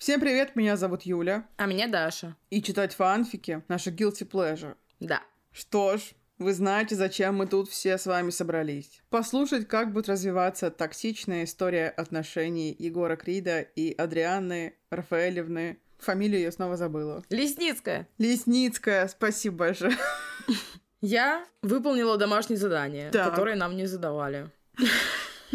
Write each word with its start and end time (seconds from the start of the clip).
Всем 0.00 0.18
привет, 0.18 0.56
меня 0.56 0.78
зовут 0.78 1.02
Юля. 1.02 1.46
А 1.58 1.66
меня 1.66 1.86
Даша. 1.86 2.34
И 2.48 2.62
читать 2.62 2.94
фанфики— 2.94 3.62
наша 3.68 3.90
guilty 3.90 4.26
pleasure. 4.26 4.74
Да. 4.98 5.22
Что 5.52 5.98
ж, 5.98 6.12
вы 6.38 6.54
знаете, 6.54 6.96
зачем 6.96 7.36
мы 7.36 7.46
тут 7.46 7.68
все 7.68 7.98
с 7.98 8.06
вами 8.06 8.30
собрались. 8.30 9.02
Послушать, 9.10 9.68
как 9.68 9.92
будет 9.92 10.08
развиваться 10.08 10.70
токсичная 10.70 11.44
история 11.44 11.90
отношений 11.90 12.74
Егора 12.78 13.16
Крида 13.16 13.60
и 13.60 13.92
Адрианы 13.92 14.74
Рафаэлевны. 14.88 15.78
Фамилию 15.98 16.40
я 16.40 16.50
снова 16.50 16.78
забыла. 16.78 17.22
Лесницкая. 17.28 18.08
Лесницкая, 18.16 19.06
спасибо 19.06 19.56
большое. 19.56 19.98
Я 21.02 21.44
выполнила 21.60 22.16
домашнее 22.16 22.56
задание, 22.56 23.10
которое 23.10 23.54
нам 23.54 23.76
не 23.76 23.84
задавали. 23.84 24.48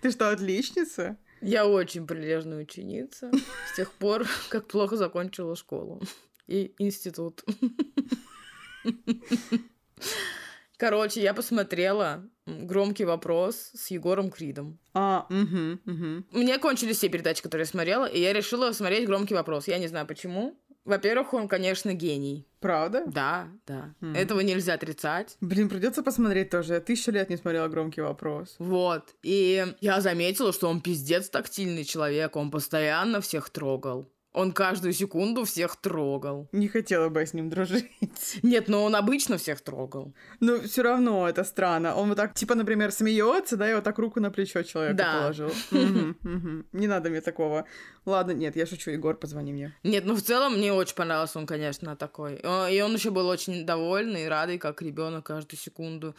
Ты 0.00 0.10
что, 0.10 0.30
отличница? 0.30 1.18
Я 1.40 1.66
очень 1.66 2.06
прилежная 2.06 2.62
ученица 2.62 3.30
с 3.72 3.76
тех 3.76 3.92
пор, 3.92 4.26
как 4.48 4.66
плохо 4.66 4.96
закончила 4.96 5.56
школу 5.56 6.02
и 6.46 6.74
институт. 6.78 7.44
Короче, 10.78 11.22
я 11.22 11.32
посмотрела 11.32 12.28
громкий 12.46 13.06
вопрос 13.06 13.70
с 13.74 13.90
Егором 13.90 14.30
Кридом. 14.30 14.78
А, 14.92 15.26
угу, 15.30 15.80
угу. 15.90 16.24
Мне 16.32 16.58
кончились 16.58 16.98
все 16.98 17.08
передачи, 17.08 17.42
которые 17.42 17.64
я 17.64 17.70
смотрела, 17.70 18.04
и 18.04 18.20
я 18.20 18.34
решила 18.34 18.72
смотреть 18.72 19.06
громкий 19.06 19.34
вопрос. 19.34 19.68
Я 19.68 19.78
не 19.78 19.88
знаю 19.88 20.06
почему. 20.06 20.54
Во-первых, 20.86 21.34
он, 21.34 21.48
конечно, 21.48 21.92
гений. 21.92 22.46
Правда? 22.60 23.02
Да, 23.06 23.48
да. 23.66 23.94
Мгм. 24.00 24.14
Этого 24.14 24.40
нельзя 24.40 24.74
отрицать. 24.74 25.36
Блин, 25.40 25.68
придется 25.68 26.02
посмотреть 26.02 26.50
тоже. 26.50 26.74
Я 26.74 26.80
тысячу 26.80 27.10
лет 27.10 27.28
не 27.28 27.36
смотрела 27.36 27.68
громкий 27.68 28.00
вопрос. 28.00 28.56
Вот. 28.58 29.14
И 29.22 29.66
я 29.80 30.00
заметила, 30.00 30.52
что 30.52 30.68
он 30.68 30.80
пиздец 30.80 31.28
тактильный 31.28 31.84
человек. 31.84 32.36
Он 32.36 32.50
постоянно 32.50 33.20
всех 33.20 33.50
трогал. 33.50 34.08
Он 34.36 34.52
каждую 34.52 34.92
секунду 34.92 35.44
всех 35.44 35.76
трогал. 35.76 36.46
Не 36.52 36.68
хотела 36.68 37.08
бы 37.08 37.20
я 37.20 37.26
с 37.26 37.32
ним 37.32 37.48
дружить. 37.48 37.90
Нет, 38.42 38.68
но 38.68 38.84
он 38.84 38.94
обычно 38.94 39.38
всех 39.38 39.62
трогал. 39.62 40.12
Но 40.40 40.60
все 40.60 40.82
равно 40.82 41.26
это 41.26 41.42
странно. 41.42 41.94
Он 41.96 42.08
вот 42.10 42.16
так, 42.16 42.34
типа, 42.34 42.54
например, 42.54 42.92
смеется, 42.92 43.56
да, 43.56 43.70
и 43.70 43.74
вот 43.74 43.84
так 43.84 43.98
руку 43.98 44.20
на 44.20 44.30
плечо 44.30 44.62
человека 44.62 44.98
Да. 44.98 45.12
положил. 45.20 45.50
Не 46.72 46.86
надо 46.86 47.08
мне 47.08 47.22
такого. 47.22 47.64
Ладно, 48.04 48.32
нет, 48.32 48.56
я 48.56 48.66
шучу, 48.66 48.90
Егор, 48.90 49.16
позвони 49.16 49.54
мне. 49.54 49.74
Нет, 49.82 50.04
ну 50.04 50.14
в 50.14 50.20
целом 50.20 50.58
мне 50.58 50.70
очень 50.70 50.96
понравился 50.96 51.38
он, 51.38 51.46
конечно, 51.46 51.96
такой. 51.96 52.34
И 52.36 52.80
он 52.82 52.92
еще 52.94 53.10
был 53.10 53.28
очень 53.28 53.64
довольный 53.64 54.24
и 54.24 54.28
радый, 54.28 54.58
как 54.58 54.82
ребенок 54.82 55.24
каждую 55.24 55.58
секунду. 55.58 56.14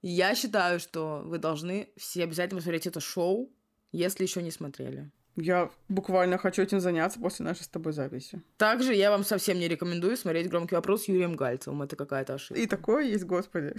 Я 0.00 0.34
считаю, 0.34 0.80
что 0.80 1.20
вы 1.22 1.36
должны 1.36 1.90
все 1.98 2.24
обязательно 2.24 2.60
посмотреть 2.60 2.86
это 2.86 3.00
шоу, 3.00 3.52
если 3.92 4.22
еще 4.22 4.40
не 4.42 4.50
смотрели. 4.50 5.10
Я 5.40 5.70
буквально 5.88 6.36
хочу 6.36 6.62
этим 6.62 6.80
заняться 6.80 7.20
после 7.20 7.44
нашей 7.44 7.62
с 7.62 7.68
тобой 7.68 7.92
записи. 7.92 8.42
Также 8.56 8.92
я 8.92 9.10
вам 9.12 9.22
совсем 9.22 9.60
не 9.60 9.68
рекомендую 9.68 10.16
смотреть 10.16 10.48
громкий 10.48 10.74
вопрос 10.74 11.04
с 11.04 11.08
Юрием 11.08 11.36
Гальцевым. 11.36 11.82
Это 11.82 11.94
какая-то 11.94 12.34
ошибка. 12.34 12.60
И 12.60 12.66
такое 12.66 13.04
есть, 13.04 13.24
господи. 13.24 13.74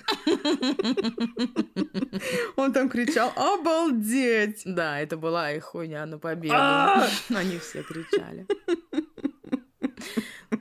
Он 2.56 2.72
там 2.72 2.90
кричал 2.90 3.34
«Обалдеть!» 3.36 4.62
Да, 4.64 5.02
это 5.02 5.18
была 5.18 5.52
их 5.52 5.66
хуйня 5.66 6.06
на 6.06 6.18
победу. 6.18 6.56
А! 6.58 7.06
Они 7.36 7.60
все 7.60 7.84
кричали. 7.84 8.48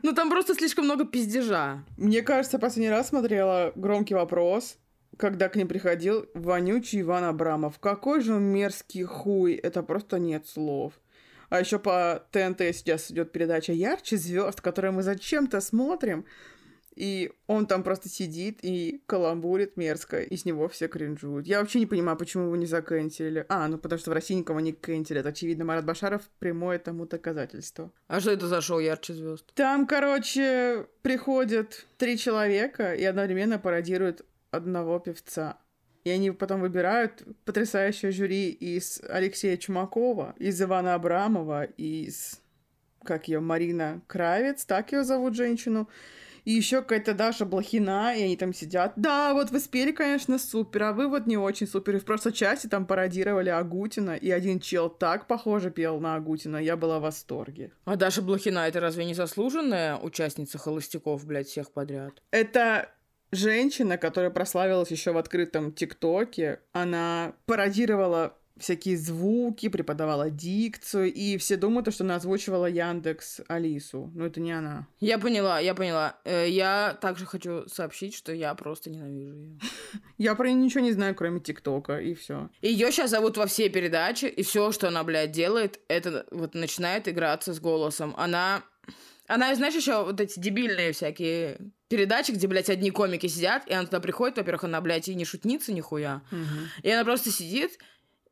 Ну, 0.03 0.15
там 0.15 0.31
просто 0.31 0.55
слишком 0.55 0.85
много 0.87 1.05
пиздежа. 1.05 1.85
Мне 1.97 2.23
кажется, 2.23 2.59
последний 2.59 2.91
раз 2.91 3.09
смотрела 3.09 3.73
«Громкий 3.77 4.15
вопрос», 4.15 4.79
когда 5.17 5.49
к 5.49 5.57
ним 5.57 5.69
приходил 5.69 6.27
вонючий 6.35 7.01
Иван 7.01 7.25
Абрамов. 7.25 7.79
Какой 7.79 8.21
же 8.21 8.35
он 8.35 8.45
мерзкий 8.45 9.05
хуй, 9.05 9.55
это 9.55 9.83
просто 9.83 10.19
нет 10.19 10.47
слов. 10.47 10.95
А 11.49 11.61
еще 11.61 11.79
по 11.79 12.25
ТНТ 12.31 12.61
сейчас 12.75 13.11
идет 13.11 13.33
передача 13.33 13.73
«Ярче 13.73 14.17
звезд», 14.17 14.61
которую 14.61 14.93
мы 14.93 15.03
зачем-то 15.03 15.61
смотрим. 15.61 16.27
И 16.95 17.31
он 17.47 17.67
там 17.67 17.85
просто 17.85 18.09
сидит 18.09 18.59
и 18.63 19.05
каламбурит 19.07 19.77
мерзко, 19.77 20.21
и 20.21 20.37
с 20.37 20.45
него 20.45 20.69
все 20.69 20.89
кринжуют. 20.89 21.47
Я 21.47 21.61
вообще 21.61 21.79
не 21.79 21.87
понимаю, 21.87 22.19
почему 22.19 22.47
его 22.47 22.57
не 22.57 22.67
закэнтили. 22.67 23.47
А, 23.49 23.69
ну 23.69 23.79
потому 23.79 24.01
что 24.01 24.11
в 24.11 24.15
России 24.15 24.35
никого 24.35 24.59
не 24.59 24.73
кэнтили. 24.73 25.21
Это, 25.21 25.29
очевидно, 25.29 25.65
Марат 25.65 25.85
Башаров 25.85 26.23
прямое 26.41 26.81
тому 26.81 27.07
доказательство. 27.07 27.93
А 28.09 28.19
что 28.19 28.33
это 28.33 28.49
за 28.49 28.61
шоу 28.61 28.81
«Ярче 28.81 29.15
звезд»? 29.15 29.45
Там, 29.55 29.87
короче, 29.87 30.87
приходят 31.03 31.87
три 31.99 32.19
человека 32.19 32.93
и 32.95 33.05
одновременно 33.05 33.61
пародируют 33.61 34.27
одного 34.51 34.99
певца. 34.99 35.59
И 36.05 36.11
они 36.11 36.31
потом 36.31 36.61
выбирают 36.61 37.23
потрясающее 37.45 38.11
жюри 38.13 38.51
из 38.51 39.01
Алексея 39.09 39.57
Чумакова, 39.57 40.35
из 40.39 40.61
Ивана 40.63 40.95
Абрамова, 40.95 41.65
из, 41.65 42.41
как 43.03 43.29
ее, 43.29 43.41
Марина 43.41 44.01
Кравец, 44.07 44.65
так 44.65 44.93
ее 44.93 45.05
зовут 45.05 45.35
женщину, 45.35 45.89
и 46.45 46.53
еще 46.53 46.81
какая-то 46.81 47.13
Даша 47.13 47.45
Блохина, 47.45 48.17
и 48.17 48.23
они 48.23 48.37
там 48.39 48.55
сидят. 48.55 48.95
Да, 48.97 49.35
вот 49.35 49.51
вы 49.51 49.61
спели, 49.61 49.93
конечно, 49.93 50.39
супер, 50.39 50.85
а 50.85 50.93
вы 50.95 51.07
вот 51.07 51.27
не 51.27 51.37
очень 51.37 51.67
супер. 51.67 51.97
И 51.97 51.99
в 51.99 52.07
прошлой 52.07 52.33
части 52.33 52.69
там 52.69 52.87
пародировали 52.87 53.51
Агутина, 53.51 54.17
и 54.17 54.31
один 54.31 54.61
чел 54.61 54.89
так 54.89 55.27
похоже 55.27 55.71
пел 55.71 56.01
на 56.01 56.15
Агутина, 56.15 56.57
я 56.57 56.79
была 56.79 57.01
в 57.01 57.03
восторге. 57.03 57.73
А 57.85 57.97
Даша 57.97 58.23
Блохина, 58.23 58.61
это 58.61 58.81
разве 58.81 59.05
не 59.05 59.13
заслуженная 59.13 59.99
участница 59.99 60.57
холостяков, 60.57 61.27
блядь, 61.27 61.49
всех 61.49 61.71
подряд? 61.71 62.23
Это 62.31 62.95
женщина, 63.33 63.99
которая 63.99 64.31
прославилась 64.31 64.91
еще 64.91 65.13
в 65.13 65.19
открытом 65.19 65.73
ТикТоке. 65.73 66.61
Она 66.73 67.35
пародировала 67.47 68.35
всякие 68.59 68.97
звуки, 68.97 69.69
преподавала 69.69 70.31
дикцию, 70.31 71.13
и 71.13 71.37
все 71.39 71.57
думают, 71.57 71.93
что 71.95 72.05
она 72.05 72.17
озвучивала 72.17 72.67
Яндекс 72.67 73.41
Алису. 73.49 74.11
Но 74.15 74.27
это 74.27 74.41
не 74.41 74.53
она. 74.53 74.87
Я 75.01 75.19
поняла, 75.19 75.61
я 75.61 75.75
поняла. 75.75 76.17
Э, 76.25 76.49
Я 76.49 76.99
также 77.01 77.25
хочу 77.27 77.69
сообщить, 77.69 78.15
что 78.15 78.33
я 78.33 78.55
просто 78.55 78.91
ненавижу 78.91 79.37
ее. 79.37 79.59
Я 80.19 80.35
про 80.35 80.49
нее 80.49 80.65
ничего 80.65 80.81
не 80.83 80.93
знаю, 80.93 81.15
кроме 81.15 81.39
ТикТока, 81.41 82.01
и 82.01 82.15
все. 82.15 82.51
Ее 82.61 82.91
сейчас 82.91 83.11
зовут 83.11 83.37
во 83.37 83.47
все 83.47 83.69
передачи, 83.69 84.25
и 84.25 84.43
все, 84.43 84.73
что 84.73 84.89
она, 84.89 85.05
блядь, 85.05 85.31
делает, 85.31 85.81
это 85.89 86.27
вот 86.33 86.55
начинает 86.55 87.09
играться 87.09 87.55
с 87.55 87.61
голосом. 87.61 88.15
Она... 88.17 88.63
Она, 89.29 89.55
знаешь, 89.55 89.75
еще 89.75 90.05
вот 90.05 90.21
эти 90.21 90.41
дебильные 90.41 90.93
всякие 90.93 91.59
передачи, 91.89 92.31
где, 92.33 92.47
блядь, 92.47 92.71
одни 92.71 92.91
комики 92.91 93.27
сидят, 93.27 93.67
и 93.67 93.73
она 93.73 93.85
туда 93.87 94.01
приходит, 94.01 94.37
во-первых, 94.37 94.65
она, 94.65 94.81
блядь, 94.81 95.09
и 95.09 95.15
не 95.15 95.25
шутница 95.25 95.73
нихуя, 95.73 96.23
и 96.83 96.91
она 96.91 97.05
просто 97.05 97.31
сидит, 97.31 97.79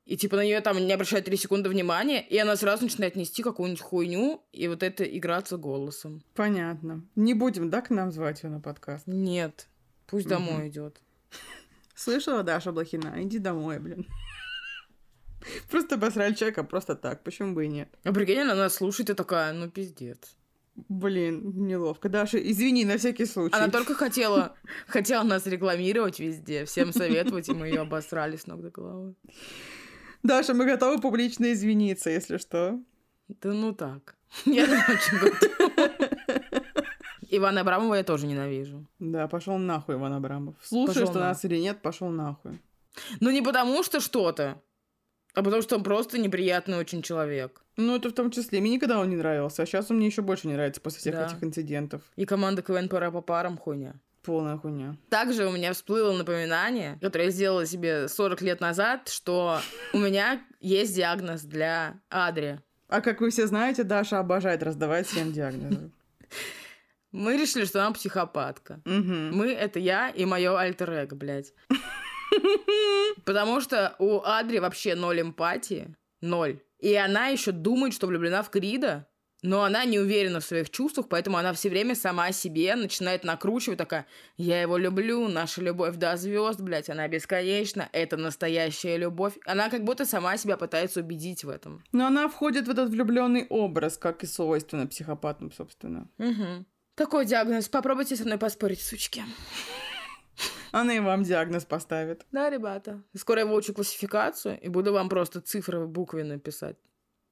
и 0.04 0.16
типа 0.16 0.36
на 0.36 0.44
нее 0.44 0.60
там 0.60 0.78
не 0.78 0.92
обращают 0.92 1.26
три 1.26 1.36
секунды 1.36 1.68
внимания, 1.68 2.24
и 2.26 2.38
она 2.38 2.54
сразу 2.56 2.84
начинает 2.84 3.16
нести 3.16 3.42
какую-нибудь 3.42 3.80
хуйню, 3.82 4.44
и 4.52 4.68
вот 4.68 4.82
это 4.82 5.02
играться 5.04 5.56
голосом. 5.56 6.22
Понятно. 6.34 7.04
Не 7.16 7.34
будем, 7.34 7.70
да, 7.70 7.80
к 7.82 7.90
нам 7.90 8.12
звать 8.12 8.42
ее 8.42 8.50
на 8.50 8.60
подкаст? 8.60 9.06
Нет, 9.06 9.68
пусть 10.06 10.26
Мгм. 10.26 10.30
домой 10.34 10.68
идет. 10.68 11.00
Слышала, 11.94 12.42
Даша 12.42 12.72
Блохина? 12.72 13.14
Иди 13.22 13.38
домой, 13.38 13.78
блин. 13.80 14.06
Просто 15.70 15.94
обосрали 15.94 16.34
человека 16.34 16.62
просто 16.64 16.94
так, 16.94 17.22
почему 17.22 17.54
бы 17.54 17.64
и 17.64 17.68
нет? 17.68 17.88
А 18.04 18.12
прикинь, 18.12 18.38
она 18.40 18.68
слушает 18.68 19.10
и 19.10 19.14
такая, 19.14 19.52
ну 19.52 19.70
пиздец. 19.70 20.36
Блин, 20.88 21.66
неловко. 21.66 22.08
Даша, 22.08 22.38
извини, 22.38 22.84
на 22.84 22.98
всякий 22.98 23.26
случай. 23.26 23.56
Она 23.56 23.68
только 23.68 23.94
хотела, 24.04 24.54
хотела 24.86 25.22
нас 25.22 25.46
рекламировать 25.46 26.20
везде, 26.20 26.64
всем 26.64 26.92
советовать, 26.92 27.48
и 27.48 27.54
мы 27.54 27.68
ее 27.68 27.80
обосрали 27.80 28.36
с 28.36 28.46
ног 28.46 28.62
до 28.62 28.70
головы. 28.70 29.14
Даша, 30.22 30.54
мы 30.54 30.66
готовы 30.66 31.00
публично 31.00 31.52
извиниться, 31.52 32.10
если 32.10 32.36
что. 32.36 32.78
Да 33.28 33.52
ну 33.52 33.72
так. 33.72 34.16
Я 34.44 34.66
не 34.66 34.74
очень 34.74 35.18
готова. 35.18 35.92
Ивана 37.28 37.62
Абрамова 37.62 37.94
я 37.94 38.04
тоже 38.04 38.26
ненавижу. 38.26 38.86
Да, 39.00 39.26
пошел 39.26 39.58
нахуй, 39.58 39.96
Иван 39.96 40.12
Абрамов. 40.12 40.54
Слушаешь 40.62 41.08
Пошёл 41.08 41.12
ты 41.12 41.18
нас 41.18 41.44
или 41.44 41.58
нет, 41.58 41.82
пошел 41.82 42.08
нахуй. 42.08 42.60
Ну 43.20 43.30
не 43.30 43.42
потому 43.42 43.82
что 43.82 44.00
что-то, 44.00 44.62
а 45.36 45.42
потому 45.42 45.60
что 45.62 45.76
он 45.76 45.82
просто 45.84 46.18
неприятный 46.18 46.78
очень 46.78 47.02
человек. 47.02 47.60
Ну, 47.76 47.94
это 47.94 48.08
в 48.08 48.12
том 48.12 48.30
числе. 48.30 48.60
Мне 48.60 48.70
никогда 48.70 48.98
он 48.98 49.10
не 49.10 49.16
нравился, 49.16 49.62
а 49.62 49.66
сейчас 49.66 49.90
он 49.90 49.98
мне 49.98 50.06
еще 50.06 50.22
больше 50.22 50.48
не 50.48 50.54
нравится 50.54 50.80
после 50.80 51.00
всех 51.00 51.14
Да. 51.14 51.26
этих 51.26 51.44
инцидентов. 51.44 52.00
И 52.16 52.24
команда 52.24 52.62
КВН 52.62 52.88
пара 52.88 53.10
по 53.10 53.20
парам 53.20 53.58
хуйня. 53.58 53.94
Полная 54.22 54.56
хуйня. 54.56 54.96
Также 55.10 55.46
у 55.46 55.52
меня 55.52 55.72
всплыло 55.74 56.12
напоминание, 56.16 56.98
которое 57.02 57.26
я 57.26 57.30
сделала 57.30 57.66
себе 57.66 58.08
40 58.08 58.40
лет 58.40 58.60
назад, 58.60 59.08
что 59.08 59.60
у 59.92 59.98
меня 59.98 60.42
есть 60.58 60.96
диагноз 60.96 61.42
для 61.42 62.00
Адри. 62.10 62.60
А 62.88 63.00
как 63.02 63.20
вы 63.20 63.30
все 63.30 63.46
знаете, 63.46 63.84
Даша 63.84 64.18
обожает 64.18 64.62
раздавать 64.62 65.06
всем 65.06 65.32
диагнозы. 65.32 65.90
Мы 67.12 67.36
решили, 67.36 67.64
что 67.66 67.82
она 67.82 67.92
психопатка. 67.92 68.80
Мы— 68.84 69.52
это 69.52 69.78
я 69.78 70.08
и 70.08 70.24
мое 70.24 70.58
альтер 70.58 71.06
блядь. 71.12 71.52
Потому 73.24 73.60
что 73.60 73.94
у 73.98 74.20
Адри 74.22 74.58
вообще 74.58 74.94
ноль 74.94 75.20
эмпатии. 75.20 75.94
Ноль. 76.20 76.60
И 76.78 76.94
она 76.94 77.28
еще 77.28 77.52
думает, 77.52 77.94
что 77.94 78.06
влюблена 78.06 78.42
в 78.42 78.50
Крида. 78.50 79.06
но 79.42 79.62
она 79.62 79.84
не 79.84 79.98
уверена 79.98 80.40
в 80.40 80.44
своих 80.44 80.70
чувствах, 80.70 81.08
поэтому 81.08 81.36
она 81.36 81.52
все 81.52 81.68
время 81.68 81.94
сама 81.94 82.32
себе 82.32 82.74
начинает 82.74 83.22
накручивать, 83.24 83.78
такая, 83.78 84.06
я 84.36 84.60
его 84.60 84.76
люблю, 84.76 85.28
наша 85.28 85.60
любовь 85.62 85.96
до 85.96 86.16
звезд, 86.16 86.60
блядь, 86.60 86.90
она 86.90 87.06
бесконечна, 87.06 87.88
это 87.92 88.16
настоящая 88.16 88.96
любовь. 88.96 89.34
Она 89.44 89.70
как 89.70 89.84
будто 89.84 90.04
сама 90.04 90.36
себя 90.36 90.56
пытается 90.56 91.00
убедить 91.00 91.44
в 91.44 91.48
этом. 91.48 91.84
Но 91.92 92.06
она 92.06 92.28
входит 92.28 92.66
в 92.66 92.70
этот 92.70 92.90
влюбленный 92.90 93.46
образ, 93.48 93.98
как 93.98 94.24
и 94.24 94.26
свойственно 94.26 94.86
психопатам, 94.86 95.52
собственно. 95.52 96.08
Угу. 96.18 96.66
Такой 96.96 97.26
диагноз. 97.26 97.68
Попробуйте 97.68 98.16
со 98.16 98.24
мной 98.24 98.38
поспорить, 98.38 98.82
сучки. 98.82 99.22
Она 100.72 100.94
и 100.94 101.00
вам 101.00 101.22
диагноз 101.22 101.64
поставит. 101.64 102.26
Да, 102.32 102.50
ребята. 102.50 103.02
Скоро 103.16 103.40
я 103.40 103.46
выучу 103.46 103.74
классификацию 103.74 104.60
и 104.60 104.68
буду 104.68 104.92
вам 104.92 105.08
просто 105.08 105.40
цифры 105.40 105.86
буквенно 105.86 106.38
писать. 106.38 106.76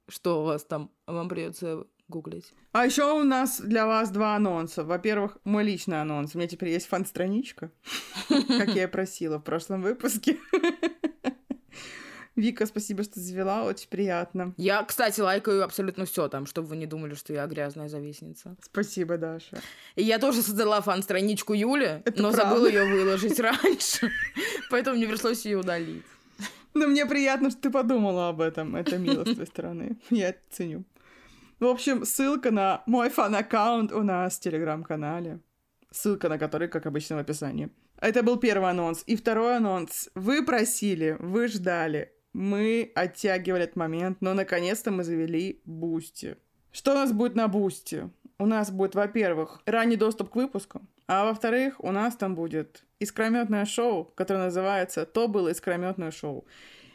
Что 0.07 0.41
у 0.41 0.45
вас 0.45 0.63
там? 0.63 0.91
Вам 1.07 1.29
придется 1.29 1.85
гуглить. 2.07 2.53
А 2.71 2.85
еще 2.85 3.11
у 3.19 3.23
нас 3.23 3.59
для 3.59 3.87
вас 3.87 4.11
два 4.11 4.35
анонса. 4.35 4.83
Во-первых, 4.83 5.37
мой 5.43 5.63
личный 5.63 6.01
анонс. 6.01 6.35
У 6.35 6.37
меня 6.37 6.47
теперь 6.47 6.69
есть 6.69 6.87
фан-страничка, 6.87 7.71
как 8.27 8.69
я 8.69 8.83
и 8.83 8.87
просила 8.87 9.39
в 9.39 9.43
прошлом 9.43 9.81
выпуске. 9.81 10.37
Вика, 12.35 12.65
спасибо, 12.65 13.03
что 13.03 13.19
завела, 13.19 13.63
очень 13.63 13.87
приятно. 13.87 14.53
Я, 14.57 14.83
кстати, 14.83 15.21
лайкаю 15.21 15.63
абсолютно 15.63 16.05
все 16.05 16.27
там, 16.27 16.45
чтобы 16.45 16.67
вы 16.67 16.75
не 16.75 16.85
думали, 16.85 17.15
что 17.15 17.31
я 17.31 17.47
грязная 17.47 17.87
завистница. 17.87 18.57
Спасибо, 18.61 19.17
Даша. 19.17 19.61
И 19.95 20.03
я 20.03 20.19
тоже 20.19 20.41
создала 20.41 20.81
фан-страничку 20.81 21.53
Юли, 21.53 22.01
Это 22.03 22.21
но 22.21 22.31
правда. 22.31 22.49
забыла 22.49 22.67
ее 22.67 22.85
выложить 22.85 23.39
раньше, 23.39 24.11
поэтому 24.69 24.97
мне 24.97 25.07
пришлось 25.07 25.45
ее 25.45 25.57
удалить. 25.59 26.03
Но 26.73 26.87
мне 26.87 27.05
приятно, 27.05 27.49
что 27.51 27.61
ты 27.61 27.69
подумала 27.69 28.27
об 28.27 28.41
этом. 28.41 28.75
Это 28.75 28.97
мило 28.97 29.23
с 29.23 29.31
твоей 29.33 29.47
стороны. 29.47 29.97
Я 30.09 30.35
ценю. 30.49 30.83
В 31.61 31.65
общем, 31.67 32.03
ссылка 32.03 32.51
на 32.51 32.83
мой 32.85 33.09
фан-аккаунт 33.09 33.93
у 33.93 34.03
нас 34.03 34.37
в 34.37 34.41
телеграм-канале. 34.41 35.39
Ссылка 35.89 36.27
на 36.27 36.37
который, 36.37 36.67
как 36.67 36.85
обычно, 36.85 37.15
в 37.15 37.19
описании. 37.19 37.69
Это 38.01 38.23
был 38.23 38.35
первый 38.35 38.69
анонс. 38.69 39.03
И 39.07 39.15
второй 39.15 39.55
анонс. 39.55 40.09
Вы 40.15 40.43
просили, 40.45 41.15
вы 41.19 41.47
ждали. 41.47 42.11
Мы 42.35 42.91
оттягивали 42.95 43.63
этот 43.63 43.77
момент, 43.77 44.17
но 44.19 44.33
наконец-то 44.33 44.91
мы 44.91 45.05
завели 45.05 45.61
Boosty. 45.63 46.35
Что 46.73 46.91
у 46.91 46.95
нас 46.95 47.13
будет 47.13 47.33
на 47.35 47.47
Boosty? 47.47 48.09
У 48.37 48.45
нас 48.45 48.71
будет, 48.71 48.93
во-первых, 48.93 49.61
ранний 49.65 49.95
доступ 49.95 50.31
к 50.31 50.35
выпуску, 50.35 50.81
а 51.07 51.23
во-вторых, 51.23 51.81
у 51.81 51.93
нас 51.93 52.17
там 52.17 52.35
будет 52.35 52.83
искрометное 52.99 53.63
шоу, 53.63 54.11
которое 54.15 54.43
называется 54.43 55.05
«То 55.05 55.29
было 55.29 55.47
искрометное 55.47 56.11
шоу». 56.11 56.45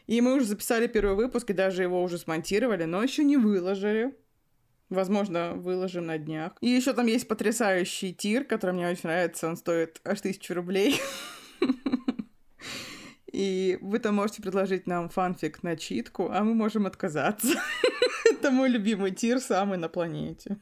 И 0.07 0.21
мы 0.21 0.35
уже 0.35 0.45
записали 0.45 0.87
первый 0.89 1.17
выпуск, 1.17 1.49
и 1.49 1.55
даже 1.55 1.85
его 1.85 2.03
уже 2.03 2.19
смонтировали, 2.19 2.85
но 2.85 3.03
еще 3.03 3.25
не 3.25 3.39
выложили. 3.39 4.15
Возможно, 4.91 5.55
выложим 5.55 6.05
на 6.05 6.19
днях. 6.19 6.53
И 6.61 6.69
еще 6.69 6.93
там 6.93 7.07
есть 7.07 7.27
потрясающий 7.27 8.13
tier, 8.13 8.45
который 8.45 8.73
мне 8.73 8.87
очень 8.91 9.09
нравится. 9.09 9.49
Он 9.49 9.57
стоит 9.57 10.03
аж 10.05 10.21
тысячу 10.21 10.53
рублей. 10.53 11.01
И 13.33 13.79
вы 13.81 13.99
там 14.01 14.17
можете 14.17 14.43
предложить 14.43 14.87
нам 14.87 15.09
фанфик 15.09 15.63
на 15.63 15.77
читку, 15.77 16.31
а 16.31 16.43
мы 16.43 16.55
можем 16.55 16.87
отказаться. 16.87 17.55
Это 18.31 18.51
мой 18.51 18.69
любимый 18.69 19.13
тир, 19.13 19.41
самый 19.41 19.79
на 19.79 19.89
планете. 19.89 20.59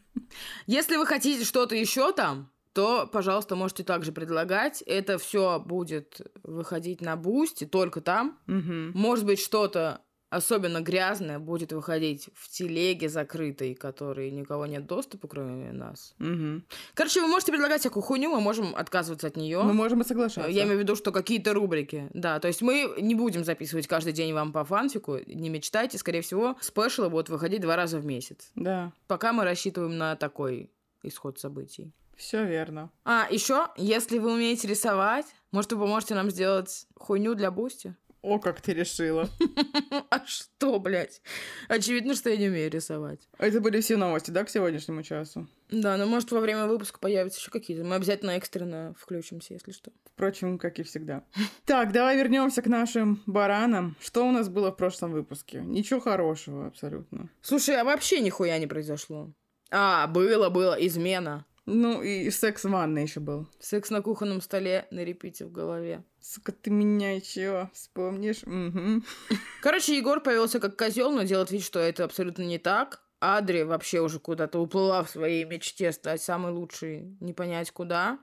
Если 0.66 0.96
вы 0.96 1.06
хотите 1.06 1.44
что-то 1.44 1.74
еще 1.74 2.12
там, 2.12 2.50
то, 2.74 3.08
пожалуйста, 3.10 3.56
можете 3.56 3.84
также 3.84 4.12
предлагать. 4.12 4.82
Это 4.82 5.18
все 5.18 5.58
будет 5.58 6.20
выходить 6.42 7.00
на 7.00 7.16
бусте, 7.16 7.66
только 7.66 8.00
там. 8.00 8.38
Мгм. 8.46 8.92
Может 8.94 9.24
быть, 9.24 9.40
что-то 9.40 10.02
особенно 10.30 10.80
грязное 10.80 11.38
будет 11.38 11.72
выходить 11.72 12.28
в 12.34 12.48
телеге 12.48 13.08
закрытой, 13.08 13.74
которой 13.74 14.30
никого 14.30 14.66
нет 14.66 14.86
доступа, 14.86 15.28
кроме 15.28 15.72
нас. 15.72 16.14
Мгм. 16.18 16.64
Короче, 16.94 17.20
вы 17.20 17.28
можете 17.28 17.52
предлагать 17.52 17.80
всякую 17.80 18.02
хуйню, 18.02 18.30
мы 18.30 18.40
можем 18.40 18.74
отказываться 18.76 19.26
от 19.26 19.36
нее. 19.36 19.62
Мы 19.62 19.72
можем 19.72 20.00
и 20.00 20.04
соглашаться. 20.04 20.50
Я 20.50 20.64
имею 20.64 20.76
в 20.78 20.80
виду, 20.80 20.96
что 20.96 21.12
какие-то 21.12 21.54
рубрики. 21.54 22.08
Да, 22.14 22.38
то 22.40 22.48
есть 22.48 22.62
мы 22.62 22.94
не 23.00 23.14
будем 23.14 23.44
записывать 23.44 23.86
каждый 23.86 24.12
день 24.12 24.32
вам 24.34 24.52
по 24.52 24.64
фанфику, 24.64 25.18
не 25.26 25.48
мечтайте. 25.48 25.98
Скорее 25.98 26.20
всего, 26.22 26.56
спешлы 26.60 27.08
будут 27.08 27.28
выходить 27.28 27.60
два 27.60 27.76
раза 27.76 27.98
в 27.98 28.04
месяц. 28.04 28.50
Да, 28.54 28.92
Пока 29.06 29.32
мы 29.32 29.44
рассчитываем 29.44 29.96
на 29.96 30.16
такой 30.16 30.70
исход 31.02 31.38
событий. 31.38 31.92
все 32.16 32.44
верно. 32.44 32.90
А, 33.04 33.26
еще, 33.30 33.68
если 33.76 34.18
вы 34.18 34.32
умеете 34.34 34.66
рисовать, 34.68 35.26
может, 35.52 35.72
вы 35.72 35.78
поможете 35.78 36.14
нам 36.14 36.30
сделать 36.30 36.86
хуйню 36.96 37.34
для 37.34 37.50
Boosty? 37.50 37.94
О, 38.28 38.38
как 38.38 38.60
ты 38.60 38.74
решила. 38.74 39.30
А 40.10 40.24
что, 40.26 40.78
блядь? 40.78 41.22
Очевидно, 41.68 42.14
что 42.14 42.28
я 42.28 42.36
не 42.36 42.48
умею 42.48 42.70
рисовать. 42.70 43.26
Это 43.38 43.60
были 43.60 43.80
все 43.80 43.96
новости, 43.96 44.30
да, 44.30 44.44
к 44.44 44.50
сегодняшнему 44.50 45.02
часу? 45.02 45.48
Да, 45.70 45.96
но 45.96 46.06
может 46.06 46.30
во 46.30 46.40
время 46.40 46.66
выпуска 46.66 46.98
появятся 46.98 47.40
еще 47.40 47.50
какие-то. 47.50 47.84
Мы 47.84 47.94
обязательно 47.94 48.32
экстренно 48.32 48.94
включимся, 48.98 49.54
если 49.54 49.72
что. 49.72 49.92
Впрочем, 50.12 50.58
как 50.58 50.78
и 50.78 50.82
всегда. 50.82 51.24
Так, 51.64 51.92
давай 51.92 52.18
вернемся 52.18 52.60
к 52.60 52.66
нашим 52.66 53.22
баранам. 53.26 53.96
Что 54.00 54.26
у 54.26 54.30
нас 54.30 54.48
было 54.48 54.72
в 54.72 54.76
прошлом 54.76 55.12
выпуске? 55.12 55.60
Ничего 55.60 56.00
хорошего 56.00 56.66
абсолютно. 56.66 57.30
Слушай, 57.40 57.76
а 57.76 57.84
вообще 57.84 58.20
нихуя 58.20 58.58
не 58.58 58.66
произошло. 58.66 59.32
А, 59.70 60.06
было, 60.06 60.50
было, 60.50 60.74
измена. 60.74 61.46
Ну, 61.64 62.02
и 62.02 62.30
секс 62.30 62.64
в 62.64 62.70
ванной 62.70 63.02
еще 63.02 63.20
был. 63.20 63.46
Секс 63.58 63.90
на 63.90 64.00
кухонном 64.00 64.40
столе 64.40 64.86
на 64.90 65.04
репите 65.04 65.44
в 65.44 65.52
голове. 65.52 66.02
Сука, 66.30 66.52
ты 66.52 66.68
меня 66.68 67.16
еще 67.16 67.70
вспомнишь? 67.72 68.42
Угу. 68.42 69.02
Короче, 69.62 69.96
Егор 69.96 70.20
повелся 70.20 70.60
как 70.60 70.76
козел, 70.76 71.10
но 71.10 71.22
делает 71.22 71.50
вид, 71.50 71.62
что 71.62 71.78
это 71.78 72.04
абсолютно 72.04 72.42
не 72.42 72.58
так. 72.58 73.00
Адри 73.18 73.62
вообще 73.62 74.00
уже 74.00 74.18
куда-то 74.18 74.58
уплыла 74.58 75.02
в 75.02 75.08
своей 75.08 75.46
мечте 75.46 75.90
стать 75.90 76.20
самой 76.20 76.52
лучшей, 76.52 77.16
не 77.20 77.32
понять 77.32 77.70
куда. 77.70 78.18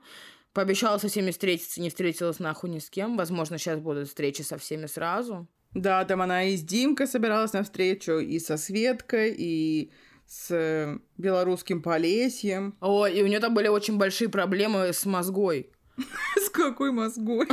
Пообещала 0.52 0.98
со 0.98 1.08
всеми 1.08 1.32
встретиться, 1.32 1.80
не 1.80 1.90
встретилась 1.90 2.38
нахуй 2.38 2.70
ни 2.70 2.78
с 2.78 2.90
кем. 2.90 3.16
Возможно, 3.16 3.58
сейчас 3.58 3.80
будут 3.80 4.06
встречи 4.06 4.42
со 4.42 4.56
всеми 4.56 4.86
сразу. 4.86 5.48
Да, 5.74 6.04
там 6.04 6.22
она 6.22 6.44
и 6.44 6.56
с 6.56 6.62
Димкой 6.62 7.08
собиралась 7.08 7.54
на 7.54 7.64
встречу, 7.64 8.18
и 8.18 8.38
со 8.38 8.56
Светкой, 8.56 9.34
и 9.36 9.90
с 10.28 10.52
э, 10.52 10.98
белорусским 11.18 11.82
Полесьем. 11.82 12.76
О, 12.80 13.08
и 13.08 13.20
у 13.22 13.26
нее 13.26 13.40
там 13.40 13.52
были 13.52 13.66
очень 13.66 13.98
большие 13.98 14.28
проблемы 14.28 14.92
с 14.92 15.04
мозгой. 15.06 15.72
С 16.36 16.50
какой 16.50 16.92
мозгой? 16.92 17.46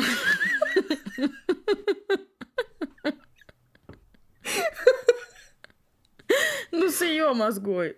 Ну, 6.72 6.90
с 6.90 7.02
ее 7.02 7.34
мозгой. 7.34 7.96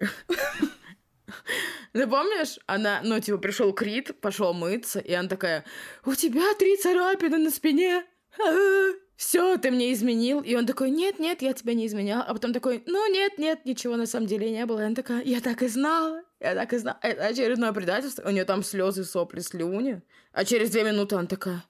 Ты 1.93 2.07
помнишь, 2.07 2.59
она, 2.67 2.99
ну, 3.03 3.19
типа, 3.21 3.37
пришел 3.37 3.71
Крит, 3.71 4.19
пошел 4.19 4.53
мыться, 4.53 4.99
и 4.99 5.13
она 5.13 5.29
такая, 5.29 5.63
у 6.05 6.13
тебя 6.13 6.53
три 6.59 6.75
царапины 6.75 7.37
на 7.37 7.49
спине. 7.49 8.05
Все, 9.15 9.57
ты 9.57 9.71
мне 9.71 9.93
изменил. 9.93 10.41
И 10.41 10.55
он 10.55 10.65
такой, 10.65 10.89
нет, 10.89 11.19
нет, 11.19 11.41
я 11.41 11.53
тебя 11.53 11.73
не 11.73 11.87
изменял. 11.87 12.21
А 12.27 12.33
потом 12.33 12.51
такой, 12.51 12.83
ну, 12.85 13.09
нет, 13.09 13.37
нет, 13.37 13.63
ничего 13.65 13.95
на 13.95 14.05
самом 14.05 14.27
деле 14.27 14.51
не 14.51 14.65
было. 14.65 14.81
И 14.81 14.83
она 14.83 14.95
такая, 14.95 15.23
я 15.23 15.39
так 15.39 15.63
и 15.63 15.67
знала, 15.67 16.21
я 16.39 16.55
так 16.55 16.73
и 16.73 16.77
знала. 16.77 16.99
Это 17.01 17.25
очередное 17.25 17.71
предательство. 17.73 18.27
У 18.27 18.31
нее 18.31 18.45
там 18.45 18.63
слезы, 18.63 19.03
сопли, 19.03 19.39
слюни. 19.39 20.01
А 20.31 20.45
через 20.45 20.69
две 20.69 20.83
минуты 20.83 21.15
она 21.15 21.27
такая, 21.27 21.63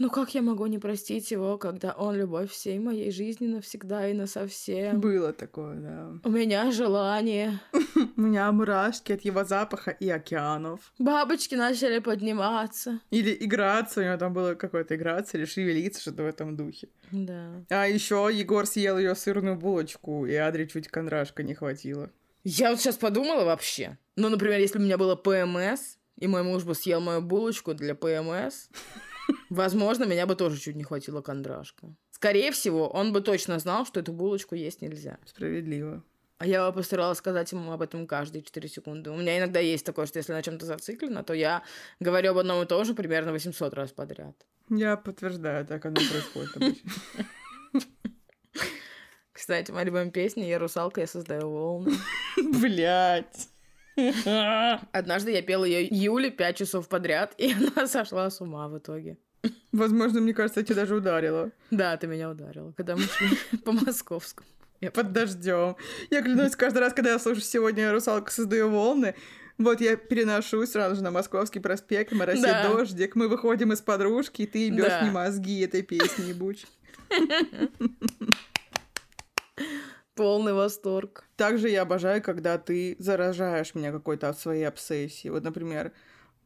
ну 0.00 0.08
как 0.08 0.34
я 0.34 0.40
могу 0.40 0.64
не 0.66 0.78
простить 0.78 1.30
его, 1.30 1.58
когда 1.58 1.92
он 1.92 2.16
любовь 2.16 2.50
всей 2.50 2.78
моей 2.78 3.10
жизни 3.10 3.46
навсегда 3.46 4.08
и 4.08 4.14
насовсем? 4.14 4.98
Было 4.98 5.34
такое, 5.34 5.76
да. 5.76 6.12
У 6.24 6.30
меня 6.30 6.70
желание. 6.72 7.60
У 8.16 8.20
меня 8.22 8.50
мурашки 8.50 9.12
от 9.12 9.20
его 9.26 9.44
запаха 9.44 9.90
и 9.90 10.08
океанов. 10.08 10.92
Бабочки 10.98 11.54
начали 11.54 11.98
подниматься. 11.98 13.00
Или 13.10 13.36
играться, 13.38 14.00
у 14.00 14.04
него 14.04 14.16
там 14.16 14.32
было 14.32 14.54
какое-то 14.54 14.96
играться 14.96 15.36
или 15.36 15.44
шевелиться, 15.44 16.00
что-то 16.00 16.22
в 16.22 16.26
этом 16.26 16.56
духе. 16.56 16.88
Да. 17.10 17.62
А 17.68 17.86
еще 17.86 18.30
Егор 18.32 18.64
съел 18.64 18.98
ее 18.98 19.14
сырную 19.14 19.56
булочку, 19.56 20.24
и 20.24 20.34
Адри 20.34 20.64
чуть 20.64 20.88
кондрашка 20.88 21.42
не 21.42 21.54
хватило. 21.54 22.10
Я 22.44 22.70
вот 22.70 22.80
сейчас 22.80 22.96
подумала 22.96 23.44
вообще. 23.44 23.98
Ну, 24.16 24.28
например, 24.28 24.58
если 24.60 24.78
у 24.78 24.82
меня 24.82 24.96
было 24.96 25.14
ПМС, 25.14 25.96
и 26.16 26.26
мой 26.26 26.42
муж 26.42 26.64
бы 26.64 26.74
съел 26.74 27.00
мою 27.00 27.20
булочку 27.20 27.74
для 27.74 27.94
ПМС, 27.94 28.68
возможно, 29.50 30.04
меня 30.04 30.26
бы 30.26 30.36
тоже 30.36 30.58
чуть 30.58 30.76
не 30.76 30.84
хватило 30.84 31.20
кондрашка. 31.20 31.94
Скорее 32.10 32.50
всего, 32.52 32.88
он 32.88 33.12
бы 33.12 33.20
точно 33.20 33.58
знал, 33.58 33.86
что 33.86 34.00
эту 34.00 34.12
булочку 34.12 34.54
есть 34.54 34.82
нельзя. 34.82 35.18
Справедливо. 35.26 36.02
А 36.38 36.46
я 36.46 36.66
бы 36.66 36.76
постаралась 36.76 37.18
сказать 37.18 37.52
ему 37.52 37.70
об 37.72 37.82
этом 37.82 38.06
каждые 38.06 38.42
4 38.42 38.68
секунды. 38.68 39.10
У 39.10 39.16
меня 39.16 39.38
иногда 39.38 39.60
есть 39.60 39.84
такое, 39.84 40.06
что 40.06 40.18
если 40.18 40.32
на 40.32 40.42
чем-то 40.42 40.64
зациклена, 40.64 41.22
то 41.22 41.34
я 41.34 41.62
говорю 42.00 42.30
об 42.30 42.38
одном 42.38 42.62
и 42.62 42.66
том 42.66 42.84
же 42.86 42.94
примерно 42.94 43.32
800 43.32 43.74
раз 43.74 43.92
подряд. 43.92 44.34
Я 44.70 44.96
подтверждаю, 44.96 45.66
так 45.66 45.84
оно 45.84 45.96
происходит 45.96 46.56
обычно. 46.56 46.90
Кстати, 49.40 49.70
моя 49.70 49.84
любимая 49.84 50.10
песня 50.10 50.46
«Я 50.46 50.58
русалка, 50.58 51.00
я 51.00 51.06
создаю 51.06 51.48
волны». 51.48 51.94
Блять. 52.36 53.48
Однажды 54.92 55.30
я 55.30 55.40
пела 55.40 55.64
ее 55.64 55.88
Юле 55.90 56.30
5 56.30 56.56
часов 56.58 56.88
подряд, 56.88 57.32
и 57.38 57.54
она 57.74 57.86
сошла 57.86 58.28
с 58.28 58.42
ума 58.42 58.68
в 58.68 58.76
итоге. 58.76 59.16
Возможно, 59.72 60.20
мне 60.20 60.34
кажется, 60.34 60.60
я 60.60 60.66
тебя 60.66 60.76
даже 60.76 60.94
ударила. 60.94 61.52
Да, 61.70 61.96
ты 61.96 62.06
меня 62.06 62.28
ударила, 62.28 62.72
когда 62.72 62.96
мы 62.96 63.02
шли 63.04 63.58
по 63.64 63.72
московскому. 63.72 64.46
под 64.92 65.12
дождем. 65.12 65.74
Я 66.10 66.20
клянусь, 66.20 66.54
каждый 66.54 66.80
раз, 66.80 66.92
когда 66.92 67.12
я 67.12 67.18
слушаю 67.18 67.42
сегодня 67.42 67.90
«Русалка 67.92 68.30
создаю 68.30 68.68
волны», 68.68 69.14
вот 69.56 69.80
я 69.80 69.96
переношусь 69.96 70.72
сразу 70.72 70.96
же 70.96 71.02
на 71.02 71.10
Московский 71.10 71.60
проспект, 71.60 72.12
моросит 72.12 72.42
Да. 72.42 72.68
дождик, 72.68 73.16
мы 73.16 73.28
выходим 73.28 73.72
из 73.72 73.80
подружки, 73.80 74.42
и 74.42 74.46
ты 74.46 74.66
ебешь 74.66 74.84
Да. 74.84 75.00
мне 75.00 75.10
мозги 75.10 75.60
этой 75.60 75.80
песни 75.80 76.28
ебучей. 76.28 76.68
Полный 80.14 80.52
восторг. 80.52 81.24
Также 81.36 81.68
я 81.68 81.82
обожаю, 81.82 82.22
когда 82.22 82.58
ты 82.58 82.96
заражаешь 82.98 83.74
меня 83.74 83.92
какой-то 83.92 84.28
от 84.28 84.38
своей 84.38 84.64
обсессии. 84.64 85.28
Вот, 85.28 85.42
например, 85.42 85.92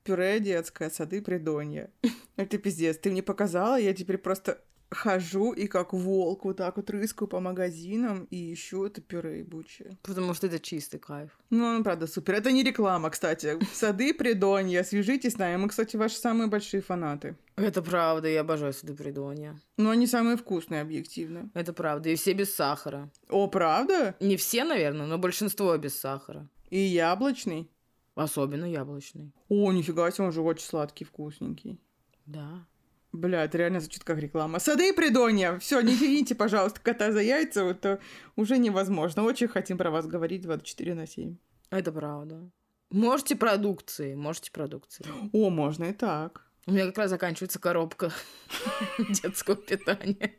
пюре 0.05 0.39
детское, 0.41 0.91
сады 0.91 1.23
придонья. 1.23 1.91
Это 2.37 2.59
пиздец. 2.59 2.99
Ты 2.99 3.11
мне 3.11 3.23
показала, 3.23 3.79
я 3.79 3.93
теперь 3.95 4.19
просто 4.19 4.61
хожу 4.95 5.53
и 5.53 5.67
как 5.67 5.93
волк 5.93 6.45
вот 6.45 6.57
так 6.57 6.77
вот 6.77 6.91
рыскаю 6.91 7.29
по 7.29 7.41
магазинам 7.41 8.27
и 8.31 8.53
ищу 8.53 8.85
это 8.85 9.01
пюре 9.01 9.41
ебучее. 9.41 9.99
Потому 10.03 10.35
что 10.35 10.47
это 10.47 10.59
чистый 10.59 10.99
кайф. 10.99 11.31
Ну, 11.51 11.83
правда 11.83 12.07
супер. 12.07 12.35
Это 12.35 12.53
не 12.53 12.63
реклама, 12.63 13.11
кстати. 13.11 13.59
Сады 13.73 14.15
придонья, 14.15 14.83
свяжитесь 14.83 15.35
с 15.35 15.39
нами. 15.39 15.57
Мы, 15.57 15.69
кстати, 15.69 15.97
ваши 15.97 16.17
самые 16.17 16.49
большие 16.49 16.81
фанаты. 16.81 17.37
Это 17.57 17.83
правда, 17.83 18.29
я 18.29 18.41
обожаю 18.41 18.73
сюда 18.73 18.95
придонья. 18.95 19.61
Но 19.77 19.91
они 19.91 20.07
самые 20.07 20.37
вкусные, 20.37 20.83
объективно. 20.83 21.51
Это 21.55 21.73
правда. 21.73 22.09
И 22.09 22.17
все 22.17 22.33
без 22.33 22.55
сахара. 22.55 23.11
О, 23.29 23.47
правда? 23.49 24.17
Не 24.21 24.37
все, 24.37 24.65
наверное, 24.65 25.07
но 25.07 25.19
большинство 25.19 25.77
без 25.77 25.99
сахара. 25.99 26.49
И 26.71 26.79
яблочный? 26.79 27.71
Особенно 28.15 28.65
яблочный. 28.65 29.33
О, 29.49 29.73
нифига 29.73 30.11
себе, 30.11 30.27
он 30.27 30.33
же 30.33 30.41
очень 30.41 30.65
сладкий, 30.65 31.05
вкусненький. 31.05 31.81
Да. 32.27 32.67
Бля, 33.15 33.45
это 33.45 33.59
реально 33.59 33.79
звучит 33.79 34.03
как 34.03 34.19
реклама. 34.19 34.59
Сады 34.59 34.89
и 34.89 34.93
придонья! 34.93 35.57
Все, 35.61 35.81
не 35.81 35.97
тяните, 35.97 36.35
пожалуйста, 36.35 36.81
кота 36.83 37.13
за 37.13 37.21
яйца, 37.21 37.63
вот 37.63 37.87
э, 37.87 38.01
уже 38.35 38.59
невозможно. 38.59 39.23
Очень 39.23 39.47
хотим 39.47 39.79
про 39.79 39.93
вас 39.93 40.07
говорить 40.09 40.43
24 40.43 40.95
на 40.95 41.07
7. 41.07 41.37
Это 41.71 41.93
правда. 41.93 42.51
Можете 42.91 43.37
продукции, 43.37 44.17
можете 44.17 44.51
продукции. 44.51 45.07
О, 45.33 45.49
можно 45.51 45.85
и 45.85 45.93
так. 45.93 46.45
У 46.67 46.73
меня 46.73 46.87
как 46.87 46.99
раз 46.99 47.11
заканчивается 47.11 47.61
коробка 47.61 48.11
детского 48.99 49.57
питания. 49.57 50.35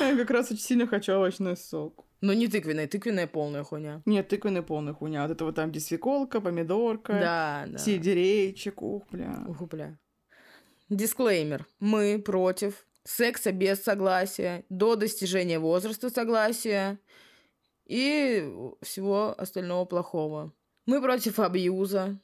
Я 0.00 0.16
как 0.18 0.30
раз 0.30 0.50
очень 0.50 0.60
сильно 0.60 0.86
хочу 0.86 1.12
овощной 1.14 1.56
сок. 1.56 2.04
Но 2.20 2.34
не 2.34 2.48
тыквенная, 2.48 2.86
тыквенная 2.86 3.26
полная 3.26 3.64
хуйня. 3.64 4.02
Нет, 4.04 4.28
тыквенный 4.28 4.62
полный 4.62 4.92
хуйня. 4.92 5.22
Вот 5.22 5.30
это 5.32 5.44
вот 5.46 5.54
там, 5.54 5.70
где 5.70 5.80
свеколка, 5.80 6.42
помидорка, 6.42 7.14
Да, 7.14 7.64
да. 7.66 7.78
сельдерейчик, 7.78 8.82
ух, 8.82 9.04
бля. 9.10 9.42
Уху, 9.48 9.64
бля. 9.64 9.98
Дисклеймер. 10.90 11.68
Мы 11.78 12.18
против 12.18 12.84
секса 13.04 13.52
без 13.52 13.80
согласия, 13.80 14.64
до 14.68 14.96
достижения 14.96 15.60
возраста 15.60 16.10
согласия 16.10 16.98
и 17.86 18.52
всего 18.82 19.34
остального 19.38 19.84
плохого. 19.84 20.52
Мы 20.86 21.00
против 21.00 21.38
абьюза, 21.38 22.18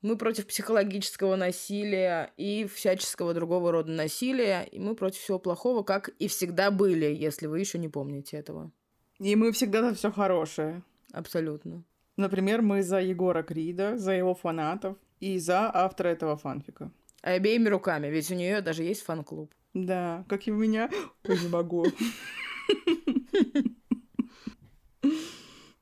мы 0.00 0.16
против 0.16 0.46
психологического 0.46 1.36
насилия 1.36 2.32
и 2.38 2.66
всяческого 2.66 3.34
другого 3.34 3.72
рода 3.72 3.92
насилия, 3.92 4.62
и 4.62 4.78
мы 4.78 4.94
против 4.94 5.20
всего 5.20 5.38
плохого, 5.38 5.82
как 5.82 6.08
и 6.08 6.28
всегда 6.28 6.70
были, 6.70 7.06
если 7.06 7.46
вы 7.46 7.60
еще 7.60 7.78
не 7.78 7.88
помните 7.88 8.38
этого. 8.38 8.72
И 9.18 9.36
мы 9.36 9.52
всегда 9.52 9.82
за 9.82 9.94
все 9.94 10.10
хорошее. 10.10 10.82
Абсолютно. 11.12 11.84
Например, 12.16 12.62
мы 12.62 12.82
за 12.82 13.00
Егора 13.00 13.42
Крида, 13.42 13.98
за 13.98 14.12
его 14.12 14.34
фанатов 14.34 14.96
и 15.20 15.38
за 15.38 15.70
автора 15.74 16.08
этого 16.08 16.36
фанфика. 16.38 16.90
Обеими 17.22 17.68
руками, 17.68 18.08
ведь 18.08 18.30
у 18.30 18.34
нее 18.34 18.60
даже 18.60 18.84
есть 18.84 19.02
фан-клуб. 19.02 19.52
Да, 19.74 20.24
как 20.28 20.46
и 20.46 20.52
у 20.52 20.56
меня. 20.56 20.90
Ой, 21.28 21.38
не 21.38 21.48
могу. 21.48 21.86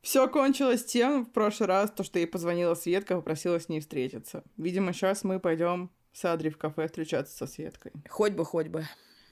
Все 0.00 0.28
кончилось 0.28 0.84
тем 0.84 1.24
в 1.24 1.32
прошлый 1.32 1.66
раз, 1.66 1.90
то, 1.90 2.04
что 2.04 2.18
ей 2.18 2.26
позвонила 2.26 2.74
Светка, 2.74 3.16
попросила 3.16 3.58
с 3.58 3.68
ней 3.68 3.80
встретиться. 3.80 4.44
Видимо, 4.56 4.92
сейчас 4.92 5.24
мы 5.24 5.40
пойдем 5.40 5.90
с 6.12 6.24
Адри 6.24 6.48
в 6.48 6.58
кафе 6.58 6.86
встречаться 6.86 7.36
со 7.36 7.46
Светкой. 7.46 7.92
Хоть 8.08 8.32
бы, 8.32 8.44
хоть 8.44 8.68
бы. 8.68 8.84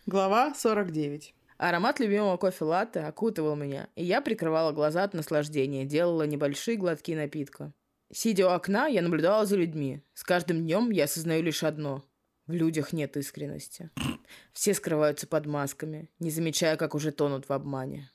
Глава 0.06 0.52
49. 0.52 1.34
Аромат 1.56 2.00
любимого 2.00 2.36
кофе 2.36 2.64
латте 2.64 3.00
окутывал 3.00 3.54
меня, 3.54 3.88
и 3.94 4.04
я 4.04 4.20
прикрывала 4.20 4.72
глаза 4.72 5.04
от 5.04 5.14
наслаждения, 5.14 5.84
делала 5.84 6.26
небольшие 6.26 6.76
глотки 6.76 7.12
напитка. 7.12 7.72
Сидя 8.12 8.46
у 8.46 8.50
окна, 8.50 8.86
я 8.86 9.02
наблюдала 9.02 9.46
за 9.46 9.56
людьми. 9.56 10.02
С 10.14 10.22
каждым 10.22 10.62
днем 10.62 10.90
я 10.90 11.04
осознаю 11.04 11.42
лишь 11.42 11.62
одно. 11.62 12.04
В 12.46 12.52
людях 12.52 12.92
нет 12.92 13.16
искренности. 13.16 13.90
Все 14.52 14.74
скрываются 14.74 15.26
под 15.26 15.46
масками, 15.46 16.10
не 16.18 16.30
замечая, 16.30 16.76
как 16.76 16.94
уже 16.94 17.10
тонут 17.10 17.48
в 17.48 17.52
обмане. 17.52 18.10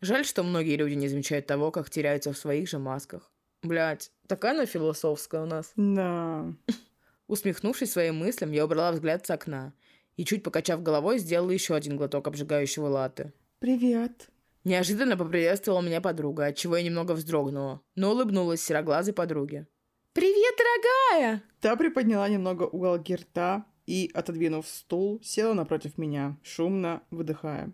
Жаль, 0.00 0.24
что 0.24 0.42
многие 0.42 0.76
люди 0.76 0.94
не 0.94 1.08
замечают 1.08 1.46
того, 1.46 1.70
как 1.70 1.90
теряются 1.90 2.32
в 2.32 2.38
своих 2.38 2.68
же 2.68 2.78
масках. 2.78 3.30
Блять, 3.62 4.10
такая 4.26 4.52
она 4.52 4.66
философская 4.66 5.42
у 5.42 5.46
нас. 5.46 5.72
Да. 5.76 6.52
Усмехнувшись 7.28 7.92
своим 7.92 8.16
мыслям, 8.16 8.52
я 8.52 8.64
убрала 8.64 8.92
взгляд 8.92 9.26
с 9.26 9.30
окна 9.30 9.72
и, 10.16 10.24
чуть 10.24 10.42
покачав 10.42 10.82
головой, 10.82 11.18
сделала 11.18 11.50
еще 11.50 11.74
один 11.74 11.96
глоток 11.96 12.26
обжигающего 12.26 12.86
латте. 12.86 13.32
Привет. 13.60 14.28
Неожиданно 14.64 15.16
поприветствовала 15.16 15.80
меня 15.80 16.00
подруга, 16.00 16.46
отчего 16.46 16.76
я 16.76 16.82
немного 16.82 17.12
вздрогнула, 17.12 17.80
но 17.96 18.12
улыбнулась 18.12 18.62
сероглазой 18.62 19.12
подруге. 19.12 19.66
«Привет, 20.12 20.54
дорогая!» 20.56 21.42
Та 21.60 21.74
приподняла 21.76 22.28
немного 22.28 22.64
уголки 22.64 23.16
рта 23.16 23.66
и, 23.86 24.10
отодвинув 24.14 24.68
стул, 24.68 25.20
села 25.24 25.54
напротив 25.54 25.98
меня, 25.98 26.36
шумно 26.42 27.02
выдыхая. 27.10 27.72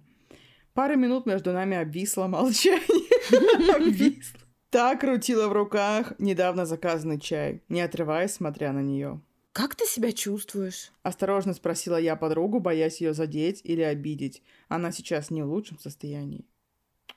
Пару 0.73 0.97
минут 0.97 1.27
между 1.27 1.53
нами 1.53 1.77
обвисло 1.77 2.27
молчание. 2.27 3.75
Обвисло. 3.75 4.41
Та 4.71 4.97
крутила 4.97 5.49
в 5.49 5.53
руках 5.53 6.13
недавно 6.19 6.67
заказанный 6.67 7.19
чай, 7.19 7.63
не 7.69 7.81
отрываясь, 7.81 8.35
смотря 8.35 8.73
на 8.73 8.81
нее. 8.81 9.21
«Как 9.53 9.75
ты 9.75 9.87
себя 9.87 10.13
чувствуешь?» 10.13 10.93
Осторожно 11.03 11.55
спросила 11.55 11.97
я 11.97 12.15
подругу, 12.17 12.61
боясь 12.61 13.01
ее 13.01 13.13
задеть 13.13 13.61
или 13.65 13.83
обидеть. 13.83 14.43
Она 14.69 14.93
сейчас 14.93 15.31
не 15.31 15.43
в 15.43 15.49
лучшем 15.49 15.79
состоянии. 15.79 16.47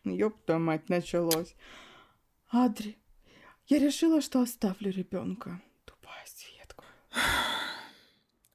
Ёпта 0.03 0.57
мать, 0.57 0.89
началось. 0.89 1.55
Адри, 2.50 2.98
я 3.67 3.79
решила, 3.79 4.21
что 4.21 4.41
оставлю 4.41 4.91
ребенка. 4.91 5.62
Тупая 5.86 6.25
Светка. 6.25 6.83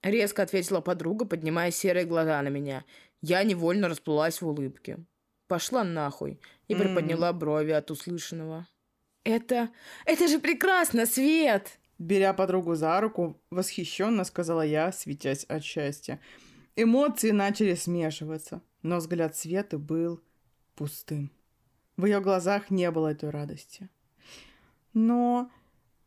Резко 0.03 0.43
ответила 0.43 0.81
подруга, 0.81 1.25
поднимая 1.25 1.71
серые 1.71 2.05
глаза 2.05 2.43
на 2.43 2.49
меня. 2.49 2.85
Я 3.23 3.43
невольно 3.43 3.89
расплылась 3.89 4.41
в 4.41 4.49
улыбке. 4.49 4.99
Пошла 5.49 5.85
нахуй 5.85 6.41
и 6.69 6.75
приподняла 6.75 7.33
брови 7.33 7.71
от 7.71 7.91
услышанного. 7.91 8.67
«Это... 9.25 9.71
это 10.05 10.29
же 10.29 10.39
прекрасно, 10.39 11.07
Свет!» 11.07 11.79
Беря 11.99 12.35
подругу 12.35 12.75
за 12.75 13.01
руку, 13.01 13.41
восхищенно 13.51 14.25
сказала 14.25 14.63
я, 14.63 14.93
светясь 14.93 15.45
от 15.45 15.65
счастья. 15.65 16.21
Эмоции 16.77 17.31
начали 17.31 17.75
смешиваться, 17.75 18.61
но 18.83 18.99
взгляд 18.99 19.35
Светы 19.35 19.79
был 19.79 20.21
пустым. 20.77 21.33
В 21.97 22.07
ее 22.07 22.21
глазах 22.21 22.71
не 22.71 22.91
было 22.91 23.09
этой 23.09 23.31
радости. 23.31 23.89
Но 24.93 25.51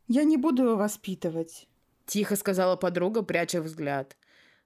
я 0.08 0.24
не 0.24 0.36
буду 0.36 0.62
его 0.64 0.76
воспитывать. 0.76 1.68
Тихо 2.06 2.36
сказала 2.36 2.76
подруга, 2.76 3.22
пряча 3.22 3.60
взгляд. 3.60 4.16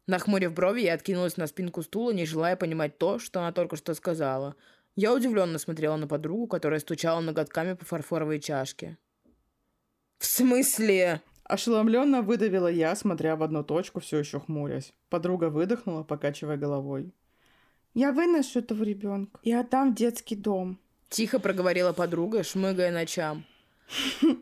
Нахмурив 0.06 0.52
брови, 0.52 0.82
я 0.82 0.94
откинулась 0.94 1.37
на 1.37 1.46
спинку 1.46 1.82
стула, 1.82 2.12
не 2.12 2.26
желая 2.26 2.56
понимать 2.56 2.99
то, 2.99 3.18
что 3.18 3.40
она 3.40 3.52
только 3.52 3.76
что 3.76 3.94
сказала. 3.94 4.54
Я 4.96 5.12
удивленно 5.12 5.58
смотрела 5.58 5.96
на 5.96 6.06
подругу, 6.06 6.46
которая 6.46 6.80
стучала 6.80 7.20
ноготками 7.20 7.73
по 7.73 7.84
фарфоровой 7.84 8.38
чашке. 8.38 8.99
«В 10.18 10.26
смысле?» 10.26 11.20
Ошеломленно 11.44 12.23
выдавила 12.23 12.68
я, 12.68 12.94
смотря 12.96 13.37
в 13.37 13.42
одну 13.42 13.62
точку, 13.62 14.00
все 14.00 14.18
еще 14.18 14.40
хмурясь. 14.40 14.94
Подруга 15.11 15.50
выдохнула, 15.50 16.02
покачивая 16.02 16.56
головой. 16.56 17.12
Я 17.95 18.11
выношу 18.11 18.59
этого 18.59 18.83
ребенка 18.83 19.39
и 19.45 19.53
отдам 19.53 19.93
в 19.93 19.95
детский 19.95 20.35
дом. 20.35 20.81
Тихо 21.09 21.39
проговорила 21.39 21.93
подруга, 21.93 22.43
шмыгая 22.43 22.91
ночам. 22.91 23.45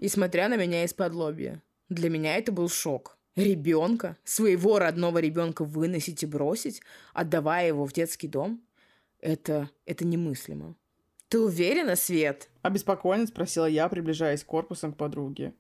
И 0.01 0.09
смотря 0.09 0.49
на 0.49 0.57
меня 0.57 0.85
из-под 0.85 1.13
лобья. 1.13 1.63
Для 1.91 2.09
меня 2.09 2.37
это 2.37 2.51
был 2.51 2.71
шок. 2.71 3.19
Ребенка, 3.37 4.17
своего 4.25 4.79
родного 4.79 5.19
ребенка 5.19 5.65
выносить 5.65 6.23
и 6.23 6.27
бросить, 6.27 6.81
отдавая 7.13 7.69
его 7.69 7.85
в 7.85 7.93
детский 7.93 8.29
дом? 8.29 8.63
Это, 9.21 9.69
это 9.85 10.07
немыслимо. 10.07 10.75
Ты 11.29 11.39
уверена, 11.39 11.97
Свет? 11.97 12.49
Обеспокоенно 12.63 13.27
спросила 13.27 13.67
я, 13.67 13.89
приближаясь 13.89 14.45
корпусом 14.45 14.93
к 14.93 14.97
подруге. 14.97 15.55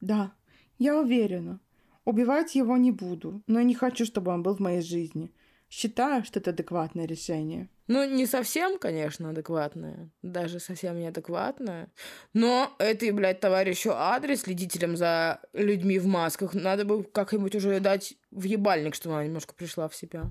Да, 0.00 0.32
я 0.78 0.98
уверена. 0.98 1.60
Убивать 2.04 2.54
его 2.54 2.76
не 2.76 2.92
буду, 2.92 3.42
но 3.46 3.60
и 3.60 3.64
не 3.64 3.74
хочу, 3.74 4.04
чтобы 4.04 4.32
он 4.32 4.42
был 4.42 4.56
в 4.56 4.60
моей 4.60 4.80
жизни. 4.80 5.30
Считаю, 5.68 6.24
что 6.24 6.40
это 6.40 6.50
адекватное 6.50 7.06
решение. 7.06 7.68
Ну, 7.88 8.04
не 8.04 8.26
совсем, 8.26 8.78
конечно, 8.78 9.30
адекватная. 9.30 10.10
Даже 10.22 10.60
совсем 10.60 10.98
неадекватная. 10.98 11.90
Но 12.32 12.74
этой, 12.78 13.10
блядь, 13.10 13.40
товарищу 13.40 13.90
адрес, 13.92 14.42
следителям 14.42 14.96
за 14.96 15.40
людьми 15.52 15.98
в 15.98 16.06
масках, 16.06 16.54
надо 16.54 16.84
бы 16.84 17.04
как-нибудь 17.04 17.54
уже 17.54 17.80
дать 17.80 18.14
в 18.30 18.44
ебальник, 18.44 18.94
чтобы 18.94 19.16
она 19.16 19.24
немножко 19.24 19.54
пришла 19.54 19.88
в 19.88 19.94
себя. 19.94 20.30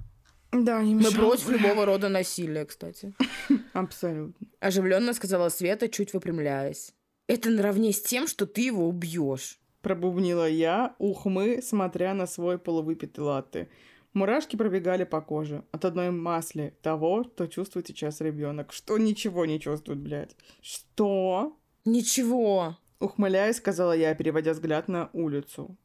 Да, 0.51 0.81
не 0.81 0.95
Мы 0.95 1.11
против 1.11 1.49
любого 1.49 1.85
рода 1.85 2.09
насилия, 2.09 2.65
кстати. 2.65 3.13
Абсолютно. 3.73 4.47
Оживленно 4.59 5.13
сказала 5.13 5.49
Света, 5.49 5.89
чуть 5.89 6.13
выпрямляясь. 6.13 6.93
Это 7.27 7.49
наравне 7.49 7.91
с 7.91 8.01
тем, 8.01 8.27
что 8.27 8.45
ты 8.45 8.61
его 8.61 8.87
убьешь. 8.87 9.59
Пробубнила 9.81 10.49
я, 10.49 10.95
ухмы, 10.97 11.61
смотря 11.61 12.13
на 12.13 12.25
свой 12.25 12.57
полувыпитый 12.57 13.23
латте. 13.23 13.69
Мурашки 14.13 14.55
пробегали 14.55 15.03
по 15.03 15.21
коже 15.21 15.63
от 15.71 15.85
одной 15.85 16.11
масли 16.11 16.75
того, 16.81 17.23
что 17.23 17.47
чувствует 17.47 17.87
сейчас 17.87 18.21
ребенок. 18.21 18.71
Что 18.71 18.97
ничего 18.97 19.45
не 19.45 19.59
чувствует, 19.59 19.99
блядь. 19.99 20.35
Что? 20.61 21.57
Ничего. 21.85 22.77
Ухмыляясь, 22.99 23.57
сказала 23.57 23.95
я, 23.95 24.15
переводя 24.15 24.53
взгляд 24.53 24.87
на 24.87 25.09
улицу. 25.13 25.77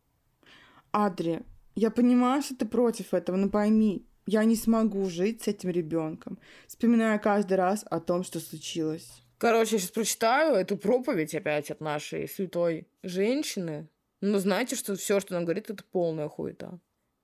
Адри, 0.93 1.43
я 1.75 1.91
понимаю, 1.91 2.43
что 2.43 2.57
ты 2.57 2.67
против 2.67 3.15
этого, 3.15 3.37
но 3.37 3.49
пойми, 3.49 4.07
я 4.27 4.45
не 4.45 4.57
смогу 4.57 5.09
жить 5.09 5.43
с 5.43 5.49
этим 5.49 5.71
ребенком, 5.71 6.39
вспоминая 6.67 7.19
каждый 7.19 7.55
раз 7.55 7.85
о 7.91 8.01
том, 8.01 8.23
что 8.25 8.41
случилось. 8.41 9.23
Короче, 9.39 9.77
я 9.77 9.79
сейчас 9.81 9.91
прочитаю 9.91 10.55
эту 10.55 10.77
проповедь 10.77 11.35
опять 11.35 11.71
от 11.71 11.81
нашей 11.81 12.29
святой 12.29 12.87
женщины. 13.03 13.89
Но 14.21 14.39
знаете, 14.39 14.77
что 14.77 14.95
все, 14.95 15.19
что 15.19 15.37
она 15.37 15.45
говорит, 15.45 15.69
это 15.69 15.83
полная 15.83 16.29
хуета. 16.29 16.79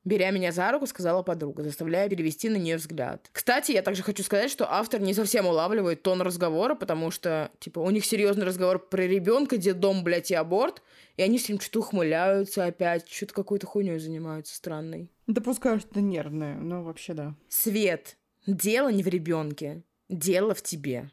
Беря 0.05 0.31
меня 0.31 0.52
за 0.52 0.71
руку, 0.73 0.87
сказала 0.87 1.23
подруга, 1.23 1.62
заставляя 1.62 2.09
перевести 2.09 2.49
на 2.49 2.57
нее 2.57 2.76
взгляд. 2.76 3.28
Кстати, 3.33 3.73
я 3.73 3.83
также 3.83 4.02
хочу 4.02 4.23
сказать, 4.23 4.50
что 4.50 4.71
автор 4.73 5.00
не 5.00 5.12
совсем 5.12 5.47
улавливает 5.47 6.02
тон 6.02 6.23
разговора, 6.23 6.75
потому 6.75 7.11
что, 7.11 7.50
типа, 7.59 7.81
у 7.81 7.90
них 7.90 8.05
серьезный 8.05 8.47
разговор 8.47 8.78
про 8.78 9.02
ребенка, 9.02 9.59
дом, 9.75 10.05
блядь, 10.05 10.31
и 10.31 10.35
аборт, 10.35 10.83
и 11.17 11.23
они 11.23 11.38
с 11.38 11.49
ним 11.49 11.61
что-то 11.61 11.81
ухмыляются 11.81 12.64
опять, 12.64 13.09
что-то 13.09 13.35
какой-то 13.35 13.67
хуйней 13.67 13.99
занимаются 13.99 14.55
странной. 14.55 15.11
Допускаю, 15.26 15.81
что 15.81 15.95
ты 15.95 16.00
нервная, 16.00 16.57
но 16.57 16.83
вообще 16.83 17.12
да. 17.12 17.35
Свет, 17.49 18.17
дело 18.47 18.90
не 18.90 19.02
в 19.02 19.09
ребенке, 19.09 19.83
дело 20.09 20.55
в 20.55 20.62
тебе. 20.62 21.11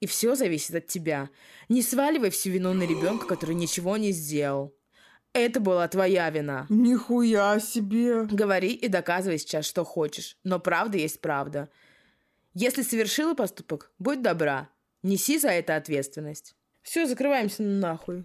И 0.00 0.06
все 0.06 0.34
зависит 0.34 0.74
от 0.74 0.88
тебя. 0.88 1.30
Не 1.68 1.80
сваливай 1.80 2.30
всю 2.30 2.50
вину 2.50 2.72
на 2.72 2.82
ребенка, 2.82 3.26
который 3.26 3.54
ничего 3.54 3.96
не 3.96 4.10
сделал. 4.10 4.74
Это 5.34 5.60
была 5.60 5.88
твоя 5.88 6.28
вина. 6.30 6.66
Нихуя 6.68 7.58
себе. 7.58 8.24
Говори 8.24 8.72
и 8.72 8.88
доказывай 8.88 9.38
сейчас, 9.38 9.64
что 9.64 9.84
хочешь. 9.84 10.36
Но 10.44 10.60
правда 10.60 10.98
есть 10.98 11.20
правда. 11.20 11.70
Если 12.54 12.82
совершила 12.82 13.34
поступок, 13.34 13.90
будь 13.98 14.20
добра. 14.20 14.68
Неси 15.02 15.38
за 15.38 15.48
это 15.48 15.76
ответственность. 15.76 16.54
Все, 16.82 17.06
закрываемся 17.06 17.62
нахуй. 17.62 18.24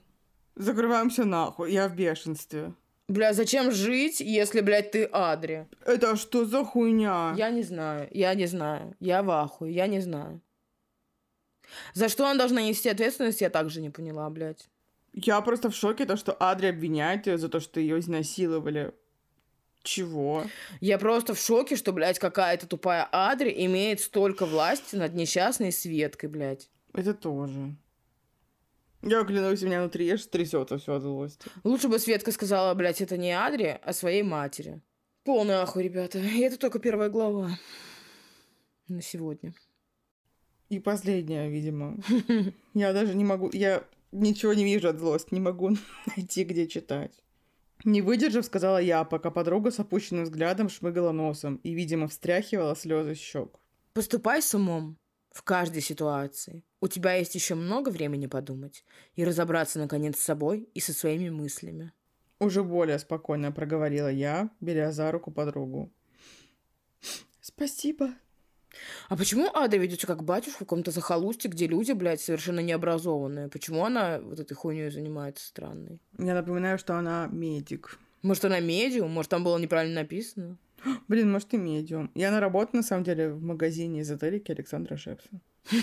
Закрываемся 0.56 1.24
нахуй, 1.24 1.72
я 1.72 1.88
в 1.88 1.96
бешенстве. 1.96 2.74
Бля, 3.08 3.32
зачем 3.32 3.72
жить, 3.72 4.20
если, 4.20 4.60
блядь, 4.60 4.92
ты 4.92 5.06
Адри? 5.06 5.68
Это 5.86 6.18
что 6.18 6.46
за 6.46 6.66
хуйня? 6.66 7.34
Я 7.38 7.52
не 7.52 7.64
знаю, 7.64 8.10
я 8.12 8.34
не 8.34 8.48
знаю. 8.48 8.96
Я 9.00 9.24
в 9.24 9.30
ахуе, 9.32 9.72
я 9.72 9.88
не 9.88 10.02
знаю. 10.02 10.42
За 11.94 12.10
что 12.10 12.26
она 12.26 12.38
должна 12.38 12.62
нести 12.62 12.90
ответственность, 12.90 13.40
я 13.40 13.50
также 13.50 13.80
не 13.82 13.90
поняла, 13.90 14.30
блядь. 14.30 14.68
Я 15.14 15.42
просто 15.42 15.70
в 15.70 15.76
шоке, 15.76 16.06
то, 16.06 16.16
что 16.16 16.36
Адри 16.40 16.68
обвиняет 16.68 17.28
ее 17.28 17.38
за 17.38 17.50
то, 17.50 17.60
что 17.60 17.80
ее 17.80 18.00
изнасиловали. 18.00 18.94
Чего? 19.84 20.44
Я 20.82 20.98
просто 20.98 21.34
в 21.34 21.40
шоке, 21.40 21.76
что, 21.76 21.94
блядь, 21.94 22.20
какая-то 22.20 22.68
тупая 22.68 23.08
Адри 23.12 23.54
имеет 23.66 24.02
столько 24.02 24.46
власти 24.46 24.96
над 24.96 25.14
несчастной 25.14 25.72
Светкой, 25.72 26.30
блядь. 26.30 26.70
Это 26.94 27.14
тоже. 27.14 27.76
Я 29.02 29.24
клянусь, 29.24 29.64
у 29.64 29.68
меня 29.68 29.82
внутри 29.82 30.10
аж 30.10 30.26
трясется 30.26 30.78
все 30.78 30.96
от 30.96 31.04
злости. 31.04 31.50
Лучше 31.64 31.88
бы 31.88 32.00
Светка 32.00 32.32
сказала, 32.32 32.74
блядь, 32.74 33.02
это 33.02 33.16
не 33.16 33.32
Адри, 33.32 33.80
а 33.82 33.94
своей 33.94 34.24
матери. 34.24 34.82
Полный 35.24 35.56
ахуй, 35.56 35.84
ребята. 35.84 36.20
И 36.20 36.40
это 36.42 36.58
только 36.58 36.80
первая 36.80 37.10
глава. 37.10 37.52
На 38.88 39.02
сегодня. 39.02 39.54
И 40.70 40.80
последняя, 40.80 41.50
видимо. 41.50 41.98
Я 42.74 42.92
даже 42.92 43.16
не 43.16 43.24
могу... 43.24 43.50
Я 43.54 43.84
ничего 44.12 44.54
не 44.54 44.64
вижу 44.64 44.90
от 44.90 45.00
злости, 45.00 45.34
не 45.34 45.40
могу 45.40 45.72
найти, 46.16 46.44
где 46.44 46.68
читать. 46.68 47.24
Не 47.86 48.02
выдержав, 48.02 48.46
сказала 48.46 48.80
я, 48.80 49.04
пока 49.04 49.30
подруга 49.32 49.72
с 49.72 49.80
опущенным 49.80 50.24
взглядом 50.24 50.70
шмыгала 50.70 51.12
носом 51.12 51.58
и, 51.58 51.74
видимо, 51.74 52.08
встряхивала 52.08 52.76
слезы 52.76 53.14
щек. 53.14 53.60
Поступай 53.94 54.42
с 54.42 54.54
умом 54.56 54.98
в 55.32 55.44
каждой 55.44 55.82
ситуации. 55.82 56.64
У 56.82 56.88
тебя 56.88 57.14
есть 57.14 57.36
еще 57.36 57.56
много 57.56 57.90
времени 57.90 58.28
подумать 58.28 58.84
и 59.16 59.24
разобраться, 59.24 59.80
наконец, 59.80 60.18
с 60.18 60.24
собой 60.24 60.70
и 60.74 60.80
со 60.80 60.94
своими 60.94 61.30
мыслями. 61.30 61.94
Уже 62.40 62.64
более 62.64 63.00
спокойно 63.00 63.52
проговорила 63.52 64.12
я, 64.12 64.50
беря 64.60 64.92
за 64.92 65.12
руку 65.12 65.32
подругу. 65.32 65.92
Спасибо. 67.42 68.14
А 69.10 69.16
почему 69.18 69.50
Ада 69.54 69.78
ведется 69.78 70.08
как 70.08 70.24
батюшка 70.24 70.58
в 70.58 70.60
каком-то 70.60 70.92
захолустье, 70.92 71.50
где 71.50 71.68
люди, 71.68 71.92
блядь, 71.94 72.22
совершенно 72.22 72.60
необразованные? 72.60 73.48
Почему 73.48 73.86
она 73.86 74.20
вот 74.20 74.40
этой 74.40 74.54
хуйней 74.54 74.90
занимается 74.90 75.48
странной? 75.48 76.00
Я 76.18 76.34
напоминаю, 76.36 76.78
что 76.78 76.96
она 76.98 77.28
медик. 77.32 77.98
Может, 78.22 78.46
она 78.46 78.60
медиум? 78.60 79.12
Может, 79.12 79.32
там 79.32 79.44
было 79.44 79.58
неправильно 79.58 80.02
написано? 80.02 80.58
Блин, 81.08 81.32
может, 81.32 81.54
и 81.54 81.58
медиум. 81.58 82.12
Я 82.16 82.32
на 82.32 82.40
работу, 82.40 82.76
на 82.76 82.84
самом 82.84 83.04
деле, 83.04 83.30
в 83.30 83.42
магазине 83.42 84.02
эзотерики 84.02 84.52
Александра 84.52 84.98
Шепса. 84.98 85.30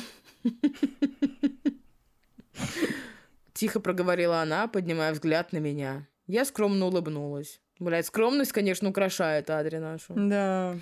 Тихо 3.55 3.81
проговорила 3.81 4.41
она, 4.43 4.67
поднимая 4.67 5.13
взгляд 5.13 5.53
на 5.53 5.59
меня. 5.59 6.09
Я 6.27 6.45
скромно 6.45 6.87
улыбнулась. 6.87 7.61
Блядь, 7.79 8.07
скромность, 8.07 8.53
конечно, 8.53 8.89
украшает 8.89 9.51
Адри 9.51 9.79
нашу. 9.79 10.15
Да. 10.17 10.77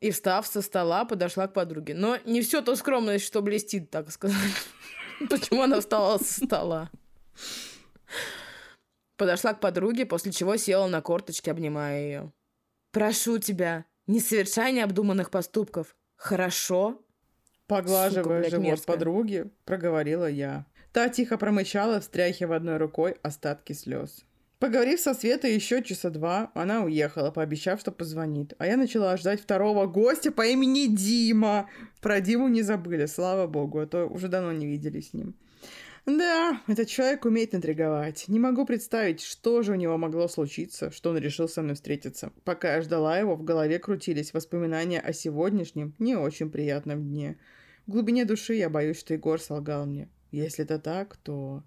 И, 0.00 0.10
встав 0.10 0.46
со 0.46 0.62
стола, 0.62 1.04
подошла 1.04 1.46
к 1.46 1.52
подруге. 1.52 1.94
Но 1.94 2.16
не 2.24 2.40
все 2.40 2.62
то 2.62 2.74
скромность, 2.74 3.24
что 3.24 3.42
блестит, 3.42 3.90
так 3.90 4.10
сказать. 4.10 4.36
Почему 5.30 5.62
она 5.62 5.80
встала 5.80 6.18
со 6.18 6.44
стола? 6.46 6.90
Подошла 9.16 9.52
к 9.52 9.60
подруге, 9.60 10.06
после 10.06 10.32
чего 10.32 10.56
села 10.56 10.86
на 10.86 11.02
корточки, 11.02 11.50
обнимая 11.50 12.00
ее. 12.02 12.32
«Прошу 12.90 13.38
тебя, 13.38 13.84
не 14.06 14.18
совершай 14.18 14.72
необдуманных 14.72 15.30
поступков. 15.30 15.94
Хорошо?» 16.16 17.04
Поглаживая 17.66 18.24
Сука, 18.24 18.38
блядь, 18.38 18.50
живот 18.50 18.64
мерзкая. 18.64 18.96
подруги, 18.96 19.50
проговорила 19.64 20.28
я. 20.28 20.66
Та 20.92 21.08
тихо 21.08 21.36
промычала, 21.38 22.00
встряхивая 22.00 22.56
одной 22.56 22.78
рукой 22.78 23.16
остатки 23.22 23.74
слез. 23.74 24.24
Поговорив 24.60 25.00
со 25.00 25.14
Светой 25.14 25.54
еще 25.54 25.82
часа 25.82 26.10
два, 26.10 26.50
она 26.54 26.84
уехала, 26.84 27.30
пообещав, 27.30 27.80
что 27.80 27.92
позвонит. 27.92 28.52
А 28.58 28.66
я 28.66 28.76
начала 28.76 29.16
ждать 29.16 29.40
второго 29.40 29.86
гостя 29.86 30.30
по 30.30 30.46
имени 30.46 30.86
Дима. 30.86 31.70
Про 32.02 32.20
Диму 32.20 32.46
не 32.48 32.60
забыли, 32.60 33.06
слава 33.06 33.46
богу, 33.46 33.80
а 33.80 33.86
то 33.86 34.04
уже 34.04 34.28
давно 34.28 34.52
не 34.52 34.66
видели 34.66 35.00
с 35.00 35.14
ним. 35.14 35.34
Да, 36.04 36.60
этот 36.66 36.88
человек 36.88 37.24
умеет 37.24 37.54
интриговать. 37.54 38.26
Не 38.28 38.38
могу 38.38 38.66
представить, 38.66 39.22
что 39.22 39.62
же 39.62 39.72
у 39.72 39.76
него 39.76 39.96
могло 39.96 40.28
случиться, 40.28 40.90
что 40.90 41.08
он 41.08 41.16
решил 41.16 41.48
со 41.48 41.62
мной 41.62 41.74
встретиться. 41.74 42.30
Пока 42.44 42.74
я 42.74 42.82
ждала 42.82 43.18
его, 43.18 43.36
в 43.36 43.42
голове 43.42 43.78
крутились 43.78 44.34
воспоминания 44.34 45.00
о 45.00 45.14
сегодняшнем, 45.14 45.94
не 45.98 46.16
очень 46.16 46.50
приятном 46.50 47.02
дне. 47.02 47.38
В 47.86 47.92
глубине 47.92 48.26
души 48.26 48.56
я 48.56 48.68
боюсь, 48.68 49.00
что 49.00 49.14
Егор 49.14 49.40
солгал 49.40 49.86
мне. 49.86 50.10
Если 50.32 50.64
это 50.64 50.78
так, 50.78 51.16
то... 51.16 51.62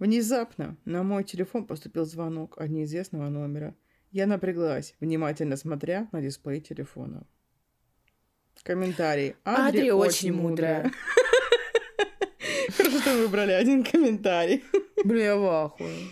Внезапно 0.00 0.78
на 0.86 1.02
мой 1.02 1.24
телефон 1.24 1.66
поступил 1.66 2.06
звонок 2.06 2.56
от 2.58 2.70
неизвестного 2.70 3.28
номера. 3.28 3.76
Я 4.10 4.26
напряглась, 4.26 4.94
внимательно 4.98 5.56
смотря 5.56 6.08
на 6.10 6.22
дисплей 6.22 6.62
телефона. 6.62 7.26
Комментарий. 8.62 9.36
Адри 9.44 9.90
очень 9.90 10.32
мудрая. 10.32 10.90
Хорошо, 12.76 12.98
что 12.98 13.12
вы 13.12 13.26
выбрали 13.26 13.52
один 13.52 13.84
комментарий. 13.84 14.64
Бля, 15.04 15.36
в 15.36 15.44
ахуе. 15.44 16.08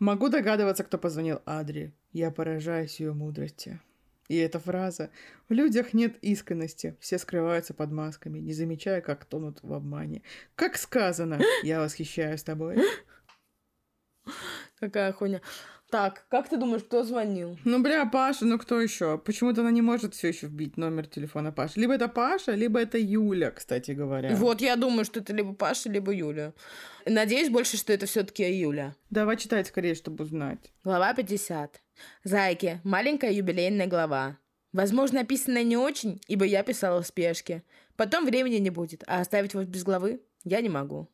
Могу 0.00 0.28
догадываться, 0.28 0.82
кто 0.82 0.98
позвонил 0.98 1.40
Адри. 1.46 1.94
Я 2.12 2.32
поражаюсь 2.32 2.98
ее 2.98 3.12
мудрости. 3.12 3.80
И 4.26 4.36
эта 4.36 4.58
фраза 4.58 5.10
«В 5.48 5.52
людях 5.52 5.94
нет 5.94 6.18
искренности, 6.22 6.96
все 7.00 7.18
скрываются 7.18 7.72
под 7.72 7.92
масками, 7.92 8.40
не 8.40 8.52
замечая, 8.52 9.00
как 9.00 9.24
тонут 9.24 9.60
в 9.62 9.72
обмане». 9.72 10.22
Как 10.56 10.76
сказано, 10.76 11.40
я 11.62 11.80
восхищаюсь 11.80 12.42
тобой. 12.42 12.78
Какая 14.80 15.12
хуйня. 15.12 15.40
Так, 15.90 16.26
как 16.28 16.50
ты 16.50 16.58
думаешь, 16.58 16.82
кто 16.82 17.02
звонил? 17.02 17.58
Ну, 17.64 17.80
бля, 17.82 18.04
Паша, 18.04 18.44
ну 18.44 18.58
кто 18.58 18.78
еще? 18.78 19.16
Почему-то 19.16 19.62
она 19.62 19.70
не 19.70 19.80
может 19.80 20.14
все 20.14 20.28
еще 20.28 20.46
вбить 20.46 20.76
номер 20.76 21.06
телефона 21.06 21.50
Паши. 21.50 21.80
Либо 21.80 21.94
это 21.94 22.08
Паша, 22.08 22.52
либо 22.52 22.78
это 22.78 22.98
Юля, 22.98 23.50
кстати 23.50 23.92
говоря. 23.92 24.36
Вот, 24.36 24.60
я 24.60 24.76
думаю, 24.76 25.06
что 25.06 25.20
это 25.20 25.32
либо 25.32 25.54
Паша, 25.54 25.88
либо 25.88 26.12
Юля. 26.12 26.52
Надеюсь 27.06 27.48
больше, 27.48 27.78
что 27.78 27.94
это 27.94 28.04
все-таки 28.04 28.42
Юля. 28.52 28.94
Давай 29.08 29.38
читать 29.38 29.66
скорее, 29.68 29.94
чтобы 29.94 30.24
узнать. 30.24 30.58
Глава 30.84 31.14
50. 31.14 31.80
Зайки. 32.22 32.82
Маленькая 32.84 33.32
юбилейная 33.32 33.86
глава. 33.86 34.36
Возможно, 34.72 35.20
описанная 35.20 35.62
не 35.62 35.78
очень, 35.78 36.20
ибо 36.28 36.44
я 36.44 36.62
писала 36.62 37.02
в 37.02 37.06
спешке. 37.06 37.62
Потом 37.96 38.26
времени 38.26 38.56
не 38.56 38.68
будет, 38.68 39.04
а 39.06 39.20
оставить 39.20 39.54
вас 39.54 39.64
без 39.64 39.84
главы 39.84 40.20
я 40.44 40.60
не 40.60 40.68
могу. 40.68 41.08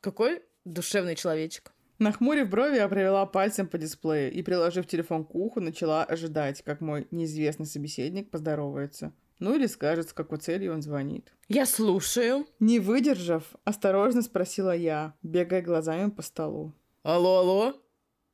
Какой 0.00 0.42
душевный 0.64 1.16
человечек. 1.16 1.72
Нахмурив 2.00 2.48
брови, 2.48 2.76
я 2.76 2.88
провела 2.88 3.26
пальцем 3.26 3.66
по 3.68 3.76
дисплею 3.76 4.32
и, 4.32 4.42
приложив 4.42 4.86
телефон 4.86 5.22
к 5.22 5.34
уху, 5.34 5.60
начала 5.60 6.02
ожидать, 6.02 6.62
как 6.62 6.80
мой 6.80 7.06
неизвестный 7.10 7.66
собеседник 7.66 8.30
поздоровается. 8.30 9.12
Ну 9.38 9.54
или 9.54 9.66
скажет, 9.66 10.08
с 10.08 10.14
какой 10.14 10.38
целью 10.38 10.72
он 10.72 10.80
звонит. 10.80 11.30
Я 11.48 11.66
слушаю. 11.66 12.46
Не 12.58 12.78
выдержав, 12.80 13.44
осторожно 13.64 14.22
спросила 14.22 14.74
я, 14.74 15.12
бегая 15.22 15.60
глазами 15.60 16.08
по 16.08 16.22
столу. 16.22 16.72
Алло, 17.02 17.40
алло? 17.40 17.82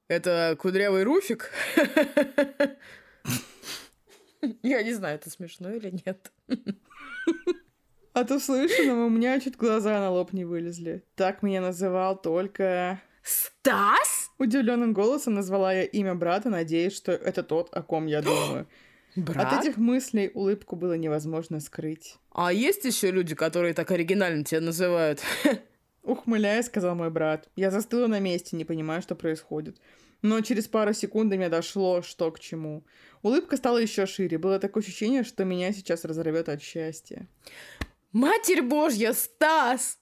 Это 0.06 0.56
кудрявый 0.60 1.02
Руфик? 1.02 1.50
Я 4.62 4.84
не 4.84 4.92
знаю, 4.92 5.16
это 5.16 5.28
смешно 5.28 5.70
или 5.72 5.90
нет. 6.06 6.30
От 8.12 8.30
услышанного 8.30 9.06
у 9.06 9.10
меня 9.10 9.40
чуть 9.40 9.56
глаза 9.56 9.98
на 9.98 10.10
лоб 10.10 10.32
не 10.32 10.44
вылезли. 10.44 11.02
Так 11.16 11.42
меня 11.42 11.60
называл 11.60 12.16
только... 12.16 13.02
Стас? 13.26 14.30
Удивленным 14.38 14.92
голосом 14.92 15.34
назвала 15.34 15.72
я 15.72 15.82
имя 15.82 16.14
брата, 16.14 16.48
надеясь, 16.48 16.94
что 16.94 17.10
это 17.10 17.42
тот, 17.42 17.68
о 17.72 17.82
ком 17.82 18.06
я 18.06 18.22
думаю. 18.22 18.68
Брат? 19.16 19.52
От 19.52 19.64
этих 19.64 19.78
мыслей 19.78 20.30
улыбку 20.32 20.76
было 20.76 20.92
невозможно 20.92 21.58
скрыть. 21.58 22.18
А 22.30 22.52
есть 22.52 22.84
еще 22.84 23.10
люди, 23.10 23.34
которые 23.34 23.74
так 23.74 23.90
оригинально 23.90 24.44
тебя 24.44 24.60
называют? 24.60 25.22
Ухмыляясь, 26.04 26.66
сказал 26.66 26.94
мой 26.94 27.10
брат. 27.10 27.48
Я 27.56 27.72
застыла 27.72 28.06
на 28.06 28.20
месте, 28.20 28.56
не 28.56 28.64
понимая, 28.64 29.00
что 29.00 29.16
происходит. 29.16 29.80
Но 30.22 30.40
через 30.42 30.68
пару 30.68 30.92
секунд 30.92 31.30
до 31.30 31.36
меня 31.36 31.48
дошло, 31.48 32.02
что 32.02 32.30
к 32.30 32.38
чему. 32.38 32.84
Улыбка 33.22 33.56
стала 33.56 33.78
еще 33.78 34.06
шире. 34.06 34.38
Было 34.38 34.60
такое 34.60 34.84
ощущение, 34.84 35.24
что 35.24 35.44
меня 35.44 35.72
сейчас 35.72 36.04
разорвет 36.04 36.48
от 36.48 36.62
счастья. 36.62 37.26
Матерь 38.12 38.62
Божья, 38.62 39.12
Стас! 39.12 39.98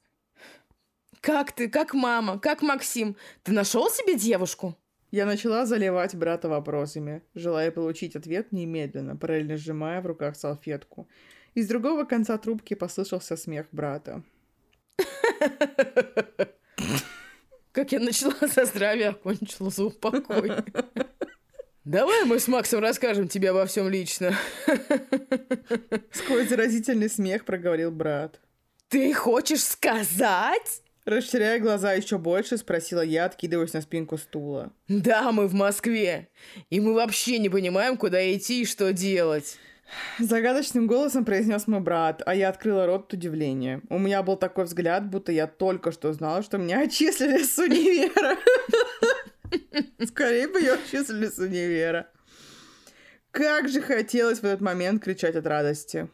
Как 1.24 1.52
ты? 1.52 1.70
Как 1.70 1.94
мама? 1.94 2.38
Как 2.38 2.60
Максим? 2.60 3.16
Ты 3.44 3.52
нашел 3.52 3.88
себе 3.88 4.14
девушку? 4.14 4.76
Я 5.10 5.24
начала 5.24 5.64
заливать 5.64 6.14
брата 6.14 6.50
вопросами, 6.50 7.22
желая 7.34 7.70
получить 7.70 8.14
ответ 8.14 8.52
немедленно, 8.52 9.16
параллельно 9.16 9.56
сжимая 9.56 10.02
в 10.02 10.06
руках 10.06 10.36
салфетку. 10.36 11.08
Из 11.54 11.66
другого 11.66 12.04
конца 12.04 12.36
трубки 12.36 12.74
послышался 12.74 13.38
смех 13.38 13.68
брата. 13.72 14.22
Как 17.72 17.92
я 17.92 18.00
начала 18.00 18.34
за 18.42 18.66
здравие, 18.66 19.08
окончила 19.08 19.70
за 19.70 19.84
упокой. 19.84 20.52
Давай 21.84 22.24
мы 22.26 22.38
с 22.38 22.48
Максом 22.48 22.80
расскажем 22.80 23.28
тебе 23.28 23.48
обо 23.48 23.64
всем 23.64 23.88
лично. 23.88 24.34
Сквозь 26.12 26.50
заразительный 26.50 27.08
смех 27.08 27.46
проговорил 27.46 27.90
брат. 27.90 28.42
Ты 28.88 29.14
хочешь 29.14 29.64
сказать? 29.64 30.83
Расширяя 31.04 31.58
глаза 31.58 31.92
еще 31.92 32.16
больше, 32.16 32.56
спросила 32.56 33.02
я, 33.02 33.26
откидываясь 33.26 33.74
на 33.74 33.82
спинку 33.82 34.16
стула. 34.16 34.72
Да, 34.88 35.32
мы 35.32 35.46
в 35.48 35.54
Москве. 35.54 36.28
И 36.70 36.80
мы 36.80 36.94
вообще 36.94 37.38
не 37.38 37.50
понимаем, 37.50 37.98
куда 37.98 38.34
идти 38.34 38.62
и 38.62 38.66
что 38.66 38.92
делать. 38.92 39.58
Загадочным 40.18 40.86
голосом 40.86 41.26
произнес 41.26 41.66
мой 41.66 41.80
брат, 41.80 42.22
а 42.24 42.34
я 42.34 42.48
открыла 42.48 42.86
рот 42.86 43.06
от 43.06 43.12
удивления. 43.12 43.82
У 43.90 43.98
меня 43.98 44.22
был 44.22 44.36
такой 44.36 44.64
взгляд, 44.64 45.08
будто 45.10 45.30
я 45.30 45.46
только 45.46 45.92
что 45.92 46.12
знала, 46.14 46.42
что 46.42 46.56
меня 46.56 46.80
отчислили 46.80 47.42
с 47.42 47.58
универа. 47.58 48.38
Скорее 50.06 50.48
бы 50.48 50.58
ее 50.58 50.72
отчислили 50.74 51.26
с 51.26 51.38
универа. 51.38 52.08
Как 53.30 53.68
же 53.68 53.82
хотелось 53.82 54.38
в 54.38 54.44
этот 54.44 54.62
момент 54.62 55.02
кричать 55.02 55.36
от 55.36 55.46
радости. 55.46 56.08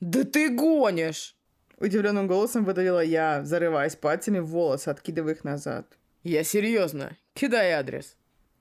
Да 0.00 0.24
ты 0.24 0.50
гонишь! 0.50 1.34
Удивленным 1.78 2.26
голосом 2.26 2.64
выдавила 2.64 3.02
я, 3.02 3.44
зарываясь 3.44 3.96
пальцами 3.96 4.38
в 4.38 4.46
волосы, 4.46 4.88
откидывая 4.88 5.34
их 5.34 5.44
назад. 5.44 5.86
Я 6.22 6.44
серьезно. 6.44 7.16
Кидай 7.34 7.72
адрес. 7.72 8.16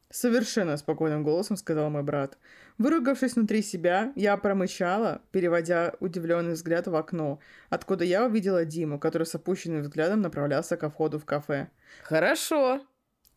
Совершенно 0.10 0.78
спокойным 0.78 1.24
голосом 1.24 1.58
сказал 1.58 1.90
мой 1.90 2.04
брат. 2.04 2.38
Выругавшись 2.78 3.36
внутри 3.36 3.62
себя, 3.62 4.14
я 4.16 4.38
промычала, 4.38 5.22
переводя 5.32 5.96
удивленный 6.00 6.54
взгляд 6.54 6.88
в 6.88 6.96
окно, 6.96 7.40
откуда 7.70 8.04
я 8.04 8.26
увидела 8.26 8.66
Диму, 8.66 9.00
который 9.00 9.26
с 9.26 9.34
опущенным 9.34 9.82
взглядом 9.82 10.22
направлялся 10.22 10.78
ко 10.78 10.90
входу 10.90 11.20
в 11.20 11.26
кафе. 11.26 11.70
Хорошо. 12.04 12.82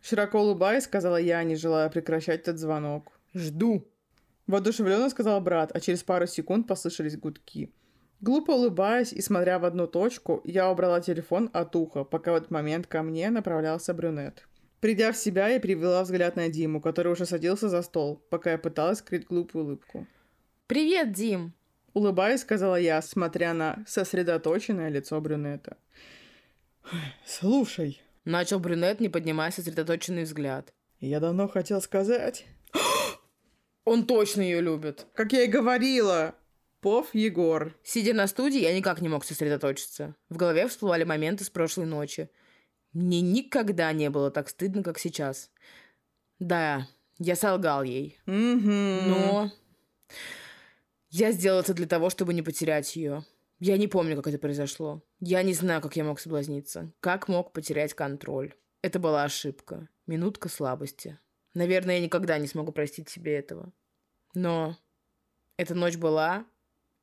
Широко 0.02 0.40
улыбаясь, 0.40 0.84
сказала 0.84 1.16
я, 1.16 1.42
не 1.44 1.56
желая 1.56 1.88
прекращать 1.88 2.40
этот 2.40 2.58
звонок. 2.58 3.12
Жду. 3.34 3.86
Воодушевленно 4.46 5.08
сказал 5.08 5.40
брат, 5.40 5.70
а 5.74 5.80
через 5.80 6.02
пару 6.02 6.26
секунд 6.26 6.66
послышались 6.66 7.16
гудки. 7.16 7.72
Глупо 8.20 8.52
улыбаясь 8.52 9.12
и 9.12 9.20
смотря 9.20 9.58
в 9.58 9.64
одну 9.64 9.86
точку, 9.86 10.40
я 10.44 10.70
убрала 10.70 11.00
телефон 11.00 11.50
от 11.52 11.76
уха, 11.76 12.04
пока 12.04 12.32
в 12.32 12.36
этот 12.36 12.50
момент 12.50 12.86
ко 12.86 13.02
мне 13.02 13.30
направлялся 13.30 13.92
брюнет. 13.92 14.46
Придя 14.80 15.12
в 15.12 15.16
себя, 15.16 15.48
я 15.48 15.58
перевела 15.58 16.02
взгляд 16.02 16.36
на 16.36 16.48
Диму, 16.48 16.80
который 16.80 17.12
уже 17.12 17.26
садился 17.26 17.68
за 17.68 17.82
стол, 17.82 18.24
пока 18.30 18.52
я 18.52 18.58
пыталась 18.58 18.98
скрыть 18.98 19.26
глупую 19.26 19.64
улыбку. 19.64 20.06
«Привет, 20.66 21.12
Дим!» 21.12 21.54
Улыбаясь, 21.92 22.40
сказала 22.42 22.76
я, 22.76 23.00
смотря 23.00 23.54
на 23.54 23.84
сосредоточенное 23.86 24.90
лицо 24.90 25.20
брюнета. 25.20 25.76
«Слушай»,— 27.24 28.02
начал 28.24 28.60
брюнет, 28.60 29.00
не 29.00 29.08
поднимая 29.08 29.50
сосредоточенный 29.50 30.24
взгляд. 30.24 30.72
«Я 31.00 31.20
давно 31.20 31.48
хотел 31.48 31.80
сказать...» 31.80 32.46
«Он 33.84 34.06
точно 34.06 34.42
ее 34.42 34.60
любит!» 34.60 35.06
«Как 35.14 35.32
я 35.32 35.44
и 35.44 35.46
говорила!» 35.46 36.34
Пов 36.86 37.12
Егор. 37.16 37.76
Сидя 37.82 38.14
на 38.14 38.28
студии, 38.28 38.60
я 38.60 38.72
никак 38.72 39.00
не 39.00 39.08
мог 39.08 39.24
сосредоточиться. 39.24 40.14
В 40.28 40.36
голове 40.36 40.68
всплывали 40.68 41.02
моменты 41.02 41.42
с 41.42 41.50
прошлой 41.50 41.84
ночи. 41.86 42.30
Мне 42.92 43.22
никогда 43.22 43.92
не 43.92 44.08
было 44.08 44.30
так 44.30 44.48
стыдно, 44.48 44.84
как 44.84 45.00
сейчас. 45.00 45.50
Да, 46.38 46.86
я 47.18 47.34
солгал 47.34 47.82
ей. 47.82 48.20
Mm-hmm. 48.26 49.00
Но 49.08 49.50
я 51.10 51.32
сделал 51.32 51.58
это 51.58 51.74
для 51.74 51.88
того, 51.88 52.08
чтобы 52.08 52.32
не 52.34 52.42
потерять 52.42 52.94
ее. 52.94 53.24
Я 53.58 53.78
не 53.78 53.88
помню, 53.88 54.14
как 54.14 54.28
это 54.28 54.38
произошло. 54.38 55.02
Я 55.18 55.42
не 55.42 55.54
знаю, 55.54 55.80
как 55.80 55.96
я 55.96 56.04
мог 56.04 56.20
соблазниться. 56.20 56.92
Как 57.00 57.26
мог 57.26 57.52
потерять 57.52 57.94
контроль. 57.94 58.54
Это 58.82 59.00
была 59.00 59.24
ошибка. 59.24 59.88
Минутка 60.06 60.48
слабости. 60.48 61.18
Наверное, 61.52 61.96
я 61.96 62.04
никогда 62.04 62.38
не 62.38 62.46
смогу 62.46 62.70
простить 62.70 63.08
себе 63.08 63.34
этого. 63.34 63.72
Но 64.34 64.78
эта 65.56 65.74
ночь 65.74 65.96
была, 65.96 66.46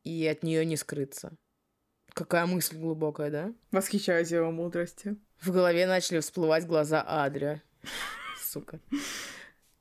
и 0.03 0.27
от 0.27 0.43
нее 0.43 0.65
не 0.65 0.77
скрыться. 0.77 1.33
Какая 2.13 2.45
мысль 2.45 2.77
глубокая, 2.77 3.31
да? 3.31 3.53
Восхищаюсь 3.71 4.31
его 4.31 4.51
мудростью. 4.51 5.17
В 5.41 5.51
голове 5.51 5.87
начали 5.87 6.19
всплывать 6.19 6.67
глаза 6.67 7.03
Адрия. 7.05 7.63
Сука. 8.39 8.79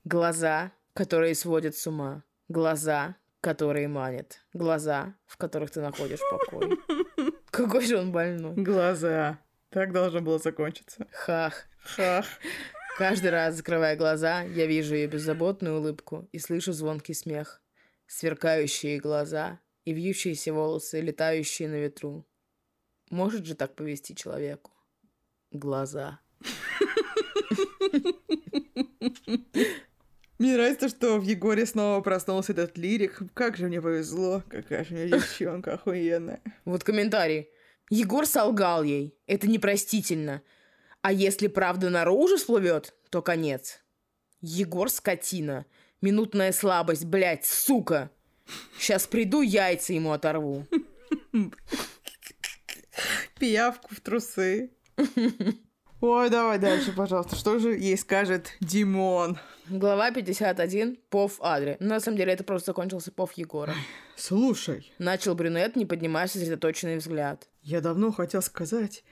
Глаза, 0.04 0.72
которые 0.94 1.34
сводят 1.34 1.76
с 1.76 1.86
ума. 1.86 2.24
Глаза, 2.48 3.16
которые 3.40 3.88
манят. 3.88 4.40
Глаза, 4.54 5.14
в 5.26 5.36
которых 5.36 5.70
ты 5.70 5.80
находишь 5.80 6.20
покой. 6.30 6.78
Какой 7.50 7.84
же 7.84 7.98
он 7.98 8.12
больной. 8.12 8.54
Глаза. 8.56 9.38
Так 9.68 9.92
должно 9.92 10.20
было 10.20 10.38
закончиться. 10.38 11.06
Хах. 11.12 11.66
Хах. 11.96 12.26
Каждый 12.96 13.30
раз, 13.30 13.56
закрывая 13.56 13.96
глаза, 13.96 14.42
я 14.42 14.66
вижу 14.66 14.94
ее 14.94 15.06
беззаботную 15.06 15.78
улыбку 15.78 16.28
и 16.32 16.38
слышу 16.38 16.72
звонкий 16.72 17.14
смех. 17.14 17.62
Сверкающие 18.06 19.00
глаза 19.00 19.60
и 19.84 19.92
вьющиеся 19.92 20.52
волосы, 20.52 21.00
летающие 21.00 21.68
на 21.68 21.76
ветру. 21.76 22.26
Может 23.10 23.44
же 23.46 23.54
так 23.54 23.74
повести 23.74 24.14
человеку? 24.14 24.70
Глаза. 25.50 26.20
Мне 30.38 30.54
нравится, 30.54 30.88
что 30.88 31.18
в 31.18 31.22
Егоре 31.22 31.66
снова 31.66 32.00
проснулся 32.00 32.52
этот 32.52 32.76
лирик. 32.76 33.20
Как 33.34 33.56
же 33.56 33.66
мне 33.66 33.80
повезло, 33.80 34.42
какая 34.48 34.84
же 34.84 34.94
у 34.94 34.98
меня 34.98 35.18
девчонка 35.18 35.74
охуенная. 35.74 36.40
Вот 36.64 36.82
комментарий. 36.82 37.48
Егор 37.90 38.26
солгал 38.26 38.82
ей. 38.82 39.16
Это 39.26 39.46
непростительно. 39.46 40.42
А 41.00 41.12
если 41.12 41.48
правда 41.48 41.90
наружу 41.90 42.38
всплывет, 42.38 42.94
то 43.10 43.22
конец. 43.22 43.84
Егор 44.40 44.88
скотина. 44.88 45.66
Минутная 46.00 46.52
слабость, 46.52 47.04
блядь, 47.04 47.44
сука. 47.44 48.10
Сейчас 48.78 49.06
приду, 49.06 49.42
яйца 49.42 49.92
ему 49.92 50.12
оторву. 50.12 50.66
Пиявку 53.38 53.94
в 53.94 54.00
трусы. 54.00 54.70
Ой, 56.00 56.30
давай 56.30 56.58
дальше, 56.58 56.92
пожалуйста. 56.92 57.36
Что 57.36 57.58
же 57.60 57.76
ей 57.76 57.96
скажет 57.96 58.56
Димон? 58.60 59.38
Глава 59.68 60.10
51. 60.10 60.98
Пов 61.08 61.38
Адри. 61.40 61.76
На 61.78 62.00
самом 62.00 62.18
деле 62.18 62.32
это 62.32 62.42
просто 62.42 62.66
закончился 62.66 63.12
Пов 63.12 63.32
Егора. 63.34 63.74
Слушай. 64.16 64.92
Начал 64.98 65.36
брюнет, 65.36 65.76
не 65.76 65.86
поднимая 65.86 66.26
сосредоточенный 66.26 66.96
взгляд. 66.96 67.48
Я 67.62 67.80
давно 67.80 68.10
хотел 68.10 68.42
сказать... 68.42 69.04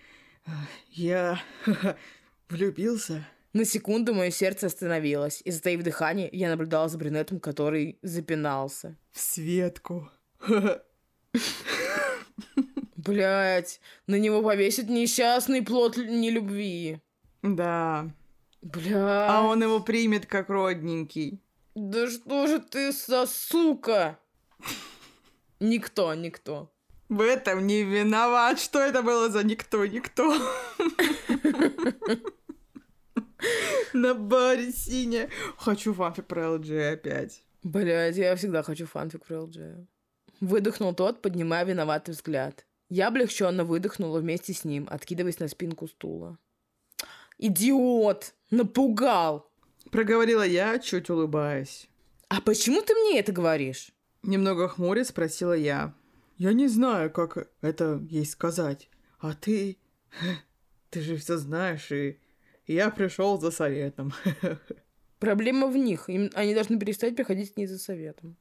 Я 0.88 1.40
влюбился. 2.48 3.24
На 3.52 3.64
секунду 3.64 4.14
мое 4.14 4.30
сердце 4.30 4.66
остановилось, 4.66 5.42
и, 5.44 5.50
затаив 5.50 5.82
дыхание, 5.82 6.28
я 6.32 6.48
наблюдала 6.50 6.88
за 6.88 6.98
брюнетом, 6.98 7.40
который 7.40 7.98
запинался. 8.00 8.96
В 9.10 9.18
Светку. 9.18 10.08
Блять, 12.96 13.80
на 14.06 14.16
него 14.16 14.42
повесит 14.42 14.88
несчастный 14.88 15.62
плод 15.62 15.96
нелюбви. 15.96 17.00
Да. 17.42 18.10
Бля. 18.62 19.26
А 19.28 19.42
он 19.42 19.62
его 19.62 19.80
примет 19.80 20.26
как 20.26 20.48
родненький. 20.48 21.40
Да 21.74 22.08
что 22.08 22.46
же 22.46 22.60
ты 22.60 22.92
за 22.92 23.26
сука? 23.26 24.18
Никто, 25.58 26.14
никто. 26.14 26.70
В 27.08 27.20
этом 27.20 27.66
не 27.66 27.82
виноват. 27.82 28.60
Что 28.60 28.78
это 28.80 29.02
было 29.02 29.28
за 29.28 29.42
никто, 29.42 29.84
никто? 29.86 30.36
На 33.92 34.14
баре 34.14 34.72
синяя. 34.72 35.28
Хочу 35.56 35.94
фанфик 35.94 36.26
про 36.26 36.42
LG 36.42 36.92
опять. 36.92 37.42
Блядь, 37.62 38.16
я 38.16 38.34
всегда 38.36 38.62
хочу 38.62 38.86
фанфик 38.86 39.26
про 39.26 39.36
LG. 39.36 39.86
Выдохнул 40.40 40.94
тот, 40.94 41.20
поднимая 41.22 41.64
виноватый 41.64 42.14
взгляд. 42.14 42.66
Я 42.88 43.08
облегченно 43.08 43.64
выдохнула 43.64 44.18
вместе 44.18 44.52
с 44.52 44.64
ним, 44.64 44.88
откидываясь 44.90 45.38
на 45.38 45.48
спинку 45.48 45.86
стула. 45.86 46.38
«Идиот! 47.38 48.34
Напугал!» 48.50 49.50
Проговорила 49.90 50.42
я, 50.42 50.78
чуть 50.78 51.10
улыбаясь. 51.10 51.88
«А 52.28 52.40
почему 52.40 52.82
ты 52.82 52.94
мне 52.94 53.20
это 53.20 53.32
говоришь?» 53.32 53.92
Немного 54.22 54.68
хмуря 54.68 55.04
спросила 55.04 55.52
я. 55.52 55.94
«Я 56.36 56.52
не 56.52 56.68
знаю, 56.68 57.10
как 57.10 57.48
это 57.60 58.00
ей 58.10 58.26
сказать. 58.26 58.88
А 59.18 59.34
ты... 59.34 59.78
Ты 60.90 61.02
же 61.02 61.16
все 61.16 61.36
знаешь, 61.36 61.92
и 61.92 62.18
я 62.72 62.90
пришел 62.90 63.38
за 63.40 63.50
советом». 63.50 64.12
Проблема 65.20 65.66
в 65.66 65.76
них. 65.76 66.08
Им, 66.08 66.30
они 66.34 66.54
должны 66.54 66.78
перестать 66.78 67.14
приходить 67.14 67.52
к 67.52 67.56
ней 67.58 67.66
за 67.66 67.78
советом. 67.78 68.36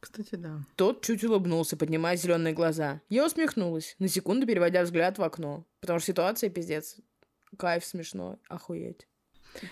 Кстати, 0.00 0.34
да. 0.34 0.64
Тот 0.74 1.04
чуть 1.04 1.22
улыбнулся, 1.22 1.76
поднимая 1.76 2.16
зеленые 2.16 2.54
глаза. 2.54 3.00
Я 3.08 3.24
усмехнулась, 3.24 3.94
на 4.00 4.08
секунду 4.08 4.44
переводя 4.44 4.82
взгляд 4.82 5.18
в 5.18 5.22
окно. 5.22 5.64
Потому 5.80 6.00
что 6.00 6.08
ситуация 6.08 6.50
пиздец. 6.50 6.96
Кайф 7.56 7.84
смешно. 7.84 8.38
Охуеть. 8.48 9.06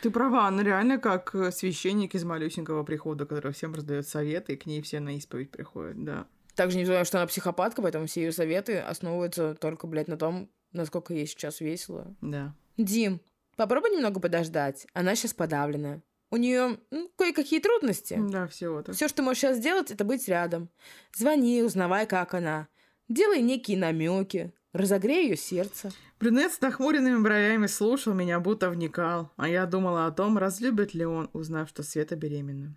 Ты 0.02 0.10
права, 0.10 0.46
она 0.46 0.62
реально 0.62 0.98
как 0.98 1.34
э, 1.34 1.50
священник 1.50 2.14
из 2.14 2.24
малюсенького 2.24 2.82
прихода, 2.84 3.26
который 3.26 3.52
всем 3.52 3.74
раздает 3.74 4.08
советы, 4.08 4.54
и 4.54 4.56
к 4.56 4.66
ней 4.66 4.80
все 4.82 5.00
на 5.00 5.16
исповедь 5.16 5.50
приходят, 5.50 6.02
да. 6.02 6.26
Также 6.54 6.78
не 6.78 6.86
знаю, 6.86 7.04
что 7.04 7.18
она 7.18 7.26
психопатка, 7.26 7.82
поэтому 7.82 8.06
все 8.06 8.22
ее 8.22 8.32
советы 8.32 8.78
основываются 8.78 9.54
только, 9.54 9.86
блядь, 9.86 10.08
на 10.08 10.16
том, 10.16 10.48
насколько 10.72 11.12
ей 11.12 11.26
сейчас 11.26 11.60
весело. 11.60 12.16
Да. 12.20 12.54
Дим, 12.78 13.20
попробуй 13.56 13.90
немного 13.90 14.20
подождать. 14.20 14.86
Она 14.92 15.14
сейчас 15.14 15.34
подавлена. 15.34 16.02
У 16.30 16.36
нее 16.36 16.78
ну, 16.90 17.10
кое-какие 17.16 17.60
трудности. 17.60 18.18
Да, 18.18 18.46
всего-то. 18.48 18.92
Все, 18.92 19.08
что 19.08 19.22
можешь 19.22 19.42
сейчас 19.42 19.58
сделать, 19.58 19.90
это 19.90 20.04
быть 20.04 20.26
рядом. 20.28 20.68
Звони, 21.14 21.62
узнавай, 21.62 22.06
как 22.06 22.34
она. 22.34 22.68
Делай 23.08 23.40
некие 23.40 23.78
намеки. 23.78 24.52
Разогрей 24.72 25.28
ее 25.28 25.36
сердце. 25.36 25.90
Брюнет 26.20 26.52
с 26.52 26.60
нахмуренными 26.60 27.22
бровями 27.22 27.66
слушал 27.66 28.12
меня, 28.12 28.40
будто 28.40 28.68
вникал, 28.68 29.32
а 29.36 29.48
я 29.48 29.64
думала 29.64 30.06
о 30.06 30.10
том, 30.10 30.36
разлюбит 30.36 30.92
ли 30.92 31.06
он, 31.06 31.30
узнав, 31.32 31.68
что 31.70 31.82
Света 31.82 32.16
беременна. 32.16 32.76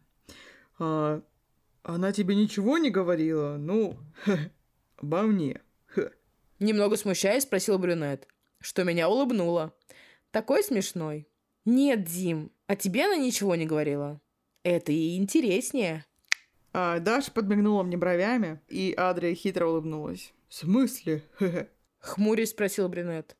А, 0.77 1.21
она 1.83 2.11
тебе 2.13 2.35
ничего 2.35 2.77
не 2.77 2.89
говорила? 2.89 3.57
Ну, 3.57 3.97
обо 4.97 5.23
мне. 5.23 5.61
Немного 6.59 6.95
смущаясь, 6.97 7.43
спросил 7.43 7.79
брюнет, 7.79 8.27
что 8.59 8.83
меня 8.83 9.09
улыбнуло. 9.09 9.73
Такой 10.31 10.63
смешной. 10.63 11.27
Нет, 11.65 12.03
Дим, 12.03 12.51
а 12.67 12.75
тебе 12.75 13.05
она 13.05 13.15
ничего 13.15 13.55
не 13.55 13.65
говорила? 13.65 14.21
Это 14.63 14.91
и 14.91 15.17
интереснее. 15.17 16.05
А 16.71 16.99
Даша 16.99 17.31
подмигнула 17.31 17.83
мне 17.83 17.97
бровями, 17.97 18.61
и 18.67 18.93
Адрия 18.95 19.33
хитро 19.33 19.67
улыбнулась. 19.67 20.33
«В 20.47 20.55
смысле?» 20.55 21.23
Хмурясь 21.99 22.51
спросил 22.51 22.89
брюнет. 22.89 23.35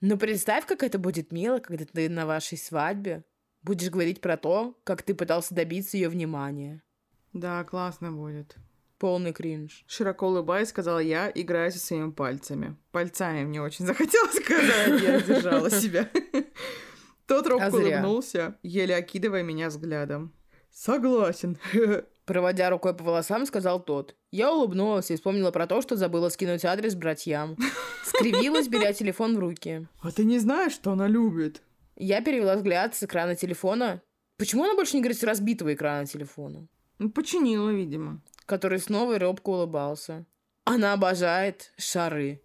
«Ну 0.00 0.16
представь, 0.18 0.66
как 0.66 0.82
это 0.82 0.98
будет 0.98 1.32
мило, 1.32 1.58
когда 1.58 1.84
ты 1.84 2.08
на 2.08 2.26
вашей 2.26 2.58
свадьбе 2.58 3.24
будешь 3.62 3.90
говорить 3.90 4.20
про 4.20 4.36
то, 4.36 4.78
как 4.84 5.02
ты 5.02 5.14
пытался 5.14 5.54
добиться 5.54 5.96
ее 5.96 6.08
внимания». 6.08 6.82
«Да, 7.32 7.62
классно 7.64 8.12
будет». 8.12 8.56
Полный 8.98 9.32
кринж. 9.32 9.84
Широко 9.86 10.28
улыбаясь, 10.28 10.68
сказала 10.68 10.98
я, 10.98 11.30
играя 11.34 11.70
со 11.70 11.78
своими 11.78 12.10
пальцами. 12.10 12.76
Пальцами 12.92 13.44
мне 13.44 13.60
очень 13.60 13.86
захотелось 13.86 14.36
сказать, 14.36 15.02
я 15.02 15.18
сдержала 15.18 15.70
себя. 15.70 16.08
Тот 17.26 17.46
робко 17.46 17.66
а 17.66 17.70
улыбнулся, 17.70 18.56
еле 18.62 18.96
окидывая 18.96 19.42
меня 19.42 19.68
взглядом. 19.68 20.32
«Согласен». 20.70 21.58
Проводя 22.26 22.70
рукой 22.70 22.94
по 22.94 23.04
волосам, 23.04 23.46
сказал 23.46 23.82
тот. 23.82 24.16
Я 24.32 24.52
улыбнулась 24.52 25.10
и 25.10 25.14
вспомнила 25.14 25.50
про 25.52 25.66
то, 25.66 25.80
что 25.80 25.96
забыла 25.96 26.28
скинуть 26.28 26.64
адрес 26.64 26.94
братьям. 26.94 27.56
Скривилась, 28.04 28.68
беря 28.68 28.92
телефон 28.92 29.36
в 29.36 29.38
руки. 29.38 29.86
«А 30.02 30.10
ты 30.10 30.24
не 30.24 30.38
знаешь, 30.38 30.72
что 30.72 30.92
она 30.92 31.06
любит?» 31.06 31.62
Я 31.96 32.20
перевела 32.20 32.56
взгляд 32.56 32.94
с 32.94 33.02
экрана 33.02 33.36
телефона. 33.36 34.02
Почему 34.36 34.64
она 34.64 34.74
больше 34.74 34.96
не 34.96 35.02
говорит 35.02 35.18
с 35.18 35.22
разбитого 35.22 35.72
экрана 35.72 36.04
телефона? 36.04 36.66
Ну, 36.98 37.10
починила, 37.10 37.70
видимо. 37.70 38.20
Который 38.46 38.78
снова 38.78 39.18
робко 39.18 39.50
улыбался. 39.50 40.24
Она 40.64 40.92
обожает 40.92 41.72
шары. 41.76 42.42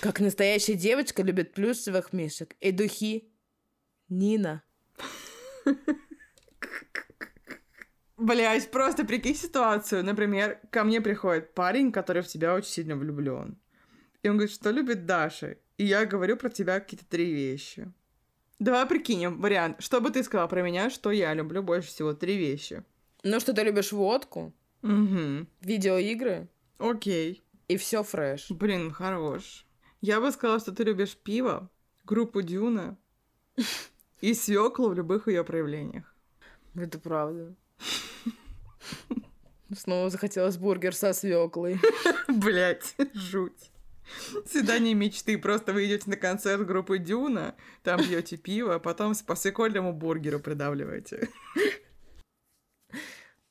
Как 0.00 0.20
настоящая 0.20 0.74
девочка 0.74 1.22
любит 1.22 1.54
плюшевых 1.54 2.12
мишек 2.12 2.54
и 2.60 2.72
духи 2.72 3.32
Нина. 4.08 4.62
Блять, 8.16 8.70
просто 8.70 9.04
прикинь 9.04 9.34
ситуацию. 9.34 10.04
Например, 10.04 10.58
ко 10.70 10.84
мне 10.84 11.00
приходит 11.00 11.54
парень, 11.54 11.92
который 11.92 12.22
в 12.22 12.28
тебя 12.28 12.54
очень 12.54 12.70
сильно 12.70 12.96
влюблен. 12.96 13.58
И 14.22 14.28
он 14.28 14.36
говорит, 14.36 14.54
что 14.54 14.70
любит 14.70 15.06
Даша. 15.06 15.58
И 15.76 15.84
я 15.84 16.06
говорю 16.06 16.36
про 16.36 16.48
тебя 16.48 16.80
какие-то 16.80 17.06
три 17.06 17.32
вещи. 17.32 17.92
Давай 18.58 18.86
прикинем 18.86 19.40
вариант. 19.40 19.82
Что 19.82 20.00
бы 20.00 20.10
ты 20.10 20.22
сказала 20.22 20.48
про 20.48 20.62
меня, 20.62 20.88
что 20.88 21.10
я 21.10 21.34
люблю 21.34 21.62
больше 21.62 21.88
всего? 21.88 22.14
Три 22.14 22.36
вещи. 22.36 22.82
Ну, 23.22 23.38
что 23.38 23.52
ты 23.52 23.62
любишь 23.62 23.92
водку, 23.92 24.54
Угу. 24.82 25.46
видеоигры 25.62 26.48
Окей. 26.78 27.42
и 27.68 27.76
все 27.76 28.02
фреш. 28.02 28.50
Блин, 28.50 28.90
хорош. 28.90 29.66
Я 30.00 30.20
бы 30.20 30.30
сказала, 30.30 30.60
что 30.60 30.72
ты 30.72 30.84
любишь 30.84 31.16
пиво, 31.16 31.70
группу 32.04 32.42
Дюна 32.42 32.96
и 34.20 34.34
свеклу 34.34 34.90
в 34.90 34.94
любых 34.94 35.28
ее 35.28 35.44
проявлениях. 35.44 36.14
Это 36.74 36.98
правда. 36.98 37.54
Снова 39.74 40.10
захотелось 40.10 40.58
бургер 40.58 40.94
со 40.94 41.12
свеклой. 41.12 41.80
Блять, 42.28 42.94
жуть. 43.14 43.72
Свидание 44.46 44.94
мечты. 44.94 45.36
Просто 45.38 45.72
вы 45.72 45.86
идете 45.86 46.08
на 46.08 46.16
концерт 46.16 46.64
группы 46.64 46.98
Дюна, 46.98 47.56
там 47.82 48.00
пьете 48.00 48.36
пиво, 48.36 48.76
а 48.76 48.78
потом 48.78 49.14
по 49.26 49.34
свекольному 49.34 49.92
бургеру 49.92 50.38
придавливаете. 50.38 51.28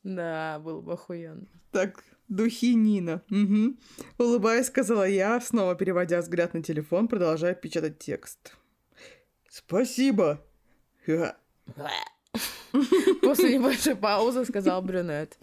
Да, 0.06 0.60
было 0.60 0.82
бы 0.82 0.94
охуенно. 0.94 1.48
Так, 1.72 2.04
духи 2.28 2.76
Нина. 2.76 3.24
Угу. 3.32 3.76
Улыбаясь, 4.20 4.68
сказала 4.68 5.08
я, 5.08 5.42
снова 5.42 5.74
переводя 5.74 6.22
взгляд 6.22 6.54
на 6.54 6.62
телефон, 6.62 7.08
продолжая 7.08 7.56
печатать 7.56 7.98
текст. 7.98 8.56
Спасибо. 9.50 10.46
После 13.22 13.58
небольшой 13.58 13.96
паузы 13.96 14.46
сказал 14.46 14.84
брюнет. 14.84 15.40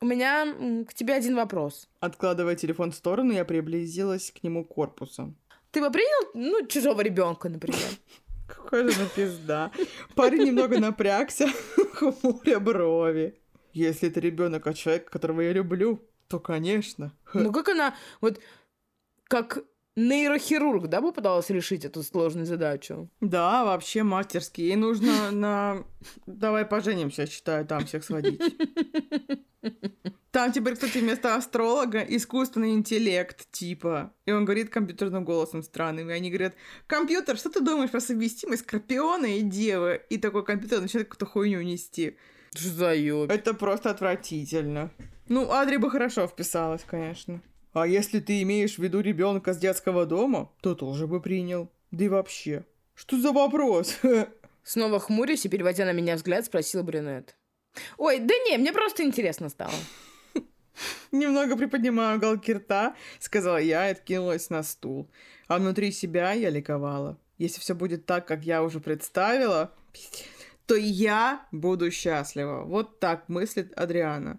У 0.00 0.06
меня 0.06 0.84
к 0.84 0.94
тебе 0.94 1.14
один 1.14 1.34
вопрос. 1.34 1.88
Откладывая 1.98 2.54
телефон 2.54 2.92
в 2.92 2.94
сторону, 2.94 3.32
я 3.32 3.44
приблизилась 3.44 4.30
к 4.30 4.44
нему 4.44 4.64
корпусом. 4.64 5.36
Ты 5.72 5.80
бы 5.80 5.90
принял, 5.90 6.30
ну, 6.34 6.64
чужого 6.68 7.00
ребенка, 7.00 7.48
например? 7.48 7.90
Какая 8.46 8.88
же 8.88 9.08
пизда. 9.16 9.72
Парень 10.14 10.44
немного 10.44 10.78
напрягся, 10.78 11.48
хмуря 11.94 12.60
брови. 12.60 13.40
Если 13.78 14.08
это 14.08 14.20
ребенок 14.20 14.66
от 14.66 14.76
человека, 14.76 15.10
которого 15.10 15.40
я 15.40 15.52
люблю, 15.52 16.02
то, 16.26 16.40
конечно. 16.40 17.12
Ну 17.32 17.52
как 17.52 17.68
она, 17.68 17.94
вот, 18.20 18.40
как 19.24 19.64
нейрохирург, 19.94 20.88
да, 20.88 21.00
попыталась 21.00 21.50
решить 21.50 21.84
эту 21.84 22.02
сложную 22.02 22.46
задачу? 22.46 23.08
Да, 23.20 23.64
вообще 23.64 24.02
мастерски. 24.02 24.60
Ей 24.62 24.76
нужно 24.76 25.30
на... 25.30 25.84
Давай 26.26 26.64
поженимся, 26.64 27.26
считаю, 27.26 27.66
там 27.66 27.86
всех 27.86 28.04
сводить. 28.04 28.40
Там 30.30 30.52
теперь, 30.52 30.74
кстати, 30.74 30.98
вместо 30.98 31.34
астролога 31.34 32.00
искусственный 32.00 32.74
интеллект, 32.74 33.50
типа. 33.50 34.12
И 34.26 34.30
он 34.30 34.44
говорит 34.44 34.68
компьютерным 34.68 35.24
голосом 35.24 35.62
странным. 35.62 36.10
И 36.10 36.12
они 36.12 36.30
говорят, 36.30 36.54
компьютер, 36.86 37.38
что 37.38 37.48
ты 37.48 37.60
думаешь 37.60 37.90
про 37.90 38.00
совместимость 38.00 38.62
Скорпиона 38.62 39.38
и 39.38 39.40
Девы? 39.40 40.02
И 40.10 40.18
такой 40.18 40.44
компьютер 40.44 40.82
начинает 40.82 41.08
какую-то 41.08 41.26
хуйню 41.26 41.62
нести. 41.62 42.18
Что 42.54 42.68
за 42.68 42.94
ёб? 42.94 43.30
Это 43.30 43.54
просто 43.54 43.90
отвратительно. 43.90 44.90
Ну, 45.28 45.50
Адри 45.50 45.76
бы 45.76 45.90
хорошо 45.90 46.26
вписалась, 46.26 46.84
конечно. 46.86 47.42
А 47.72 47.86
если 47.86 48.20
ты 48.20 48.42
имеешь 48.42 48.76
в 48.76 48.78
виду 48.78 49.00
ребенка 49.00 49.52
с 49.52 49.58
детского 49.58 50.06
дома, 50.06 50.50
то 50.62 50.74
тоже 50.74 51.06
бы 51.06 51.20
принял. 51.20 51.70
Да 51.90 52.04
и 52.04 52.08
вообще. 52.08 52.64
Что 52.94 53.20
за 53.20 53.32
вопрос? 53.32 53.98
Снова 54.64 54.98
хмурясь 54.98 55.44
и 55.44 55.48
переводя 55.48 55.84
на 55.84 55.92
меня 55.92 56.16
взгляд, 56.16 56.44
спросил 56.44 56.82
брюнет. 56.82 57.36
Ой, 57.96 58.18
да 58.18 58.34
не, 58.46 58.58
мне 58.58 58.72
просто 58.72 59.02
интересно 59.02 59.48
стало. 59.48 59.72
Немного 61.12 61.56
приподнимая 61.56 62.16
уголки 62.16 62.52
рта, 62.52 62.96
сказала 63.18 63.58
я 63.58 63.88
и 63.88 63.92
откинулась 63.92 64.50
на 64.50 64.62
стул. 64.62 65.10
А 65.46 65.58
внутри 65.58 65.92
себя 65.92 66.32
я 66.32 66.50
ликовала. 66.50 67.18
Если 67.36 67.60
все 67.60 67.74
будет 67.74 68.04
так, 68.04 68.26
как 68.26 68.44
я 68.44 68.62
уже 68.62 68.80
представила, 68.80 69.72
то 70.68 70.76
я 70.76 71.46
буду 71.50 71.90
счастлива. 71.90 72.62
Вот 72.64 73.00
так 73.00 73.28
мыслит 73.28 73.72
Адриана. 73.76 74.38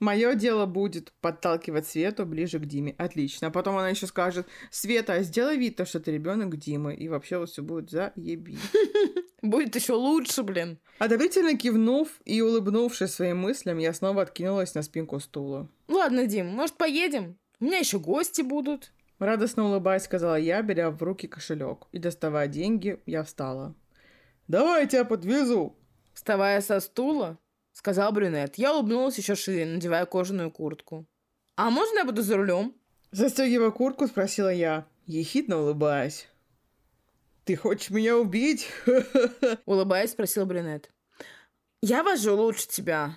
Мое 0.00 0.34
дело 0.34 0.66
будет 0.66 1.12
подталкивать 1.20 1.86
Свету 1.86 2.26
ближе 2.26 2.58
к 2.58 2.66
Диме. 2.66 2.94
Отлично. 2.98 3.48
А 3.48 3.50
потом 3.50 3.76
она 3.76 3.90
еще 3.90 4.06
скажет, 4.06 4.48
Света, 4.70 5.22
сделай 5.22 5.56
вид, 5.56 5.76
то, 5.76 5.84
что 5.84 6.00
ты 6.00 6.10
ребенок 6.10 6.56
Димы. 6.56 6.94
И 6.94 7.08
вообще 7.08 7.38
вот 7.38 7.50
все 7.50 7.62
будет 7.62 7.90
заеби. 7.90 8.58
Будет 9.42 9.74
еще 9.74 9.94
лучше, 9.94 10.42
блин. 10.42 10.78
Одобрительно 10.98 11.56
кивнув 11.56 12.08
и 12.26 12.42
улыбнувшись 12.42 13.10
своим 13.10 13.38
мыслям, 13.38 13.78
я 13.78 13.94
снова 13.94 14.20
откинулась 14.20 14.74
на 14.74 14.82
спинку 14.82 15.18
стула. 15.18 15.66
Ладно, 15.88 16.26
Дим, 16.26 16.48
может, 16.48 16.76
поедем? 16.76 17.38
У 17.58 17.64
меня 17.64 17.78
еще 17.78 17.98
гости 17.98 18.42
будут. 18.42 18.92
Радостно 19.18 19.64
улыбаясь, 19.64 20.02
сказала 20.02 20.34
я, 20.34 20.60
беря 20.60 20.90
в 20.90 21.02
руки 21.02 21.26
кошелек. 21.26 21.86
И 21.92 21.98
доставая 21.98 22.48
деньги, 22.48 23.00
я 23.06 23.22
встала. 23.22 23.74
«Давай 24.50 24.82
я 24.82 24.88
тебя 24.88 25.04
подвезу!» 25.04 25.76
Вставая 26.12 26.60
со 26.60 26.80
стула, 26.80 27.38
сказал 27.72 28.10
брюнет. 28.10 28.58
Я 28.58 28.74
улыбнулась 28.74 29.16
еще 29.16 29.36
шире, 29.36 29.64
надевая 29.64 30.06
кожаную 30.06 30.50
куртку. 30.50 31.06
«А 31.54 31.70
можно 31.70 31.98
я 31.98 32.04
буду 32.04 32.22
за 32.22 32.36
рулем?» 32.36 32.74
Застегивая 33.12 33.70
куртку, 33.70 34.08
спросила 34.08 34.52
я, 34.52 34.88
ехидно 35.06 35.60
улыбаясь. 35.60 36.28
«Ты 37.44 37.54
хочешь 37.54 37.90
меня 37.90 38.18
убить?» 38.18 38.66
Улыбаясь, 39.66 40.10
спросил 40.10 40.46
брюнет. 40.46 40.90
«Я 41.80 42.02
вожу 42.02 42.34
лучше 42.34 42.66
тебя». 42.66 43.16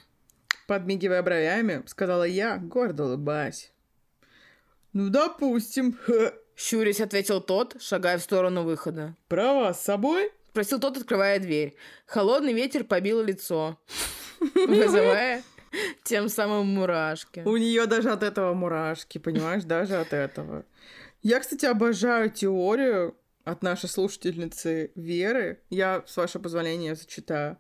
Подмигивая 0.68 1.24
бровями, 1.24 1.82
сказала 1.88 2.26
я, 2.26 2.58
гордо 2.58 3.06
улыбаясь. 3.06 3.74
«Ну, 4.94 5.10
допустим». 5.10 5.98
Щурясь, 6.56 7.02
ответил 7.02 7.42
тот, 7.42 7.82
шагая 7.82 8.20
в 8.20 8.22
сторону 8.22 8.62
выхода. 8.62 9.16
«Права 9.28 9.74
с 9.74 9.82
собой?» 9.82 10.32
Спросил 10.54 10.80
тот, 10.80 10.98
открывая 10.98 11.40
дверь. 11.40 11.76
Холодный 12.06 12.54
ветер 12.54 12.84
побил 12.84 13.24
лицо, 13.24 13.80
вызывая 14.40 15.42
тем 16.04 16.30
самым 16.30 16.68
мурашки. 16.68 17.40
У 17.44 17.58
нее 17.58 17.88
даже 17.88 18.12
от 18.12 18.22
этого 18.22 18.54
мурашки, 18.54 19.18
понимаешь, 19.18 19.64
даже 19.64 19.96
от 19.96 20.14
этого. 20.14 20.64
Я, 21.24 21.40
кстати, 21.40 21.66
обожаю 21.66 22.30
теорию 22.30 23.18
от 23.44 23.64
нашей 23.64 23.90
слушательницы 23.90 24.92
Веры. 24.94 25.60
Я, 25.72 26.04
с 26.06 26.16
вашего 26.16 26.44
позволения, 26.44 26.94
зачитаю. 26.94 27.58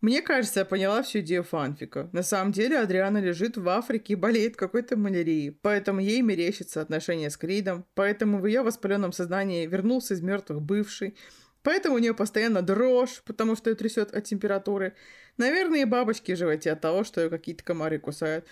Мне 0.00 0.20
кажется, 0.20 0.58
я 0.58 0.66
поняла 0.66 1.04
всю 1.04 1.20
идею 1.20 1.44
фанфика. 1.44 2.10
На 2.10 2.24
самом 2.24 2.50
деле 2.50 2.80
Адриана 2.80 3.18
лежит 3.18 3.56
в 3.56 3.68
Африке 3.68 4.14
и 4.14 4.16
болеет 4.16 4.56
какой-то 4.56 4.96
малярией, 4.96 5.52
поэтому 5.52 6.00
ей 6.00 6.20
мерещится 6.22 6.80
отношения 6.80 7.30
с 7.30 7.36
Кридом, 7.36 7.86
поэтому 7.94 8.40
в 8.40 8.46
ее 8.46 8.62
воспаленном 8.62 9.12
сознании 9.12 9.66
вернулся 9.66 10.14
из 10.14 10.20
мертвых 10.20 10.60
бывший, 10.62 11.14
поэтому 11.62 11.96
у 11.96 11.98
нее 11.98 12.14
постоянно 12.14 12.62
дрожь, 12.62 13.22
потому 13.24 13.56
что 13.56 13.70
ее 13.70 13.76
трясет 13.76 14.14
от 14.14 14.24
температуры. 14.24 14.94
Наверное, 15.36 15.82
и 15.82 15.84
бабочки 15.84 16.34
живете 16.34 16.72
от 16.72 16.80
того, 16.80 17.04
что 17.04 17.20
ее 17.20 17.30
какие-то 17.30 17.64
комары 17.64 17.98
кусают. 17.98 18.46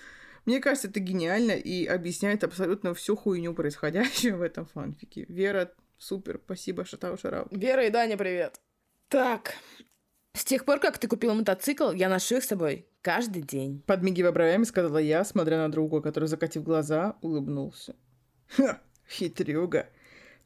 Мне 0.44 0.60
кажется, 0.60 0.88
это 0.88 1.00
гениально 1.00 1.52
и 1.52 1.86
объясняет 1.86 2.44
абсолютно 2.44 2.94
всю 2.94 3.16
хуйню, 3.16 3.52
происходящую 3.54 4.38
в 4.38 4.42
этом 4.42 4.66
фанфике. 4.66 5.26
Вера, 5.28 5.72
супер, 5.98 6.40
спасибо, 6.44 6.84
Шатау 6.84 7.16
Шарау. 7.16 7.48
Вера 7.50 7.84
и 7.84 7.90
Даня, 7.90 8.16
привет. 8.16 8.60
Так, 9.08 9.54
с 10.36 10.44
тех 10.44 10.66
пор, 10.66 10.80
как 10.80 10.98
ты 10.98 11.08
купила 11.08 11.32
мотоцикл, 11.32 11.92
я 11.92 12.10
ношу 12.10 12.36
их 12.36 12.44
с 12.44 12.48
собой 12.48 12.86
каждый 13.00 13.40
день. 13.40 13.82
Подмигивая 13.86 14.32
бровями, 14.32 14.64
сказала 14.64 14.98
я, 14.98 15.24
смотря 15.24 15.56
на 15.56 15.72
друга, 15.72 16.02
который, 16.02 16.26
закатив 16.26 16.62
глаза, 16.62 17.16
улыбнулся. 17.22 17.96
Ха, 18.48 18.82
хитрюга. 19.08 19.88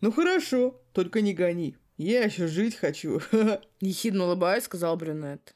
Ну 0.01 0.12
хорошо, 0.12 0.81
только 0.92 1.23
не 1.23 1.35
гони. 1.35 1.77
Я 2.03 2.25
еще 2.25 2.47
жить 2.47 2.77
хочу. 2.77 3.21
Ехидно 3.81 4.25
улыбаясь, 4.25 4.65
сказал 4.65 4.97
брюнет. 4.97 5.55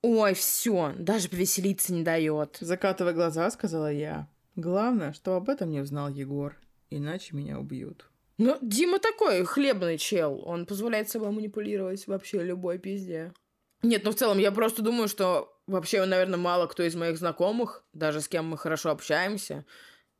Ой, 0.00 0.34
все, 0.34 0.94
даже 0.96 1.28
повеселиться 1.28 1.92
не 1.92 2.04
дает. 2.04 2.58
Закатывая 2.60 3.12
глаза, 3.12 3.50
сказала 3.50 3.90
я. 3.90 4.28
Главное, 4.54 5.12
что 5.12 5.34
об 5.34 5.48
этом 5.48 5.70
не 5.70 5.80
узнал 5.80 6.08
Егор, 6.10 6.56
иначе 6.90 7.34
меня 7.34 7.58
убьют. 7.58 8.08
Ну, 8.38 8.56
Дима 8.62 9.00
такой 9.00 9.44
хлебный 9.44 9.98
чел. 9.98 10.40
Он 10.46 10.64
позволяет 10.64 11.08
собой 11.08 11.32
манипулировать 11.32 12.06
вообще 12.06 12.44
любой 12.44 12.78
пизде. 12.78 13.32
Нет, 13.82 14.04
ну 14.04 14.12
в 14.12 14.14
целом, 14.14 14.38
я 14.38 14.52
просто 14.52 14.80
думаю, 14.80 15.08
что 15.08 15.60
вообще, 15.66 16.04
наверное, 16.04 16.38
мало 16.38 16.68
кто 16.68 16.84
из 16.84 16.94
моих 16.94 17.18
знакомых, 17.18 17.84
даже 17.92 18.20
с 18.20 18.28
кем 18.28 18.46
мы 18.46 18.56
хорошо 18.56 18.90
общаемся, 18.90 19.64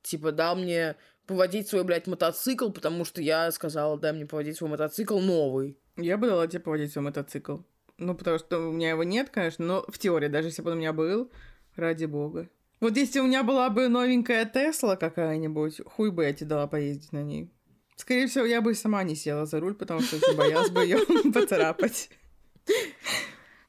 типа, 0.02 0.32
дал 0.32 0.56
мне 0.56 0.96
поводить 1.26 1.68
свой, 1.68 1.84
блядь, 1.84 2.06
мотоцикл, 2.06 2.70
потому 2.70 3.04
что 3.04 3.22
я 3.22 3.50
сказала, 3.50 3.98
дай 3.98 4.12
мне 4.12 4.26
поводить 4.26 4.56
свой 4.56 4.70
мотоцикл 4.70 5.18
новый. 5.18 5.78
Я 5.96 6.16
бы 6.16 6.26
дала 6.26 6.46
тебе 6.46 6.60
поводить 6.60 6.92
свой 6.92 7.04
мотоцикл. 7.04 7.58
Ну, 7.98 8.14
потому 8.14 8.38
что 8.38 8.58
у 8.68 8.72
меня 8.72 8.90
его 8.90 9.04
нет, 9.04 9.30
конечно, 9.30 9.64
но 9.64 9.84
в 9.88 9.98
теории, 9.98 10.28
даже 10.28 10.48
если 10.48 10.62
бы 10.62 10.70
он 10.70 10.78
у 10.78 10.80
меня 10.80 10.92
был, 10.92 11.30
ради 11.76 12.06
бога. 12.06 12.48
Вот 12.80 12.96
если 12.96 13.20
у 13.20 13.26
меня 13.26 13.44
была 13.44 13.70
бы 13.70 13.88
новенькая 13.88 14.44
Тесла 14.44 14.96
какая-нибудь, 14.96 15.82
хуй 15.86 16.10
бы 16.10 16.24
я 16.24 16.32
тебе 16.32 16.48
дала 16.48 16.66
поездить 16.66 17.12
на 17.12 17.22
ней. 17.22 17.48
Скорее 17.96 18.26
всего, 18.26 18.44
я 18.44 18.60
бы 18.60 18.74
сама 18.74 19.04
не 19.04 19.14
села 19.14 19.46
за 19.46 19.60
руль, 19.60 19.74
потому 19.74 20.00
что 20.00 20.16
очень 20.16 20.36
боялась 20.36 20.70
бы 20.70 20.82
ее 20.82 20.98
поцарапать. 21.32 22.10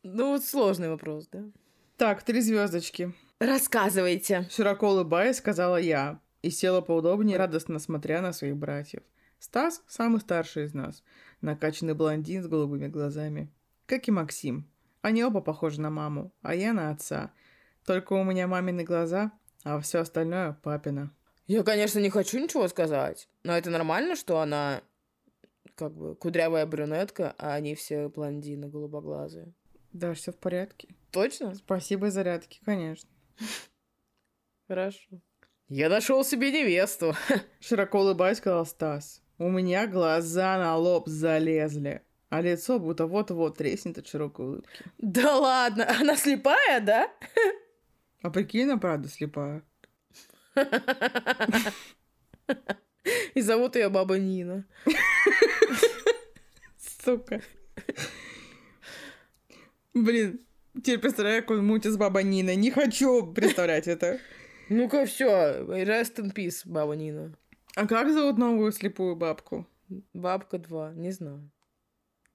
Ну, 0.01 0.29
вот 0.29 0.43
сложный 0.43 0.89
вопрос, 0.89 1.27
да? 1.31 1.43
Так, 1.97 2.23
три 2.23 2.41
звездочки. 2.41 3.13
Рассказывайте. 3.39 4.47
Широко 4.49 4.89
улыбаясь, 4.89 5.37
сказала 5.37 5.77
я. 5.77 6.19
И 6.43 6.51
села 6.51 6.81
поудобнее, 6.81 7.37
радостно 7.37 7.79
смотря 7.79 8.21
на 8.21 8.33
своих 8.33 8.55
братьев. 8.57 9.01
Стас– 9.39 9.81
самый 9.87 10.21
старший 10.21 10.65
из 10.65 10.73
нас. 10.73 11.03
Накачанный 11.41 11.95
блондин 11.95 12.43
с 12.43 12.47
голубыми 12.47 12.87
глазами. 12.87 13.51
Как 13.87 14.07
и 14.07 14.11
Максим. 14.11 14.69
Они 15.01 15.23
оба 15.23 15.41
похожи 15.41 15.81
на 15.81 15.89
маму, 15.89 16.31
а 16.41 16.53
я 16.53 16.73
на 16.73 16.91
отца. 16.91 17.33
Только 17.85 18.13
у 18.13 18.23
меня 18.23 18.47
мамины 18.47 18.83
глаза, 18.83 19.31
а 19.63 19.79
все 19.79 19.99
остальное– 19.99 20.53
папина. 20.63 21.11
Я, 21.47 21.63
конечно, 21.63 21.99
не 21.99 22.09
хочу 22.09 22.39
ничего 22.39 22.67
сказать, 22.67 23.27
но 23.43 23.57
это 23.57 23.69
нормально, 23.69 24.15
что 24.15 24.39
она 24.39 24.81
как 25.75 25.93
бы 25.93 26.15
кудрявая 26.15 26.65
брюнетка, 26.65 27.35
а 27.37 27.53
они 27.53 27.75
все 27.75 28.07
блондины 28.07 28.69
голубоглазые. 28.69 29.53
Да, 29.91 30.13
все 30.13 30.31
в 30.31 30.37
порядке. 30.37 30.89
Точно? 31.11 31.55
Спасибо 31.55 32.11
зарядки, 32.11 32.61
конечно. 32.63 33.09
Хорошо. 34.67 35.21
Я 35.75 35.89
нашел 35.89 36.23
себе 36.23 36.51
невесту. 36.51 37.15
Широко 37.59 38.01
улыбаясь, 38.01 38.37
сказал 38.37 38.63
Стас. 38.63 39.23
У 39.39 39.49
меня 39.49 39.87
глаза 39.87 40.59
на 40.59 40.77
лоб 40.77 41.07
залезли, 41.07 42.03
а 42.29 42.41
лицо 42.41 42.77
будто 42.77 43.07
вот-вот 43.07 43.57
треснет 43.57 43.97
от 43.97 44.07
широкой 44.07 44.45
улыбки. 44.45 44.83
Да 44.99 45.35
ладно, 45.35 45.89
она 45.99 46.15
слепая, 46.15 46.79
да? 46.79 47.11
А 48.21 48.29
прикинь, 48.29 48.65
она 48.65 48.77
правда 48.77 49.09
слепая. 49.09 49.63
И 53.33 53.41
зовут 53.41 53.75
ее 53.75 53.89
баба 53.89 54.19
Нина. 54.19 54.67
Сука. 57.03 57.41
Блин, 59.95 60.39
теперь 60.75 60.99
представляю, 60.99 61.41
как 61.41 61.57
он 61.57 61.65
мутит 61.65 61.93
с 61.93 61.97
баба 61.97 62.21
Нина. 62.21 62.53
Не 62.53 62.69
хочу 62.69 63.25
представлять 63.33 63.87
это. 63.87 64.19
Ну-ка, 64.69 65.05
все, 65.05 65.61
rest 65.67 66.15
in 66.17 66.33
peace, 66.33 66.61
баба 66.65 66.93
Нина. 66.93 67.35
А 67.75 67.87
как 67.87 68.11
зовут 68.11 68.37
новую 68.37 68.71
слепую 68.71 69.15
бабку? 69.15 69.67
Бабка 70.13 70.57
2, 70.57 70.93
не 70.93 71.11
знаю. 71.11 71.49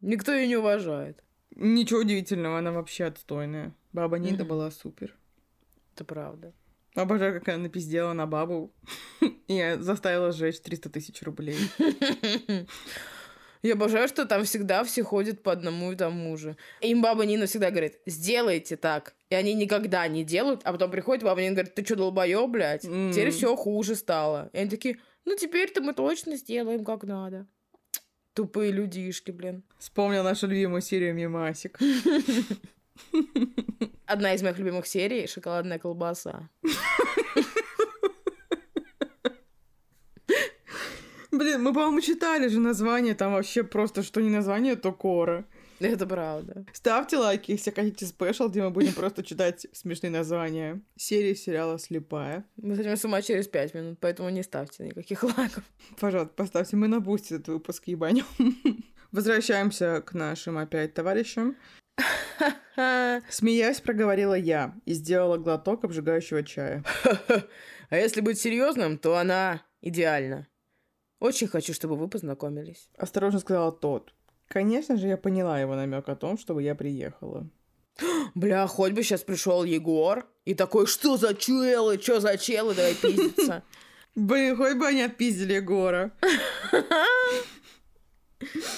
Никто 0.00 0.32
ее 0.32 0.46
не 0.46 0.56
уважает. 0.56 1.22
Ничего 1.54 2.00
удивительного, 2.00 2.58
она 2.58 2.72
вообще 2.72 3.04
отстойная. 3.04 3.74
Баба 3.92 4.18
Нина 4.18 4.44
была 4.44 4.70
супер. 4.70 5.16
Это 5.94 6.04
правда. 6.04 6.52
Обожаю, 6.94 7.38
как 7.38 7.48
она 7.48 7.64
напиздела 7.64 8.12
на 8.12 8.26
бабу 8.26 8.72
и 9.48 9.76
заставила 9.78 10.32
сжечь 10.32 10.60
300 10.60 10.90
тысяч 10.90 11.22
рублей. 11.22 11.56
Я 13.62 13.74
обожаю, 13.74 14.06
что 14.06 14.24
там 14.24 14.44
всегда 14.44 14.84
все 14.84 15.02
ходят 15.02 15.42
по 15.42 15.52
одному 15.52 15.92
и 15.92 15.96
тому 15.96 16.36
же. 16.36 16.56
Им 16.80 17.02
баба 17.02 17.24
Нина 17.24 17.46
всегда 17.46 17.70
говорит, 17.70 17.98
сделайте 18.06 18.76
так. 18.76 19.14
И 19.30 19.34
они 19.34 19.52
никогда 19.54 20.08
не 20.08 20.24
делают, 20.24 20.62
а 20.64 20.72
потом 20.72 20.90
приходит 20.90 21.22
баба 21.22 21.40
Нина 21.40 21.52
и 21.52 21.54
говорит, 21.56 21.74
ты 21.74 21.84
что, 21.84 21.96
долбоёб, 21.96 22.50
блядь? 22.50 22.84
Mm. 22.84 23.12
Теперь 23.12 23.30
все 23.30 23.54
хуже 23.56 23.94
стало. 23.94 24.48
И 24.54 24.58
они 24.58 24.70
такие, 24.70 24.98
ну 25.26 25.36
теперь-то 25.36 25.82
мы 25.82 25.92
точно 25.92 26.36
сделаем 26.36 26.84
как 26.84 27.04
надо. 27.04 27.46
Тупые 28.32 28.72
людишки, 28.72 29.30
блин. 29.30 29.64
Вспомнил 29.78 30.22
нашу 30.22 30.46
любимую 30.46 30.80
серию 30.80 31.14
Мимасик. 31.14 31.78
Одна 34.06 34.32
из 34.32 34.42
моих 34.42 34.58
любимых 34.58 34.86
серий— 34.86 35.26
«Шоколадная 35.28 35.78
колбаса». 35.78 36.48
Блин, 41.30 41.62
мы, 41.62 41.72
по-моему, 41.74 42.00
читали 42.00 42.48
же 42.48 42.58
название, 42.58 43.14
там 43.14 43.32
вообще 43.32 43.62
просто 43.62 44.02
что 44.02 44.20
не 44.20 44.30
название, 44.30 44.76
то 44.76 44.92
кора. 44.92 45.44
Это 45.80 46.06
правда. 46.06 46.64
Ставьте 46.72 47.16
лайки, 47.16 47.52
если 47.52 47.70
хотите 47.70 48.06
спешл, 48.06 48.48
где 48.48 48.62
мы 48.62 48.70
будем 48.70 48.92
просто 48.92 49.22
читать 49.22 49.66
смешные 49.72 50.10
названия. 50.10 50.80
Серии 50.96 51.34
сериала 51.34 51.78
«Слепая». 51.78 52.44
Мы 52.56 52.74
сойдем 52.74 52.96
с 52.96 53.04
ума 53.04 53.22
через 53.22 53.46
пять 53.46 53.74
минут, 53.74 53.98
поэтому 54.00 54.28
не 54.30 54.42
ставьте 54.42 54.84
никаких 54.84 55.22
лайков. 55.36 55.62
Пожалуйста, 56.00 56.34
поставьте. 56.34 56.76
Мы 56.76 56.88
на 56.88 57.00
бусте 57.00 57.36
этот 57.36 57.48
выпуск 57.48 57.86
ебанем. 57.86 58.24
Возвращаемся 59.12 60.02
к 60.02 60.14
нашим 60.14 60.58
опять 60.58 60.94
товарищам. 60.94 61.56
Смеясь, 63.28 63.80
проговорила 63.80 64.34
я 64.34 64.74
и 64.84 64.92
сделала 64.92 65.38
глоток 65.38 65.84
обжигающего 65.84 66.42
чая. 66.42 66.84
А 67.90 67.96
если 67.96 68.20
быть 68.20 68.38
серьезным, 68.38 68.98
то 68.98 69.16
она 69.16 69.62
идеальна. 69.80 70.46
Очень 71.20 71.48
хочу, 71.48 71.72
чтобы 71.72 71.96
вы 71.96 72.08
познакомились. 72.08 72.88
Осторожно 72.96 73.40
сказал 73.40 73.72
тот. 73.72 74.14
Конечно 74.48 74.96
же, 74.96 75.08
я 75.08 75.16
поняла 75.16 75.60
его 75.60 75.76
намек 75.76 76.08
о 76.08 76.16
том, 76.16 76.38
чтобы 76.38 76.62
я 76.62 76.74
приехала. 76.74 77.46
Бля, 78.34 78.66
хоть 78.66 78.92
бы 78.92 79.02
сейчас 79.02 79.22
пришел 79.22 79.64
Егор 79.64 80.26
и 80.44 80.54
такой, 80.54 80.86
что 80.86 81.16
за 81.16 81.34
челы, 81.34 81.98
что 82.00 82.20
за 82.20 82.38
челы, 82.38 82.74
давай 82.74 82.94
пиздиться. 82.94 83.62
Блин, 84.14 84.56
хоть 84.56 84.76
бы 84.76 84.86
они 84.86 85.02
отпиздили 85.02 85.54
Егора. 85.54 86.12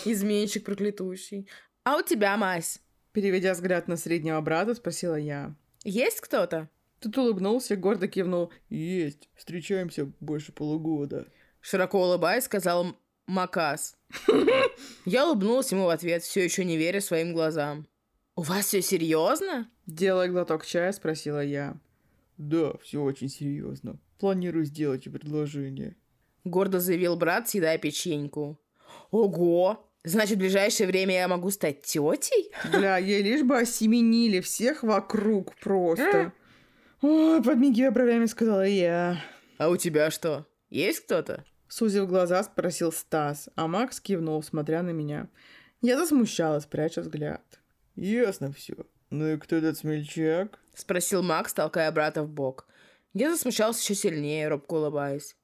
Изменщик 0.04 0.64
проклятущий. 0.64 1.48
А 1.84 1.96
у 1.96 2.02
тебя, 2.02 2.36
Мась? 2.36 2.80
Переведя 3.12 3.54
взгляд 3.54 3.88
на 3.88 3.96
среднего 3.96 4.40
брата, 4.40 4.74
спросила 4.74 5.14
я. 5.14 5.54
Есть 5.84 6.20
кто-то? 6.20 6.68
Тут 7.00 7.16
улыбнулся, 7.16 7.76
гордо 7.76 8.08
кивнул. 8.08 8.52
Есть. 8.68 9.30
Встречаемся 9.34 10.10
больше 10.20 10.52
полугода. 10.52 11.26
Широко 11.60 12.02
улыбаясь, 12.02 12.44
сказал 12.44 12.96
Макас. 13.26 13.96
Я 15.04 15.26
улыбнулась 15.26 15.72
ему 15.72 15.86
в 15.86 15.90
ответ, 15.90 16.22
все 16.22 16.44
еще 16.44 16.64
не 16.64 16.76
веря 16.76 17.00
своим 17.00 17.32
глазам. 17.32 17.86
«У 18.36 18.42
вас 18.42 18.66
все 18.66 18.82
серьезно?» 18.82 19.68
Делая 19.86 20.28
глоток 20.28 20.64
чая, 20.64 20.92
спросила 20.92 21.44
я. 21.44 21.76
Да, 22.40 22.72
все 22.82 23.02
очень 23.02 23.28
серьезно. 23.28 23.98
Планирую 24.18 24.64
сделать 24.64 25.04
предложение. 25.04 25.94
Гордо 26.44 26.80
заявил 26.80 27.16
брат, 27.16 27.50
съедая 27.50 27.76
печеньку. 27.76 28.58
Ого! 29.11 29.86
Значит, 30.04 30.36
в 30.36 30.38
ближайшее 30.38 30.86
время 30.86 31.14
я 31.16 31.28
могу 31.28 31.50
стать 31.50 31.82
тетей? 31.82 32.50
Бля, 32.72 32.96
ей 32.96 33.22
лишь 33.22 33.42
бы 33.42 33.58
осеменили 33.58 34.40
всех 34.40 34.82
вокруг 34.82 35.54
просто. 35.56 36.32
Ой, 37.02 37.42
подмигивая 37.42 37.90
бровями, 37.90 38.24
сказала 38.24 38.66
я. 38.66 39.22
А 39.58 39.68
у 39.68 39.76
тебя 39.76 40.11
что? 40.11 40.46
Есть 40.70 41.00
кто-то? 41.00 41.44
Сузив 41.70 42.08
глаза, 42.08 42.42
спросил 42.42 42.90
Стас, 42.90 43.48
а 43.54 43.68
Макс 43.68 44.00
кивнул, 44.00 44.42
смотря 44.42 44.82
на 44.82 44.90
меня. 44.90 45.28
Я 45.80 45.96
засмущалась, 45.96 46.66
пряча 46.66 47.00
взгляд. 47.00 47.60
Ясно 47.94 48.52
все. 48.52 48.74
Ну 49.10 49.28
и 49.28 49.36
кто 49.36 49.54
этот 49.54 49.78
смельчак? 49.78 50.58
Спросил 50.74 51.22
Макс, 51.22 51.54
толкая 51.54 51.92
брата 51.92 52.24
в 52.24 52.28
бок. 52.28 52.66
Я 53.14 53.30
засмущался 53.30 53.80
еще 53.80 53.94
сильнее, 53.94 54.48
робко 54.48 54.74
улыбаясь. 54.74 55.36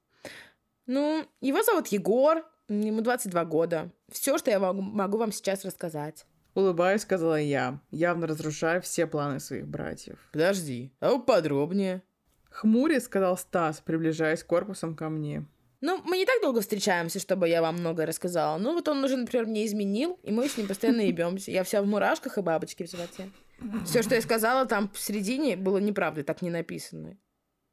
Ну, 0.85 1.25
его 1.39 1.63
зовут 1.63 1.87
Егор, 1.87 2.45
ему 2.67 2.99
22 2.99 3.45
года. 3.45 3.89
Все, 4.09 4.37
что 4.37 4.51
я 4.51 4.59
могу 4.59 5.17
вам 5.17 5.31
сейчас 5.31 5.63
рассказать. 5.63 6.25
Улыбаясь, 6.55 7.03
сказала 7.03 7.39
я, 7.39 7.79
явно 7.89 8.27
разрушая 8.27 8.81
все 8.81 9.07
планы 9.07 9.39
своих 9.39 9.65
братьев. 9.65 10.19
Подожди, 10.33 10.91
а 10.99 11.19
подробнее? 11.19 12.03
Хмуря, 12.49 12.99
сказал 12.99 13.37
Стас, 13.37 13.79
приближаясь 13.79 14.43
корпусом 14.43 14.93
ко 14.93 15.07
мне. 15.07 15.45
Ну, 15.79 16.01
мы 16.03 16.17
не 16.17 16.25
так 16.25 16.41
долго 16.41 16.61
встречаемся, 16.61 17.19
чтобы 17.19 17.47
я 17.47 17.61
вам 17.61 17.75
многое 17.75 18.07
рассказала. 18.07 18.57
Ну, 18.57 18.73
вот 18.73 18.87
он 18.87 19.03
уже, 19.03 19.15
например, 19.15 19.45
мне 19.45 19.65
изменил, 19.65 20.19
и 20.23 20.31
мы 20.31 20.49
с 20.49 20.57
ним 20.57 20.67
постоянно 20.67 21.01
ебемся. 21.07 21.51
Я 21.51 21.63
вся 21.63 21.81
в 21.81 21.85
мурашках 21.85 22.37
и 22.37 22.41
бабочки 22.41 22.83
в 22.83 22.89
животе. 22.89 23.29
Все, 23.85 24.01
что 24.01 24.15
я 24.15 24.21
сказала 24.21 24.65
там 24.65 24.89
в 24.89 24.99
середине, 24.99 25.55
было 25.55 25.77
неправдой, 25.77 26.23
так 26.23 26.41
не 26.41 26.49
написано. 26.49 27.17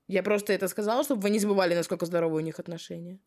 Я 0.06 0.22
просто 0.22 0.52
это 0.52 0.68
сказала, 0.68 1.02
чтобы 1.02 1.22
вы 1.22 1.30
не 1.30 1.38
забывали, 1.38 1.74
насколько 1.74 2.04
здоровы 2.06 2.36
у 2.36 2.40
них 2.40 2.58
отношения. 2.58 3.18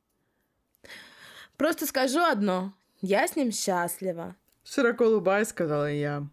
Просто 1.55 1.87
скажу 1.87 2.19
одно. 2.19 2.73
Я 3.01 3.27
с 3.27 3.35
ним 3.35 3.51
счастлива. 3.51 4.35
Широко 4.63 5.05
улыбаясь, 5.05 5.47
сказала 5.49 5.91
я. 5.91 6.27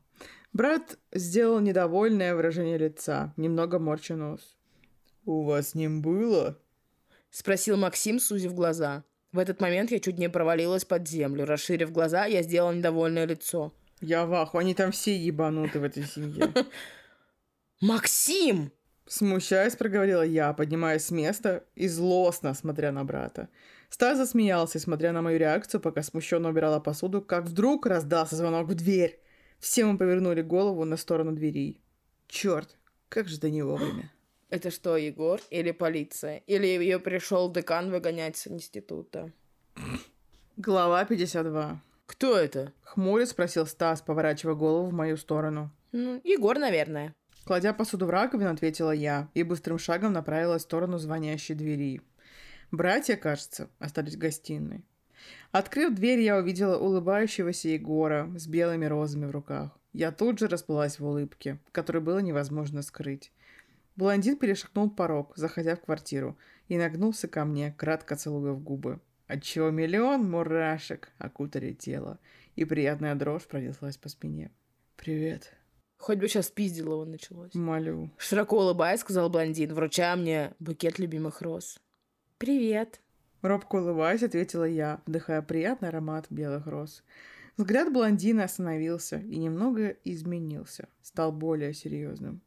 Брат 0.52 0.98
сделал 1.12 1.60
недовольное 1.60 2.34
выражение 2.34 2.78
лица, 2.78 3.32
немного 3.36 3.78
морча 3.78 4.16
нос. 4.16 4.56
«У 5.24 5.42
вас 5.42 5.70
с 5.70 5.74
ним 5.74 6.02
было?» 6.02 6.58
Спросил 7.34 7.76
Максим, 7.76 8.20
сузив 8.20 8.54
глаза. 8.54 9.02
В 9.32 9.40
этот 9.40 9.60
момент 9.60 9.90
я 9.90 9.98
чуть 9.98 10.18
не 10.18 10.30
провалилась 10.30 10.84
под 10.84 11.08
землю. 11.08 11.44
Расширив 11.44 11.90
глаза, 11.90 12.26
я 12.26 12.42
сделала 12.42 12.72
недовольное 12.72 13.26
лицо. 13.26 13.74
Я 14.00 14.24
в 14.24 14.32
аху, 14.34 14.58
они 14.58 14.72
там 14.72 14.92
все 14.92 15.16
ебануты 15.16 15.80
в 15.80 15.82
этой 15.82 16.04
семье. 16.04 16.54
Максим! 17.80 18.70
Смущаясь, 19.08 19.74
проговорила 19.74 20.22
я, 20.22 20.52
поднимаясь 20.52 21.06
с 21.06 21.10
места 21.10 21.64
и 21.74 21.88
злостно 21.88 22.54
смотря 22.54 22.92
на 22.92 23.02
брата. 23.02 23.48
Стас 23.90 24.16
засмеялся, 24.16 24.78
смотря 24.78 25.10
на 25.10 25.20
мою 25.20 25.36
реакцию, 25.36 25.80
пока 25.80 26.04
смущенно 26.04 26.50
убирала 26.50 26.78
посуду, 26.78 27.20
как 27.20 27.46
вдруг 27.46 27.86
раздался 27.86 28.36
звонок 28.36 28.68
в 28.68 28.74
дверь. 28.76 29.18
Все 29.58 29.84
мы 29.84 29.98
повернули 29.98 30.42
голову 30.42 30.84
на 30.84 30.96
сторону 30.96 31.32
дверей. 31.32 31.82
Черт, 32.28 32.78
как 33.08 33.26
же 33.26 33.40
до 33.40 33.50
не 33.50 33.64
вовремя. 33.64 34.13
Это 34.54 34.70
что, 34.70 34.96
Егор? 34.96 35.40
Или 35.50 35.72
полиция? 35.72 36.36
Или 36.46 36.68
ее 36.68 37.00
пришел 37.00 37.50
декан 37.50 37.90
выгонять 37.90 38.36
с 38.36 38.46
института? 38.46 39.32
Глава 40.56 41.04
52. 41.04 41.82
Кто 42.06 42.38
это? 42.38 42.72
Хмурец 42.84 43.30
спросил 43.30 43.66
Стас, 43.66 44.00
поворачивая 44.00 44.54
голову 44.54 44.90
в 44.90 44.92
мою 44.92 45.16
сторону. 45.16 45.72
Ну, 45.90 46.20
Егор, 46.22 46.56
наверное. 46.56 47.16
Кладя 47.44 47.72
посуду 47.72 48.06
в 48.06 48.10
раковину, 48.10 48.52
ответила 48.52 48.92
я 48.92 49.28
и 49.34 49.42
быстрым 49.42 49.80
шагом 49.80 50.12
направилась 50.12 50.62
в 50.62 50.66
сторону 50.66 50.98
звонящей 50.98 51.56
двери. 51.56 52.00
Братья, 52.70 53.16
кажется, 53.16 53.68
остались 53.80 54.14
в 54.14 54.18
гостиной. 54.18 54.84
Открыв 55.50 55.96
дверь, 55.96 56.20
я 56.20 56.36
увидела 56.36 56.78
улыбающегося 56.78 57.70
Егора 57.70 58.30
с 58.36 58.46
белыми 58.46 58.86
розами 58.86 59.26
в 59.26 59.32
руках. 59.32 59.76
Я 59.92 60.12
тут 60.12 60.38
же 60.38 60.46
расплылась 60.46 61.00
в 61.00 61.04
улыбке, 61.04 61.58
которую 61.72 62.02
было 62.02 62.20
невозможно 62.20 62.82
скрыть. 62.82 63.32
Блондин 63.96 64.36
перешагнул 64.36 64.90
порог, 64.90 65.32
заходя 65.36 65.76
в 65.76 65.80
квартиру, 65.80 66.36
и 66.68 66.76
нагнулся 66.76 67.28
ко 67.28 67.44
мне, 67.44 67.72
кратко 67.76 68.16
целуя 68.16 68.52
в 68.52 68.60
губы, 68.60 69.00
отчего 69.26 69.70
миллион 69.70 70.28
мурашек 70.28 71.12
окутали 71.18 71.72
тело, 71.72 72.18
и 72.56 72.64
приятная 72.64 73.14
дрожь 73.14 73.46
пронеслась 73.46 73.96
по 73.96 74.08
спине. 74.08 74.50
«Привет». 74.96 75.52
Хоть 75.98 76.18
бы 76.18 76.28
сейчас 76.28 76.50
пиздил 76.50 76.92
его 76.92 77.04
началось. 77.04 77.54
Молю. 77.54 78.10
Широко 78.18 78.58
улыбаясь, 78.58 79.00
сказал 79.00 79.30
блондин, 79.30 79.72
вручая 79.72 80.16
мне 80.16 80.52
букет 80.58 80.98
любимых 80.98 81.40
роз. 81.40 81.78
«Привет». 82.38 83.00
Робко 83.42 83.76
улыбаясь, 83.76 84.22
ответила 84.22 84.64
я, 84.64 85.00
вдыхая 85.06 85.40
приятный 85.42 85.90
аромат 85.90 86.26
белых 86.30 86.66
роз. 86.66 87.04
Взгляд 87.56 87.92
блондина 87.92 88.44
остановился 88.44 89.18
и 89.18 89.36
немного 89.36 89.90
изменился, 90.04 90.88
стал 91.02 91.30
более 91.30 91.72
серьезным. 91.74 92.40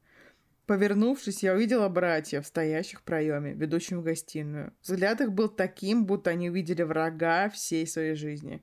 Повернувшись, 0.68 1.44
я 1.44 1.54
увидела 1.54 1.88
братьев, 1.88 2.46
стоящих 2.46 3.00
в 3.00 3.04
проеме, 3.04 3.54
ведущим 3.54 4.02
в 4.02 4.04
гостиную. 4.04 4.74
Взгляд 4.84 5.22
их 5.22 5.32
был 5.32 5.48
таким, 5.48 6.06
будто 6.06 6.32
они 6.32 6.50
увидели 6.50 6.84
врага 6.84 7.50
всей 7.50 7.88
своей 7.88 8.16
жизни. 8.16 8.62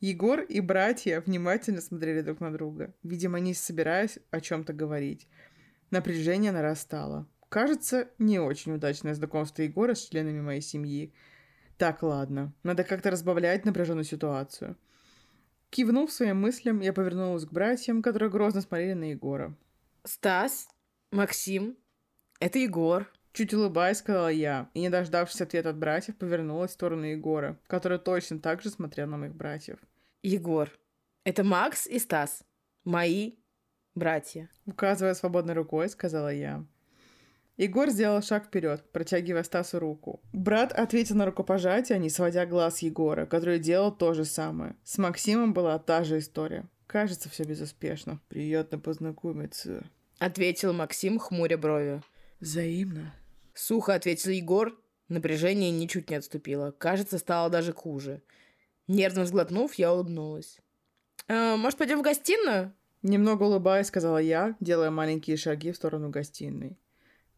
Егор 0.00 0.40
и 0.40 0.60
братья 0.60 1.22
внимательно 1.22 1.80
смотрели 1.80 2.20
друг 2.20 2.40
на 2.40 2.52
друга, 2.52 2.94
видимо, 3.02 3.40
не 3.40 3.54
собираясь 3.54 4.18
о 4.30 4.42
чем-то 4.42 4.74
говорить. 4.74 5.26
Напряжение 5.90 6.52
нарастало. 6.52 7.26
Кажется, 7.48 8.10
не 8.18 8.38
очень 8.38 8.72
удачное 8.72 9.14
знакомство 9.14 9.62
Егора 9.62 9.94
с 9.94 10.06
членами 10.06 10.42
моей 10.42 10.60
семьи. 10.60 11.14
Так, 11.78 12.02
ладно, 12.02 12.52
надо 12.64 12.84
как-то 12.84 13.10
разбавлять 13.10 13.64
напряженную 13.64 14.04
ситуацию. 14.04 14.76
Кивнув 15.70 16.12
своим 16.12 16.38
мыслям, 16.38 16.80
я 16.80 16.92
повернулась 16.92 17.46
к 17.46 17.52
братьям, 17.52 18.02
которые 18.02 18.28
грозно 18.28 18.60
смотрели 18.60 18.92
на 18.92 19.10
Егора. 19.10 19.56
«Стас, 20.04 20.68
Максим, 21.10 21.76
это 22.40 22.58
Егор. 22.58 23.10
Чуть 23.32 23.52
улыбаясь, 23.52 23.98
сказала 23.98 24.28
я, 24.28 24.70
и, 24.72 24.80
не 24.80 24.88
дождавшись 24.88 25.42
ответа 25.42 25.68
от 25.70 25.76
братьев, 25.76 26.16
повернулась 26.16 26.70
в 26.70 26.74
сторону 26.74 27.04
Егора, 27.04 27.58
который 27.66 27.98
точно 27.98 28.38
так 28.38 28.62
же 28.62 28.70
смотрел 28.70 29.08
на 29.08 29.18
моих 29.18 29.34
братьев. 29.34 29.78
Егор, 30.22 30.70
это 31.22 31.44
Макс 31.44 31.86
и 31.86 31.98
Стас, 31.98 32.44
мои 32.84 33.34
братья. 33.94 34.48
Указывая 34.64 35.12
свободной 35.12 35.52
рукой, 35.52 35.90
сказала 35.90 36.32
я. 36.32 36.64
Егор 37.58 37.90
сделал 37.90 38.22
шаг 38.22 38.46
вперед, 38.46 38.84
протягивая 38.92 39.42
Стасу 39.42 39.78
руку. 39.78 40.20
Брат 40.32 40.72
ответил 40.72 41.16
на 41.16 41.26
рукопожатие, 41.26 41.98
не 41.98 42.10
сводя 42.10 42.46
глаз 42.46 42.80
Егора, 42.80 43.26
который 43.26 43.58
делал 43.58 43.90
то 43.94 44.14
же 44.14 44.24
самое. 44.24 44.76
С 44.84 44.98
Максимом 44.98 45.54
была 45.54 45.78
та 45.78 46.04
же 46.04 46.18
история. 46.18 46.66
Кажется, 46.86 47.28
все 47.28 47.44
безуспешно. 47.44 48.20
Приятно 48.28 48.78
познакомиться. 48.78 49.84
Ответил 50.18 50.72
Максим, 50.72 51.18
хмуря 51.18 51.58
брови. 51.58 52.02
Взаимно. 52.40 53.14
Сухо 53.54 53.94
ответил 53.94 54.30
Егор. 54.30 54.78
Напряжение 55.08 55.70
ничуть 55.70 56.10
не 56.10 56.16
отступило. 56.16 56.70
Кажется, 56.70 57.18
стало 57.18 57.50
даже 57.50 57.72
хуже. 57.72 58.22
Нервно 58.88 59.22
взглотнув, 59.22 59.74
я 59.74 59.92
улыбнулась. 59.92 60.58
«Э, 61.28 61.56
«Может, 61.56 61.78
пойдем 61.78 61.98
в 61.98 62.02
гостиную?» 62.02 62.72
Немного 63.02 63.44
улыбаясь, 63.44 63.88
сказала 63.88 64.18
я, 64.18 64.56
делая 64.60 64.90
маленькие 64.90 65.36
шаги 65.36 65.72
в 65.72 65.76
сторону 65.76 66.10
гостиной. 66.10 66.78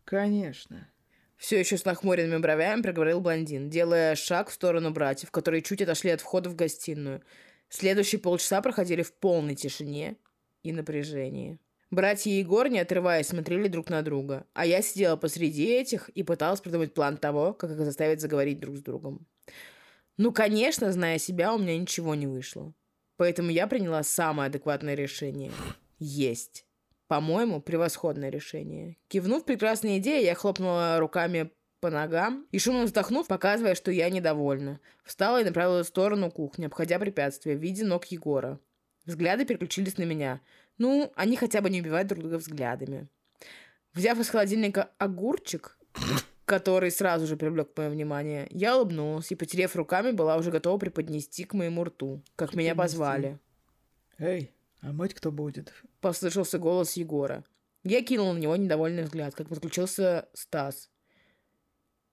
«Конечно». 0.04 0.88
Все 1.36 1.58
еще 1.58 1.76
с 1.76 1.84
нахмуренными 1.84 2.40
бровями 2.40 2.82
проговорил 2.82 3.20
блондин, 3.20 3.70
делая 3.70 4.14
шаг 4.16 4.50
в 4.50 4.52
сторону 4.52 4.90
братьев, 4.90 5.30
которые 5.30 5.62
чуть 5.62 5.80
отошли 5.80 6.10
от 6.10 6.20
входа 6.20 6.50
в 6.50 6.56
гостиную. 6.56 7.22
Следующие 7.68 8.20
полчаса 8.20 8.60
проходили 8.60 9.02
в 9.02 9.12
полной 9.12 9.54
тишине 9.54 10.16
и 10.62 10.72
напряжении. 10.72 11.58
Братья 11.90 12.30
Егор, 12.30 12.68
не 12.68 12.80
отрываясь, 12.80 13.28
смотрели 13.28 13.66
друг 13.68 13.88
на 13.88 14.02
друга, 14.02 14.46
а 14.52 14.66
я 14.66 14.82
сидела 14.82 15.16
посреди 15.16 15.64
этих 15.64 16.10
и 16.10 16.22
пыталась 16.22 16.60
придумать 16.60 16.92
план 16.92 17.16
того, 17.16 17.54
как 17.54 17.70
их 17.70 17.78
заставить 17.78 18.20
заговорить 18.20 18.60
друг 18.60 18.76
с 18.76 18.82
другом. 18.82 19.26
Ну, 20.18 20.32
конечно, 20.32 20.92
зная 20.92 21.18
себя, 21.18 21.54
у 21.54 21.58
меня 21.58 21.78
ничего 21.78 22.14
не 22.14 22.26
вышло. 22.26 22.74
Поэтому 23.16 23.50
я 23.50 23.66
приняла 23.66 24.02
самое 24.02 24.48
адекватное 24.48 24.94
решение. 24.94 25.52
Есть. 25.98 26.66
По-моему, 27.06 27.62
превосходное 27.62 28.28
решение. 28.28 28.98
Кивнув 29.08 29.44
прекрасной 29.44 29.98
идее, 29.98 30.22
я 30.24 30.34
хлопнула 30.34 30.98
руками 30.98 31.50
по 31.80 31.90
ногам 31.90 32.46
и 32.52 32.58
шумно 32.58 32.84
вздохнув, 32.84 33.28
показывая, 33.28 33.74
что 33.74 33.90
я 33.90 34.10
недовольна. 34.10 34.80
Встала 35.04 35.40
и 35.40 35.44
направилась 35.44 35.86
в 35.86 35.90
сторону 35.90 36.30
кухни, 36.30 36.66
обходя 36.66 36.98
препятствия 36.98 37.56
в 37.56 37.60
виде 37.60 37.84
ног 37.84 38.04
Егора. 38.06 38.60
Взгляды 39.06 39.46
переключились 39.46 39.96
на 39.96 40.02
меня. 40.02 40.42
Ну, 40.78 41.12
они 41.16 41.36
хотя 41.36 41.60
бы 41.60 41.70
не 41.70 41.80
убивают 41.80 42.08
друг 42.08 42.20
друга 42.20 42.38
взглядами. 42.38 43.08
Взяв 43.92 44.18
из 44.18 44.28
холодильника 44.28 44.90
огурчик, 44.98 45.78
который 46.44 46.90
сразу 46.90 47.26
же 47.26 47.36
привлек 47.36 47.76
мое 47.76 47.90
внимание, 47.90 48.46
я 48.50 48.76
улыбнулась 48.76 49.30
и, 49.30 49.34
потерев 49.34 49.76
руками, 49.76 50.12
была 50.12 50.36
уже 50.36 50.50
готова 50.50 50.78
преподнести 50.78 51.44
к 51.44 51.54
моему 51.54 51.84
рту, 51.84 52.22
как 52.36 52.54
меня 52.54 52.74
позвали. 52.74 53.38
Эй, 54.18 54.52
а 54.80 54.92
мыть 54.92 55.14
кто 55.14 55.32
будет? 55.32 55.72
Послышался 56.00 56.58
голос 56.58 56.94
Егора. 56.94 57.44
Я 57.84 58.02
кинул 58.02 58.32
на 58.32 58.38
него 58.38 58.56
недовольный 58.56 59.04
взгляд, 59.04 59.34
как 59.34 59.48
подключился 59.48 60.28
Стас. 60.32 60.90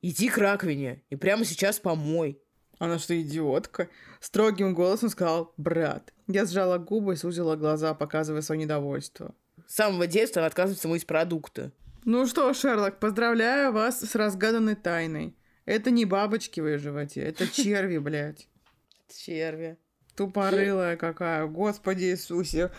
Иди 0.01 0.29
к 0.29 0.37
раковине 0.37 1.03
и 1.09 1.15
прямо 1.15 1.45
сейчас 1.45 1.79
помой. 1.79 2.41
Она 2.79 2.99
что, 2.99 3.19
идиотка? 3.19 3.89
Строгим 4.19 4.73
голосом 4.73 5.09
сказал 5.09 5.53
«брат». 5.57 6.13
Я 6.27 6.45
сжала 6.45 6.77
губы 6.77 7.13
и 7.13 7.17
сузила 7.17 7.55
глаза, 7.55 7.93
показывая 7.93 8.41
свое 8.41 8.61
недовольство. 8.61 9.33
С 9.67 9.75
самого 9.75 10.07
детства 10.07 10.45
отказывается 10.45 10.87
мыть 10.87 11.07
продукты. 11.07 11.71
Ну 12.03 12.27
что, 12.27 12.53
Шерлок, 12.53 12.99
поздравляю 12.99 13.71
вас 13.71 14.01
с 14.01 14.15
разгаданной 14.15 14.75
тайной. 14.75 15.35
Это 15.65 15.89
не 15.89 16.05
бабочки 16.05 16.59
в 16.59 16.67
ее 16.67 16.77
животе, 16.77 17.21
это 17.21 17.47
черви, 17.51 17.97
блядь. 17.97 18.47
Черви. 19.09 19.77
Тупорылая 20.15 20.97
какая, 20.97 21.45
господи 21.47 22.05
Иисусе. 22.05 22.71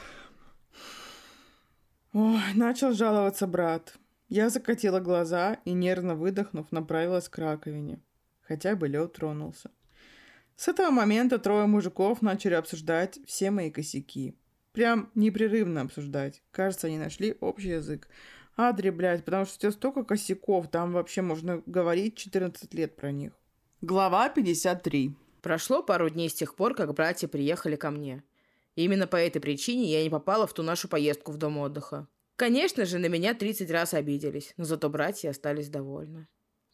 Ой, 2.12 2.40
начал 2.54 2.92
жаловаться 2.92 3.46
брат. 3.46 3.94
Я 4.28 4.48
закатила 4.48 5.00
глаза 5.00 5.58
и, 5.64 5.72
нервно 5.72 6.14
выдохнув, 6.14 6.72
направилась 6.72 7.28
к 7.28 7.36
раковине. 7.38 8.00
Хотя 8.40 8.74
бы 8.74 8.88
лед 8.88 9.12
тронулся. 9.12 9.70
С 10.56 10.68
этого 10.68 10.90
момента 10.90 11.38
трое 11.38 11.66
мужиков 11.66 12.22
начали 12.22 12.54
обсуждать 12.54 13.18
все 13.26 13.50
мои 13.50 13.70
косяки. 13.70 14.34
Прям 14.72 15.10
непрерывно 15.14 15.82
обсуждать. 15.82 16.42
Кажется, 16.50 16.86
они 16.86 16.98
нашли 16.98 17.36
общий 17.40 17.70
язык. 17.70 18.08
Адри, 18.56 18.88
блядь, 18.88 19.24
потому 19.24 19.44
что 19.44 19.56
у 19.56 19.58
тебя 19.60 19.70
столько 19.70 20.02
косяков, 20.02 20.70
там 20.70 20.92
вообще 20.92 21.20
можно 21.20 21.62
говорить 21.66 22.16
14 22.16 22.72
лет 22.72 22.96
про 22.96 23.12
них. 23.12 23.32
Глава 23.82 24.30
53. 24.30 25.14
Прошло 25.42 25.82
пару 25.82 26.08
дней 26.08 26.30
с 26.30 26.34
тех 26.34 26.54
пор, 26.54 26.74
как 26.74 26.94
братья 26.94 27.28
приехали 27.28 27.76
ко 27.76 27.90
мне. 27.90 28.22
И 28.76 28.84
именно 28.84 29.06
по 29.06 29.16
этой 29.16 29.40
причине 29.40 29.92
я 29.92 30.02
не 30.02 30.10
попала 30.10 30.46
в 30.46 30.54
ту 30.54 30.62
нашу 30.62 30.88
поездку 30.88 31.32
в 31.32 31.36
дом 31.36 31.58
отдыха. 31.58 32.08
Конечно 32.36 32.86
же, 32.86 32.98
на 32.98 33.06
меня 33.06 33.34
30 33.34 33.70
раз 33.70 33.92
обиделись, 33.92 34.54
но 34.56 34.64
зато 34.64 34.88
братья 34.88 35.30
остались 35.30 35.68
довольны. 35.68 36.28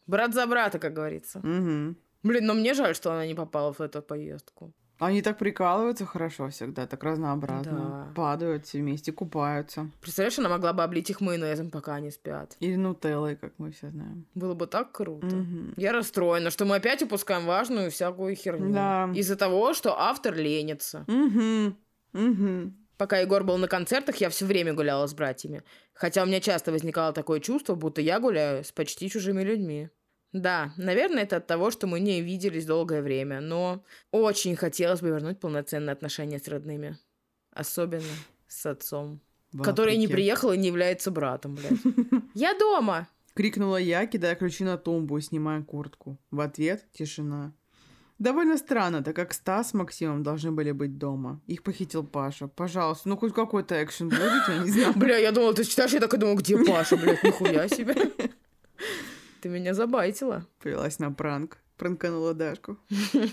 Брат 0.07 0.33
за 0.33 0.47
брата, 0.47 0.79
как 0.79 0.93
говорится. 0.93 1.39
Угу. 1.39 1.95
Блин, 2.23 2.45
но 2.45 2.53
мне 2.53 2.73
жаль, 2.73 2.95
что 2.95 3.11
она 3.11 3.25
не 3.25 3.35
попала 3.35 3.73
в 3.73 3.81
эту 3.81 4.01
поездку. 4.01 4.73
Они 4.99 5.21
так 5.21 5.37
прикалываются 5.37 6.05
хорошо 6.05 6.49
всегда, 6.49 6.87
так 6.87 7.03
разнообразно. 7.03 8.07
Да. 8.07 8.13
Падают 8.15 8.65
все 8.65 8.79
вместе, 8.79 9.11
купаются. 9.11 9.89
Представляешь, 10.01 10.39
она 10.39 10.49
могла 10.49 10.71
бы 10.71 10.83
облить 10.83 11.09
их 11.09 11.19
майонезом, 11.19 11.71
пока 11.71 11.95
они 11.95 12.11
спят. 12.11 12.55
Или 12.59 12.75
нутеллой, 12.75 13.35
как 13.35 13.53
мы 13.57 13.71
все 13.71 13.89
знаем. 13.89 14.25
Было 14.33 14.53
бы 14.53 14.67
так 14.67 14.91
круто. 14.91 15.25
Мгм. 15.25 15.73
Я 15.77 15.91
расстроена, 15.91 16.51
что 16.51 16.65
мы 16.65 16.75
опять 16.75 17.01
упускаем 17.01 17.45
важную 17.45 17.91
всякую 17.91 18.35
херню. 18.35 18.73
Да. 18.73 19.09
Из-за 19.13 19.35
того, 19.35 19.73
что 19.73 19.99
автор 19.99 20.35
ленится. 20.35 21.05
Угу. 21.07 21.75
Угу. 22.13 22.73
Пока 22.97 23.17
Егор 23.17 23.43
был 23.43 23.57
на 23.57 23.67
концертах, 23.67 24.17
я 24.17 24.29
все 24.29 24.45
время 24.45 24.73
гуляла 24.73 25.07
с 25.07 25.13
братьями. 25.13 25.63
Хотя 25.93 26.23
у 26.23 26.27
меня 26.27 26.39
часто 26.39 26.71
возникало 26.71 27.11
такое 27.11 27.39
чувство, 27.39 27.75
будто 27.75 27.99
я 27.99 28.19
гуляю 28.19 28.63
с 28.63 28.71
почти 28.71 29.09
чужими 29.09 29.41
людьми. 29.41 29.89
Да, 30.33 30.73
наверное, 30.77 31.23
это 31.23 31.37
от 31.37 31.47
того, 31.47 31.69
что 31.69 31.85
мы 31.85 31.99
не 31.99 32.21
виделись 32.21 32.65
долгое 32.65 33.01
время, 33.03 33.39
но 33.39 33.83
очень 34.11 34.55
хотелось 34.55 35.01
бы 35.01 35.09
вернуть 35.09 35.39
полноценные 35.39 35.93
отношения 35.93 36.39
с 36.39 36.47
родными. 36.47 36.97
Особенно 37.51 38.03
с 38.47 38.65
отцом. 38.65 39.21
который 39.63 39.95
не 39.97 40.07
приехал 40.07 40.51
и 40.51 40.57
не 40.57 40.67
является 40.67 41.11
братом, 41.11 41.55
блядь. 41.55 41.79
Я 42.33 42.57
дома! 42.57 43.07
Крикнула 43.35 43.77
я, 43.77 44.05
кидая 44.05 44.35
ключи 44.35 44.63
на 44.63 44.77
тумбу 44.77 45.17
и 45.17 45.21
снимая 45.21 45.63
куртку. 45.63 46.19
В 46.29 46.39
ответ 46.39 46.85
тишина. 46.93 47.53
Довольно 48.19 48.57
странно, 48.57 49.03
так 49.03 49.15
как 49.15 49.33
Стас 49.33 49.71
с 49.71 49.73
Максимом 49.73 50.21
должны 50.21 50.51
были 50.51 50.71
быть 50.71 50.99
дома. 50.99 51.41
Их 51.47 51.63
похитил 51.63 52.03
Паша. 52.03 52.47
Пожалуйста, 52.47 53.09
ну 53.09 53.17
хоть 53.17 53.33
какой-то 53.33 53.83
экшен 53.83 54.09
будет, 54.09 54.47
я 54.47 54.57
не 54.63 54.69
знаю. 54.71 54.93
Бля, 54.95 55.17
я 55.17 55.31
думала, 55.31 55.53
ты 55.55 55.63
читаешь, 55.63 55.93
я 55.93 55.99
так 55.99 56.13
и 56.13 56.17
думала, 56.17 56.37
где 56.37 56.63
Паша, 56.63 56.95
блядь, 56.95 57.23
нихуя 57.23 57.67
себе. 57.67 57.95
Ты 59.43 59.49
меня 59.49 59.73
забайтила. 59.73 60.47
Повелась 60.61 60.99
на 60.99 61.11
пранк. 61.11 61.57
Пранканула 61.75 62.33
Дашку. 62.33 62.77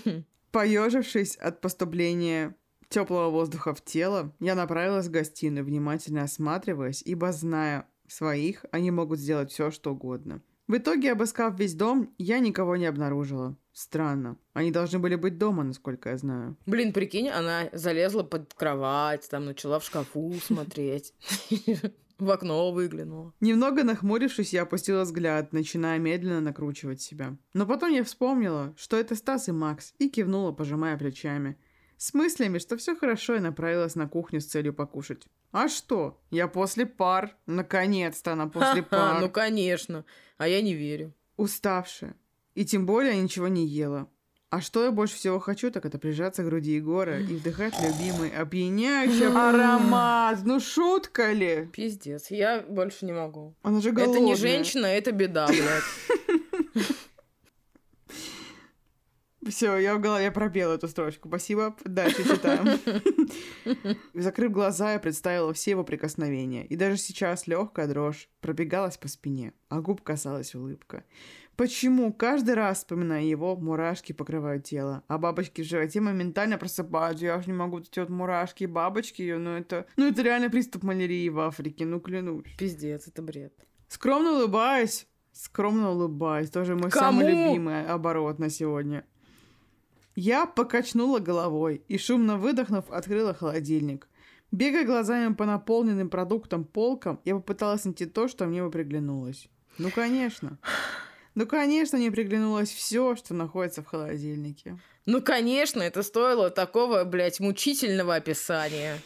Поежившись 0.51 1.37
от 1.37 1.61
поступления 1.61 2.53
теплого 2.89 3.29
воздуха 3.29 3.73
в 3.73 3.81
тело, 3.81 4.35
я 4.41 4.55
направилась 4.55 5.07
в 5.07 5.11
гостиную, 5.11 5.63
внимательно 5.63 6.23
осматриваясь, 6.23 7.01
ибо 7.01 7.31
зная 7.31 7.87
своих, 8.09 8.65
они 8.71 8.91
могут 8.91 9.19
сделать 9.19 9.51
все, 9.51 9.71
что 9.71 9.93
угодно. 9.93 10.41
В 10.67 10.75
итоге, 10.75 11.13
обыскав 11.13 11.57
весь 11.57 11.75
дом, 11.75 12.13
я 12.17 12.39
никого 12.39 12.75
не 12.75 12.87
обнаружила. 12.87 13.55
Странно. 13.71 14.35
Они 14.51 14.69
должны 14.69 14.99
были 14.99 15.15
быть 15.15 15.37
дома, 15.37 15.63
насколько 15.63 16.09
я 16.09 16.17
знаю. 16.17 16.57
Блин, 16.65 16.91
прикинь, 16.91 17.29
она 17.29 17.69
залезла 17.71 18.23
под 18.23 18.53
кровать, 18.53 19.29
там 19.29 19.45
начала 19.45 19.79
в 19.79 19.85
шкафу 19.85 20.33
смотреть. 20.43 21.13
В 22.21 22.29
окно 22.29 22.71
выглянула. 22.71 23.33
Немного 23.39 23.83
нахмурившись, 23.83 24.53
я 24.53 24.61
опустила 24.61 25.01
взгляд, 25.01 25.53
начиная 25.53 25.97
медленно 25.97 26.39
накручивать 26.39 27.01
себя. 27.01 27.35
Но 27.53 27.65
потом 27.65 27.91
я 27.91 28.03
вспомнила, 28.03 28.75
что 28.77 28.95
это 28.97 29.15
Стас 29.15 29.49
и 29.49 29.51
Макс, 29.51 29.95
и 29.97 30.07
кивнула, 30.07 30.51
пожимая 30.51 30.95
плечами. 30.99 31.57
С 31.97 32.13
мыслями, 32.13 32.59
что 32.59 32.77
все 32.77 32.95
хорошо, 32.95 33.33
я 33.33 33.41
направилась 33.41 33.95
на 33.95 34.07
кухню 34.07 34.39
с 34.39 34.45
целью 34.45 34.71
покушать. 34.71 35.23
А 35.51 35.67
что? 35.67 36.21
Я 36.29 36.47
после 36.47 36.85
пар. 36.85 37.35
Наконец-то 37.47 38.33
она 38.33 38.45
после 38.45 38.83
пар. 38.83 39.19
ну 39.19 39.27
конечно. 39.27 40.05
А 40.37 40.47
я 40.47 40.61
не 40.61 40.75
верю. 40.75 41.15
Уставшая. 41.37 42.15
И 42.53 42.65
тем 42.65 42.85
более 42.85 43.19
ничего 43.19 43.47
не 43.47 43.65
ела. 43.65 44.07
А 44.51 44.59
что 44.59 44.83
я 44.83 44.91
больше 44.91 45.15
всего 45.15 45.39
хочу, 45.39 45.71
так 45.71 45.85
это 45.85 45.97
прижаться 45.97 46.43
к 46.43 46.45
груди 46.45 46.71
Егора 46.73 47.21
и 47.21 47.35
вдыхать 47.35 47.73
любимый 47.81 48.29
опьяняющий 48.29 49.27
аромат. 49.27 50.39
Ну 50.43 50.59
шутка 50.59 51.31
ли? 51.31 51.69
Пиздец, 51.71 52.29
я 52.31 52.59
больше 52.67 53.05
не 53.05 53.13
могу. 53.13 53.55
Она 53.61 53.79
же 53.79 53.93
голодная. 53.93 54.17
Это 54.17 54.25
не 54.25 54.35
женщина, 54.35 54.87
это 54.87 55.13
беда, 55.13 55.47
блядь. 55.47 55.83
Все, 59.47 59.77
я 59.77 59.95
в 59.95 60.01
голове 60.01 60.29
пробела 60.31 60.73
эту 60.73 60.89
строчку. 60.89 61.29
Спасибо. 61.29 61.73
Дальше 61.85 62.23
читаем. 62.25 62.77
Закрыв 64.13 64.51
глаза, 64.51 64.93
я 64.93 64.99
представила 64.99 65.53
все 65.53 65.71
его 65.71 65.85
прикосновения. 65.85 66.65
И 66.65 66.75
даже 66.75 66.97
сейчас 66.97 67.47
легкая 67.47 67.87
дрожь 67.87 68.29
пробегалась 68.41 68.97
по 68.97 69.07
спине, 69.07 69.53
а 69.69 69.79
губ 69.79 70.01
касалась 70.01 70.53
улыбка. 70.55 71.05
Почему 71.61 72.11
каждый 72.11 72.55
раз, 72.55 72.79
вспоминая 72.79 73.21
его, 73.21 73.55
мурашки 73.55 74.13
покрывают 74.13 74.63
тело, 74.63 75.03
а 75.07 75.19
бабочки 75.19 75.61
в 75.61 75.65
животе 75.65 76.01
моментально 76.01 76.57
просыпаются? 76.57 77.25
Я 77.25 77.37
уж 77.37 77.45
не 77.45 77.53
могу 77.53 77.77
эти 77.77 77.99
вот 77.99 78.09
мурашки 78.09 78.63
и 78.63 78.65
бабочки, 78.65 79.35
ну 79.37 79.51
это... 79.51 79.85
Ну 79.95 80.07
это 80.07 80.23
реально 80.23 80.49
приступ 80.49 80.81
малярии 80.81 81.29
в 81.29 81.39
Африке, 81.39 81.85
ну 81.85 81.99
клянусь. 81.99 82.47
Пиздец, 82.57 83.07
это 83.07 83.21
бред. 83.21 83.53
Скромно 83.89 84.31
улыбаюсь. 84.31 85.05
Скромно 85.33 85.91
улыбаюсь. 85.91 86.49
Тоже 86.49 86.75
мой 86.75 86.89
Кому? 86.89 87.19
самый 87.19 87.27
любимый 87.27 87.85
оборот 87.85 88.39
на 88.39 88.49
сегодня. 88.49 89.05
Я 90.15 90.47
покачнула 90.47 91.19
головой 91.19 91.83
и, 91.87 91.99
шумно 91.99 92.37
выдохнув, 92.37 92.89
открыла 92.89 93.35
холодильник. 93.35 94.09
Бегая 94.51 94.83
глазами 94.83 95.35
по 95.35 95.45
наполненным 95.45 96.09
продуктам 96.09 96.63
полкам, 96.63 97.19
я 97.23 97.35
попыталась 97.35 97.85
найти 97.85 98.07
то, 98.07 98.27
что 98.27 98.47
мне 98.47 98.63
бы 98.63 98.71
приглянулось. 98.71 99.47
Ну, 99.77 99.91
конечно. 99.91 100.57
Ну, 101.33 101.47
конечно, 101.47 101.97
мне 101.97 102.11
приглянулось 102.11 102.71
все, 102.71 103.15
что 103.15 103.33
находится 103.33 103.81
в 103.81 103.85
холодильнике. 103.85 104.77
Ну, 105.05 105.21
конечно, 105.21 105.81
это 105.81 106.03
стоило 106.03 106.49
такого, 106.49 107.03
блядь, 107.05 107.39
мучительного 107.39 108.15
описания. 108.15 108.99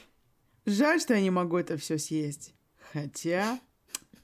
Жаль, 0.66 1.00
что 1.00 1.14
я 1.14 1.22
не 1.22 1.30
могу 1.30 1.58
это 1.58 1.78
все 1.78 1.98
съесть. 1.98 2.54
Хотя... 2.92 3.60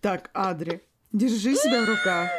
Так, 0.01 0.31
Адри, 0.33 0.81
держи 1.11 1.55
себя 1.55 1.85
в 1.85 1.89
руках. 1.89 2.31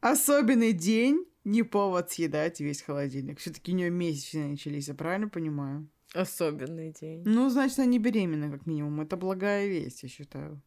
Особенный 0.00 0.72
день 0.72 1.26
не 1.44 1.62
повод 1.62 2.10
съедать 2.10 2.60
весь 2.60 2.80
холодильник. 2.80 3.38
Все-таки 3.38 3.72
у 3.72 3.74
нее 3.74 3.90
месячные 3.90 4.46
начались, 4.46 4.88
я 4.88 4.94
правильно 4.94 5.28
понимаю? 5.28 5.86
Особенный 6.14 6.92
день. 6.98 7.22
Ну, 7.26 7.50
значит, 7.50 7.78
она 7.78 7.86
не 7.86 7.98
беременна, 7.98 8.50
как 8.50 8.66
минимум. 8.66 9.02
Это 9.02 9.18
благая 9.18 9.66
весть, 9.66 10.02
я 10.02 10.08
считаю. 10.08 10.62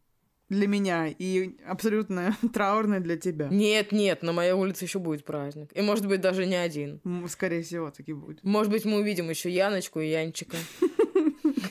Для 0.48 0.66
меня 0.66 1.08
и 1.08 1.56
абсолютно 1.66 2.36
траурная 2.54 3.00
для 3.00 3.18
тебя. 3.18 3.48
Нет, 3.48 3.92
нет, 3.92 4.22
на 4.22 4.32
моей 4.32 4.52
улице 4.52 4.84
еще 4.86 4.98
будет 4.98 5.24
праздник. 5.24 5.70
И 5.74 5.82
может 5.82 6.06
быть 6.06 6.22
даже 6.22 6.46
не 6.46 6.56
один. 6.56 7.00
Скорее 7.28 7.62
всего, 7.62 7.90
таки 7.90 8.14
будет. 8.14 8.42
Может 8.44 8.72
быть, 8.72 8.84
мы 8.86 9.00
увидим 9.00 9.28
еще 9.28 9.50
Яночку 9.50 10.00
и 10.00 10.08
Янчика. 10.08 10.56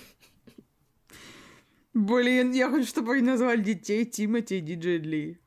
Блин, 1.94 2.52
я 2.52 2.70
хочу, 2.70 2.88
чтобы 2.88 3.14
они 3.14 3.24
назвали 3.24 3.64
детей 3.64 4.06
Тимати 4.06 4.60
и 4.60 4.62
Диджей 4.62 5.00
Ли. 5.00 5.40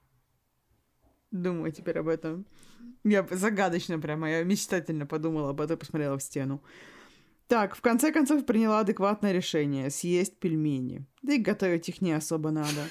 Думаю 1.30 1.70
теперь 1.70 1.98
об 1.98 2.08
этом. 2.08 2.44
Я 3.04 3.24
загадочно 3.30 4.00
прямо, 4.00 4.28
я 4.28 4.42
мечтательно 4.42 5.06
подумала 5.06 5.50
об 5.50 5.60
этом, 5.60 5.78
посмотрела 5.78 6.18
в 6.18 6.22
стену. 6.22 6.60
Так, 7.50 7.74
в 7.74 7.80
конце 7.80 8.12
концов 8.12 8.46
приняла 8.46 8.78
адекватное 8.78 9.32
решение 9.32 9.90
съесть 9.90 10.38
пельмени. 10.38 11.04
Да 11.20 11.32
и 11.34 11.38
готовить 11.38 11.88
их 11.88 12.00
не 12.00 12.12
особо 12.12 12.52
надо. 12.52 12.86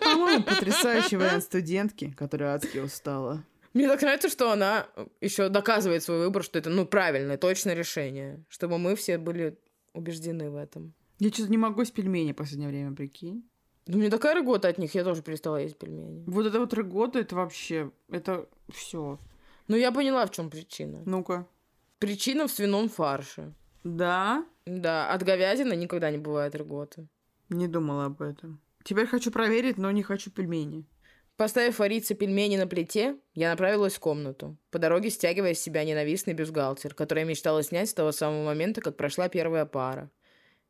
По-моему, 0.00 0.44
потрясающий 0.44 1.16
вариант 1.16 1.42
студентки, 1.42 2.12
которая 2.12 2.54
адски 2.54 2.78
устала. 2.78 3.44
Мне 3.72 3.88
так 3.88 4.00
нравится, 4.02 4.28
что 4.28 4.52
она 4.52 4.86
еще 5.20 5.48
доказывает 5.48 6.04
свой 6.04 6.18
выбор, 6.18 6.44
что 6.44 6.60
это, 6.60 6.70
ну, 6.70 6.86
правильное, 6.86 7.36
точное 7.36 7.74
решение. 7.74 8.44
Чтобы 8.48 8.78
мы 8.78 8.94
все 8.94 9.18
были 9.18 9.58
убеждены 9.94 10.48
в 10.48 10.54
этом. 10.54 10.94
Я 11.18 11.30
что-то 11.30 11.50
не 11.50 11.58
могу 11.58 11.84
с 11.84 11.90
пельмени 11.90 12.30
в 12.30 12.36
последнее 12.36 12.68
время, 12.68 12.94
прикинь. 12.94 13.42
Ну, 13.88 13.98
мне 13.98 14.10
такая 14.10 14.36
рыгота 14.36 14.68
от 14.68 14.78
них, 14.78 14.94
я 14.94 15.02
тоже 15.02 15.22
перестала 15.22 15.56
есть 15.56 15.76
пельмени. 15.76 16.22
Вот 16.28 16.46
это 16.46 16.60
вот 16.60 16.72
рыгота, 16.72 17.18
это 17.18 17.34
вообще, 17.34 17.90
это 18.08 18.48
все. 18.72 19.18
Ну, 19.66 19.74
я 19.74 19.90
поняла, 19.90 20.24
в 20.24 20.30
чем 20.30 20.50
причина. 20.50 21.02
Ну-ка. 21.04 21.48
Причина 21.98 22.46
в 22.46 22.52
свином 22.52 22.88
фарше. 22.88 23.52
Да? 23.84 24.46
Да, 24.66 25.12
от 25.12 25.22
говядины 25.22 25.74
никогда 25.74 26.10
не 26.10 26.18
бывает 26.18 26.54
рыготы. 26.54 27.06
Не 27.50 27.68
думала 27.68 28.06
об 28.06 28.22
этом. 28.22 28.60
Теперь 28.82 29.06
хочу 29.06 29.30
проверить, 29.30 29.78
но 29.78 29.90
не 29.90 30.02
хочу 30.02 30.30
пельмени. 30.30 30.86
Поставив 31.36 31.78
вариться 31.78 32.14
пельмени 32.14 32.56
на 32.56 32.66
плите, 32.66 33.16
я 33.34 33.50
направилась 33.50 33.94
в 33.94 34.00
комнату, 34.00 34.56
по 34.70 34.78
дороге 34.78 35.10
стягивая 35.10 35.54
с 35.54 35.58
себя 35.58 35.84
ненавистный 35.84 36.32
бюстгальтер, 36.32 36.94
который 36.94 37.20
я 37.20 37.24
мечтала 37.24 37.62
снять 37.62 37.90
с 37.90 37.94
того 37.94 38.12
самого 38.12 38.44
момента, 38.44 38.80
как 38.80 38.96
прошла 38.96 39.28
первая 39.28 39.66
пара. 39.66 40.10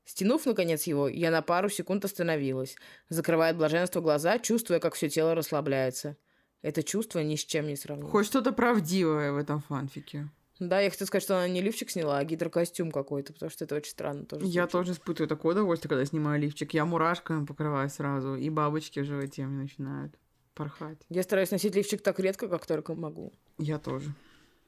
Стянув, 0.06 0.46
наконец, 0.46 0.84
его, 0.84 1.08
я 1.08 1.30
на 1.30 1.42
пару 1.42 1.68
секунд 1.68 2.04
остановилась, 2.04 2.76
закрывая 3.10 3.50
от 3.50 3.58
блаженства 3.58 4.00
глаза, 4.00 4.38
чувствуя, 4.38 4.80
как 4.80 4.94
все 4.94 5.08
тело 5.08 5.34
расслабляется. 5.34 6.16
Это 6.62 6.82
чувство 6.82 7.18
ни 7.20 7.36
с 7.36 7.44
чем 7.44 7.66
не 7.66 7.76
сравнить. 7.76 8.10
Хоть 8.10 8.26
что-то 8.26 8.52
правдивое 8.52 9.32
в 9.32 9.36
этом 9.36 9.60
фанфике. 9.60 10.30
Да, 10.60 10.80
я 10.80 10.90
хотела 10.90 11.06
сказать, 11.06 11.24
что 11.24 11.36
она 11.36 11.48
не 11.48 11.60
лифчик 11.60 11.90
сняла, 11.90 12.18
а 12.18 12.24
гидрокостюм 12.24 12.92
какой-то, 12.92 13.32
потому 13.32 13.50
что 13.50 13.64
это 13.64 13.74
очень 13.74 13.90
странно 13.90 14.24
тоже. 14.24 14.46
Я 14.46 14.62
звучит. 14.62 14.72
тоже 14.72 14.92
испытываю 14.92 15.28
такое 15.28 15.52
удовольствие, 15.52 15.88
когда 15.88 16.04
снимаю 16.04 16.40
лифчик. 16.40 16.72
Я 16.74 16.84
мурашками 16.84 17.44
покрываю 17.44 17.88
сразу, 17.90 18.36
и 18.36 18.48
бабочки 18.50 19.00
в 19.00 19.04
животе 19.04 19.46
мне 19.46 19.62
начинают 19.62 20.14
порхать. 20.54 20.98
Я 21.08 21.22
стараюсь 21.24 21.50
носить 21.50 21.74
лифчик 21.74 22.00
так 22.02 22.20
редко, 22.20 22.48
как 22.48 22.66
только 22.66 22.94
могу. 22.94 23.32
Я 23.58 23.78
тоже. 23.78 24.14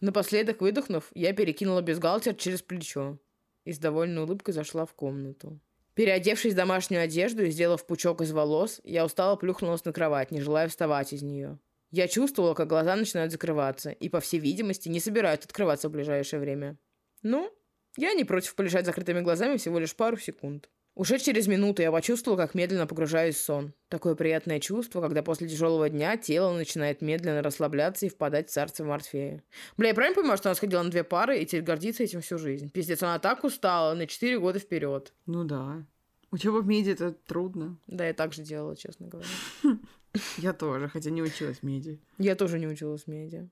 Напоследок 0.01 0.61
выдохнув, 0.61 1.11
я 1.15 1.33
перекинула 1.33 1.81
бюстгальтер 1.81 2.35
через 2.35 2.63
плечо 2.63 3.19
и 3.65 3.73
с 3.73 3.79
довольной 3.79 4.25
улыбкой 4.25 4.53
зашла 4.53 4.85
в 4.85 4.93
комнату. 4.93 5.59
Переодевшись 5.95 6.53
в 6.53 6.57
домашнюю 6.57 7.03
одежду 7.03 7.43
и 7.43 7.51
сделав 7.51 7.87
пучок 7.87 8.21
из 8.21 8.31
волос, 8.31 8.81
я 8.85 9.07
устало 9.07 9.37
плюхнулась 9.37 9.85
на 9.87 9.93
кровать, 9.95 10.31
не 10.31 10.43
желая 10.43 10.69
вставать 10.69 11.15
из 11.15 11.23
нее. 11.23 11.59
Я 11.91 12.09
чувствовала, 12.09 12.55
как 12.55 12.69
глаза 12.69 12.97
начинают 12.97 13.33
закрываться, 13.33 13.91
и, 13.91 14.09
по 14.09 14.21
всей 14.21 14.41
видимости, 14.41 14.89
не 14.89 15.01
собираются 15.01 15.47
открываться 15.47 15.89
в 15.89 15.93
ближайшее 15.93 16.41
время. 16.41 16.77
Ну, 17.23 17.51
я 17.97 18.13
не 18.15 18.25
против 18.25 18.55
полежать 18.55 18.87
закрытыми 18.87 19.21
глазами 19.21 19.57
всего 19.57 19.79
лишь 19.79 19.95
пару 19.95 20.17
секунд. 20.17 20.69
Уже 20.97 21.19
через 21.19 21.47
минуту 21.47 21.83
я 21.83 21.93
почувствовала, 21.93 22.39
как 22.41 22.55
медленно 22.55 22.87
погружаюсь 22.87 23.37
в 23.37 23.45
сон. 23.45 23.75
Такое 23.91 24.15
приятное 24.15 24.61
чувство, 24.61 25.03
когда 25.03 25.23
после 25.23 25.47
тяжелого 25.47 25.91
дня 25.91 26.17
тело 26.17 26.55
начинает 26.55 27.03
медленно 27.03 27.43
расслабляться 27.43 28.07
и 28.07 28.09
впадать 28.09 28.49
в 28.49 28.53
царство 28.53 28.85
Морфея. 28.85 29.43
Бля, 29.77 29.89
я 29.89 29.95
правильно 29.95 30.17
понимаю, 30.17 30.39
что 30.39 30.49
она 30.49 30.55
сходила 30.55 30.83
на 30.83 30.91
две 30.91 31.05
пары 31.05 31.39
и 31.39 31.45
теперь 31.45 31.65
гордится 31.65 32.03
этим 32.03 32.23
всю 32.23 32.39
жизнь? 32.39 32.71
Пиздец, 32.71 33.03
она 33.03 33.19
так 33.19 33.45
устала 33.45 33.93
на 33.93 34.07
4 34.07 34.39
года 34.39 34.59
вперед. 34.59 35.13
Ну 35.27 35.45
да. 35.45 35.85
Учеба 36.31 36.63
в 36.63 36.67
меди 36.67 36.91
это 36.91 37.13
трудно. 37.13 37.79
Да, 37.87 38.07
я 38.07 38.15
так 38.15 38.33
же 38.33 38.43
делала, 38.43 38.75
честно 38.75 39.07
говоря. 39.07 39.29
Я 40.39 40.53
тоже, 40.53 40.89
хотя 40.89 41.11
не 41.11 41.23
училась 41.23 41.63
меди. 41.63 42.01
Я 42.19 42.35
тоже 42.35 42.59
не 42.59 42.67
училась 42.67 43.07
медиа. 43.07 43.49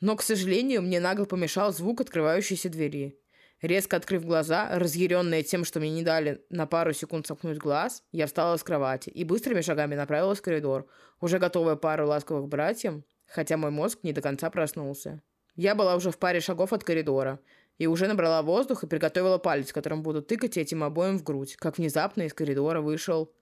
Но, 0.00 0.16
к 0.16 0.22
сожалению, 0.22 0.82
мне 0.82 1.00
нагло 1.00 1.24
помешал 1.24 1.72
звук 1.72 2.00
открывающейся 2.00 2.68
двери. 2.68 3.18
Резко 3.62 3.96
открыв 3.96 4.26
глаза, 4.26 4.78
разъяренная 4.78 5.42
тем, 5.42 5.64
что 5.64 5.80
мне 5.80 5.90
не 5.90 6.02
дали 6.02 6.44
на 6.50 6.66
пару 6.66 6.92
секунд 6.92 7.26
сомкнуть 7.26 7.56
глаз, 7.56 8.02
я 8.12 8.26
встала 8.26 8.56
с 8.58 8.62
кровати 8.62 9.08
и 9.08 9.24
быстрыми 9.24 9.62
шагами 9.62 9.94
направилась 9.94 10.40
в 10.40 10.42
коридор, 10.42 10.86
уже 11.20 11.38
готовая 11.38 11.76
пару 11.76 12.06
ласковых 12.06 12.48
братьям, 12.48 13.04
хотя 13.26 13.56
мой 13.56 13.70
мозг 13.70 14.00
не 14.02 14.12
до 14.12 14.20
конца 14.20 14.50
проснулся. 14.50 15.22
Я 15.56 15.74
была 15.74 15.96
уже 15.96 16.10
в 16.10 16.18
паре 16.18 16.40
шагов 16.40 16.72
от 16.72 16.84
коридора 16.84 17.40
и 17.78 17.86
уже 17.86 18.06
набрала 18.06 18.42
воздух 18.42 18.84
и 18.84 18.86
приготовила 18.86 19.38
палец, 19.38 19.72
которым 19.72 20.02
буду 20.02 20.20
тыкать 20.20 20.58
этим 20.58 20.84
обоим 20.84 21.18
в 21.18 21.22
грудь, 21.22 21.56
как 21.56 21.78
внезапно 21.78 22.22
из 22.22 22.34
коридора 22.34 22.80
вышел... 22.80 23.32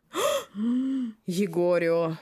Егорио. 1.27 2.17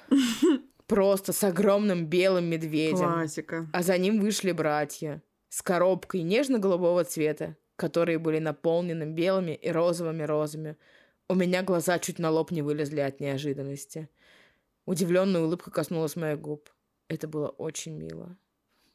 Просто 0.86 1.32
с 1.32 1.44
огромным 1.44 2.06
белым 2.06 2.46
медведем. 2.46 3.12
Классика. 3.12 3.68
А 3.72 3.82
за 3.82 3.96
ним 3.96 4.20
вышли 4.20 4.52
братья 4.52 5.22
с 5.48 5.62
коробкой 5.62 6.22
нежно-голубого 6.22 7.04
цвета, 7.04 7.56
которые 7.76 8.18
были 8.18 8.38
наполнены 8.40 9.04
белыми 9.04 9.52
и 9.52 9.70
розовыми 9.70 10.22
розами. 10.24 10.76
У 11.28 11.34
меня 11.34 11.62
глаза 11.62 11.98
чуть 12.00 12.18
на 12.18 12.30
лоб 12.30 12.50
не 12.50 12.62
вылезли 12.62 13.00
от 13.00 13.20
неожиданности. 13.20 14.08
Удивленная 14.84 15.42
улыбка 15.42 15.70
коснулась 15.70 16.16
моих 16.16 16.40
губ. 16.40 16.68
Это 17.08 17.28
было 17.28 17.48
очень 17.48 17.96
мило. 17.96 18.36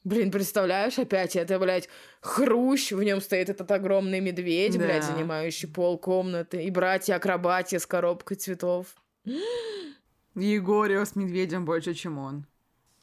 Блин, 0.03 0.31
представляешь, 0.31 0.99
опять 0.99 1.35
это, 1.35 1.57
блядь, 1.57 1.89
хрущ, 2.21 2.91
в 2.91 3.01
нем 3.01 3.21
стоит 3.21 3.49
этот 3.49 3.71
огромный 3.71 4.19
медведь, 4.19 4.77
блядь, 4.77 5.01
Да. 5.07 5.13
занимающий 5.13 5.67
пол 5.67 5.97
комнаты, 5.97 6.63
и 6.63 6.69
братья-акробатия 6.69 7.79
с 7.79 7.87
коробкой 7.87 8.37
цветов. 8.37 8.87
Егорио 10.35 11.05
с 11.05 11.15
медведем 11.15 11.65
больше, 11.65 11.93
чем 11.93 12.17
он. 12.17 12.45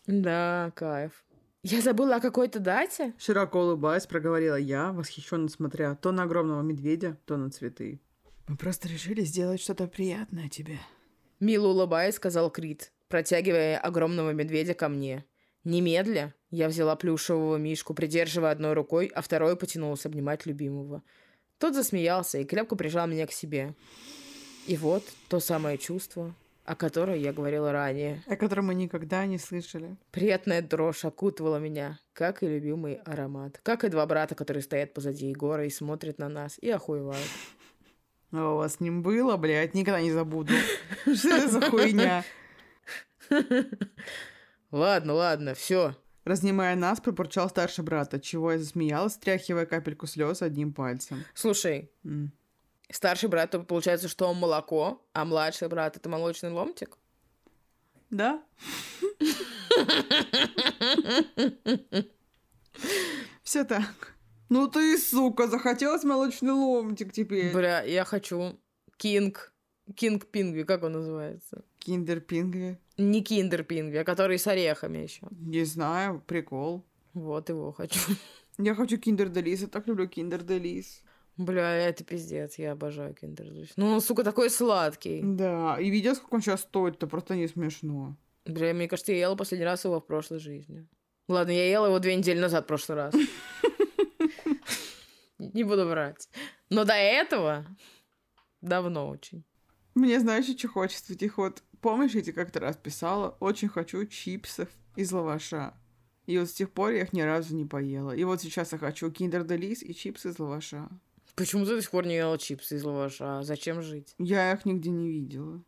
Да, 0.06 0.72
кайф. 0.74 1.24
Я 1.62 1.80
забыла 1.80 2.16
о 2.16 2.20
какой-то 2.20 2.58
дате? 2.58 3.14
Широко 3.18 3.60
улыбаясь, 3.60 4.06
проговорила 4.06 4.56
я, 4.56 4.92
восхищенно 4.92 5.48
смотря 5.48 5.94
то 5.94 6.10
на 6.10 6.24
огромного 6.24 6.62
медведя, 6.62 7.18
то 7.24 7.36
на 7.36 7.50
цветы. 7.50 8.00
Мы 8.48 8.56
просто 8.56 8.88
решили 8.88 9.22
сделать 9.22 9.60
что-то 9.60 9.86
приятное 9.86 10.48
тебе. 10.48 10.78
Мило 11.38 11.68
улыбаясь, 11.68 12.16
сказал 12.16 12.50
Крит, 12.50 12.92
протягивая 13.08 13.78
огромного 13.78 14.32
медведя 14.32 14.74
ко 14.74 14.88
мне. 14.88 15.24
Немедля 15.64 16.34
я 16.50 16.68
взяла 16.68 16.96
плюшевого 16.96 17.56
мишку, 17.56 17.94
придерживая 17.94 18.50
одной 18.50 18.72
рукой, 18.72 19.06
а 19.06 19.22
второй 19.22 19.56
потянулась 19.56 20.04
обнимать 20.04 20.44
любимого. 20.46 21.02
Тот 21.58 21.74
засмеялся 21.74 22.38
и 22.38 22.44
крепко 22.44 22.74
прижал 22.74 23.06
меня 23.06 23.26
к 23.28 23.32
себе. 23.32 23.76
И 24.66 24.76
вот 24.76 25.02
то 25.28 25.40
самое 25.40 25.76
чувство, 25.76 26.34
о 26.64 26.76
котором 26.76 27.14
я 27.14 27.32
говорила 27.32 27.72
ранее. 27.72 28.22
О 28.26 28.36
котором 28.36 28.66
мы 28.66 28.74
никогда 28.74 29.26
не 29.26 29.38
слышали. 29.38 29.96
Приятная 30.12 30.62
дрожь 30.62 31.04
окутывала 31.04 31.56
меня, 31.56 31.98
как 32.12 32.42
и 32.42 32.46
любимый 32.46 32.94
аромат. 33.04 33.60
Как 33.62 33.84
и 33.84 33.88
два 33.88 34.06
брата, 34.06 34.34
которые 34.34 34.62
стоят 34.62 34.94
позади 34.94 35.26
Егора 35.26 35.66
и 35.66 35.70
смотрят 35.70 36.18
на 36.18 36.28
нас 36.28 36.58
и 36.60 36.70
охуевают. 36.70 37.26
А 38.30 38.54
у 38.54 38.56
вас 38.58 38.76
с 38.76 38.80
ним 38.80 39.02
было, 39.02 39.36
блядь, 39.36 39.74
никогда 39.74 40.00
не 40.00 40.12
забуду. 40.12 40.52
Что 41.02 41.28
это 41.28 41.48
за 41.48 41.60
хуйня? 41.62 42.24
Ладно, 44.70 45.12
ладно, 45.12 45.54
все. 45.54 45.96
Разнимая 46.24 46.76
нас, 46.76 47.00
пробурчал 47.00 47.50
старший 47.50 47.84
брат, 47.84 48.14
от 48.14 48.22
чего 48.22 48.52
я 48.52 48.58
засмеялась, 48.58 49.14
стряхивая 49.14 49.66
капельку 49.66 50.06
слез 50.06 50.40
одним 50.40 50.72
пальцем. 50.72 51.24
Слушай. 51.34 51.90
Старший 52.92 53.28
брат, 53.28 53.50
то 53.50 53.60
получается, 53.60 54.08
что 54.08 54.28
он 54.28 54.36
молоко, 54.36 55.02
а 55.12 55.24
младший 55.24 55.68
брат 55.68 55.96
это 55.96 56.08
молочный 56.08 56.50
ломтик? 56.50 56.98
Да? 58.10 58.42
Все 63.42 63.64
так. 63.64 64.14
Ну 64.48 64.68
ты, 64.68 64.98
сука, 64.98 65.48
захотелось 65.48 66.04
молочный 66.04 66.52
ломтик 66.52 67.12
теперь. 67.12 67.52
Бля, 67.52 67.82
я 67.82 68.04
хочу 68.04 68.60
кинг, 68.98 69.52
кинг 69.96 70.26
Pingui, 70.26 70.64
как 70.64 70.82
он 70.82 70.92
называется? 70.92 71.64
Kinder 71.78 72.20
Pingui. 72.20 72.78
Не 72.96 73.22
Kinder 73.22 73.64
Pingui, 73.64 73.96
а 73.96 74.04
который 74.04 74.38
с 74.38 74.46
орехами 74.46 74.98
еще. 74.98 75.26
Не 75.30 75.64
знаю, 75.64 76.22
прикол. 76.26 76.84
Вот 77.14 77.48
его 77.48 77.72
хочу. 77.72 77.98
Я 78.58 78.74
хочу 78.74 78.98
Kinder 78.98 79.28
Délice, 79.28 79.62
я 79.62 79.66
так 79.66 79.88
люблю 79.88 80.06
Kinder 80.06 80.42
Délice. 80.42 81.02
Бля, 81.36 81.76
это 81.76 82.04
пиздец, 82.04 82.58
я 82.58 82.72
обожаю 82.72 83.14
киндер 83.14 83.46
Ну, 83.76 83.86
он, 83.86 84.00
сука, 84.00 84.22
такой 84.22 84.50
сладкий. 84.50 85.20
Да, 85.22 85.78
и 85.80 85.90
видел, 85.90 86.14
сколько 86.14 86.34
он 86.34 86.42
сейчас 86.42 86.60
стоит, 86.60 86.96
это 86.96 87.06
просто 87.06 87.36
не 87.36 87.48
смешно. 87.48 88.16
Бля, 88.44 88.74
мне 88.74 88.88
кажется, 88.88 89.12
я 89.12 89.20
ела 89.20 89.36
последний 89.36 89.64
раз 89.64 89.84
его 89.84 90.00
в 90.00 90.06
прошлой 90.06 90.40
жизни. 90.40 90.86
Ладно, 91.28 91.52
я 91.52 91.70
ела 91.70 91.86
его 91.86 91.98
две 91.98 92.16
недели 92.16 92.38
назад 92.38 92.64
в 92.64 92.68
прошлый 92.68 92.96
раз. 92.96 93.14
Не 95.38 95.64
буду 95.64 95.86
врать. 95.86 96.28
Но 96.68 96.84
до 96.84 96.94
этого 96.94 97.64
давно 98.60 99.08
очень. 99.08 99.44
Мне, 99.94 100.20
знаешь, 100.20 100.56
что 100.56 100.68
хочется? 100.68 101.12
Этих 101.12 101.38
вот... 101.38 101.62
Помнишь, 101.80 102.12
я 102.12 102.22
тебе 102.22 102.32
как-то 102.32 102.60
раз 102.60 102.76
писала? 102.76 103.36
Очень 103.40 103.68
хочу 103.68 104.04
чипсов 104.06 104.68
из 104.96 105.12
лаваша. 105.12 105.74
И 106.26 106.38
вот 106.38 106.48
с 106.48 106.52
тех 106.52 106.70
пор 106.70 106.90
я 106.90 107.02
их 107.02 107.12
ни 107.12 107.22
разу 107.22 107.54
не 107.54 107.64
поела. 107.64 108.12
И 108.12 108.24
вот 108.24 108.40
сейчас 108.40 108.72
я 108.72 108.78
хочу 108.78 109.10
киндер 109.10 109.44
делис 109.44 109.82
и 109.82 109.94
чипсы 109.94 110.30
из 110.30 110.38
лаваша. 110.38 110.88
Почему 111.34 111.64
ты 111.64 111.76
до 111.76 111.82
сих 111.82 111.90
пор 111.90 112.06
не 112.06 112.16
ела 112.16 112.38
чипсы 112.38 112.76
из 112.76 112.84
лаваша? 112.84 113.42
Зачем 113.42 113.82
жить? 113.82 114.14
Я 114.18 114.52
их 114.52 114.64
нигде 114.64 114.90
не 114.90 115.08
видела. 115.08 115.62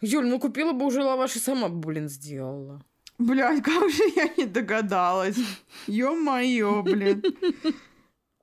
Юль, 0.00 0.26
ну 0.26 0.38
купила 0.38 0.72
бы 0.72 0.86
уже 0.86 1.02
лаваш 1.02 1.36
и 1.36 1.38
сама, 1.38 1.68
блин, 1.68 2.08
сделала. 2.08 2.84
Блядь, 3.18 3.62
как 3.62 3.90
же 3.90 4.02
я 4.16 4.32
не 4.36 4.46
догадалась. 4.46 5.36
Ё-моё, 5.86 6.82
блин. 6.82 7.22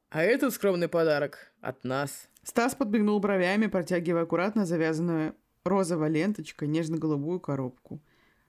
А 0.10 0.22
этот 0.22 0.54
скромный 0.54 0.88
подарок 0.88 1.52
от 1.62 1.84
нас. 1.84 2.30
Стас 2.44 2.76
подбегнул 2.76 3.20
бровями, 3.20 3.68
протягивая 3.68 4.24
аккуратно 4.24 4.66
завязанную 4.66 5.36
розовой 5.64 6.10
ленточкой 6.10 6.68
нежно-голубую 6.68 7.40
коробку. 7.40 8.00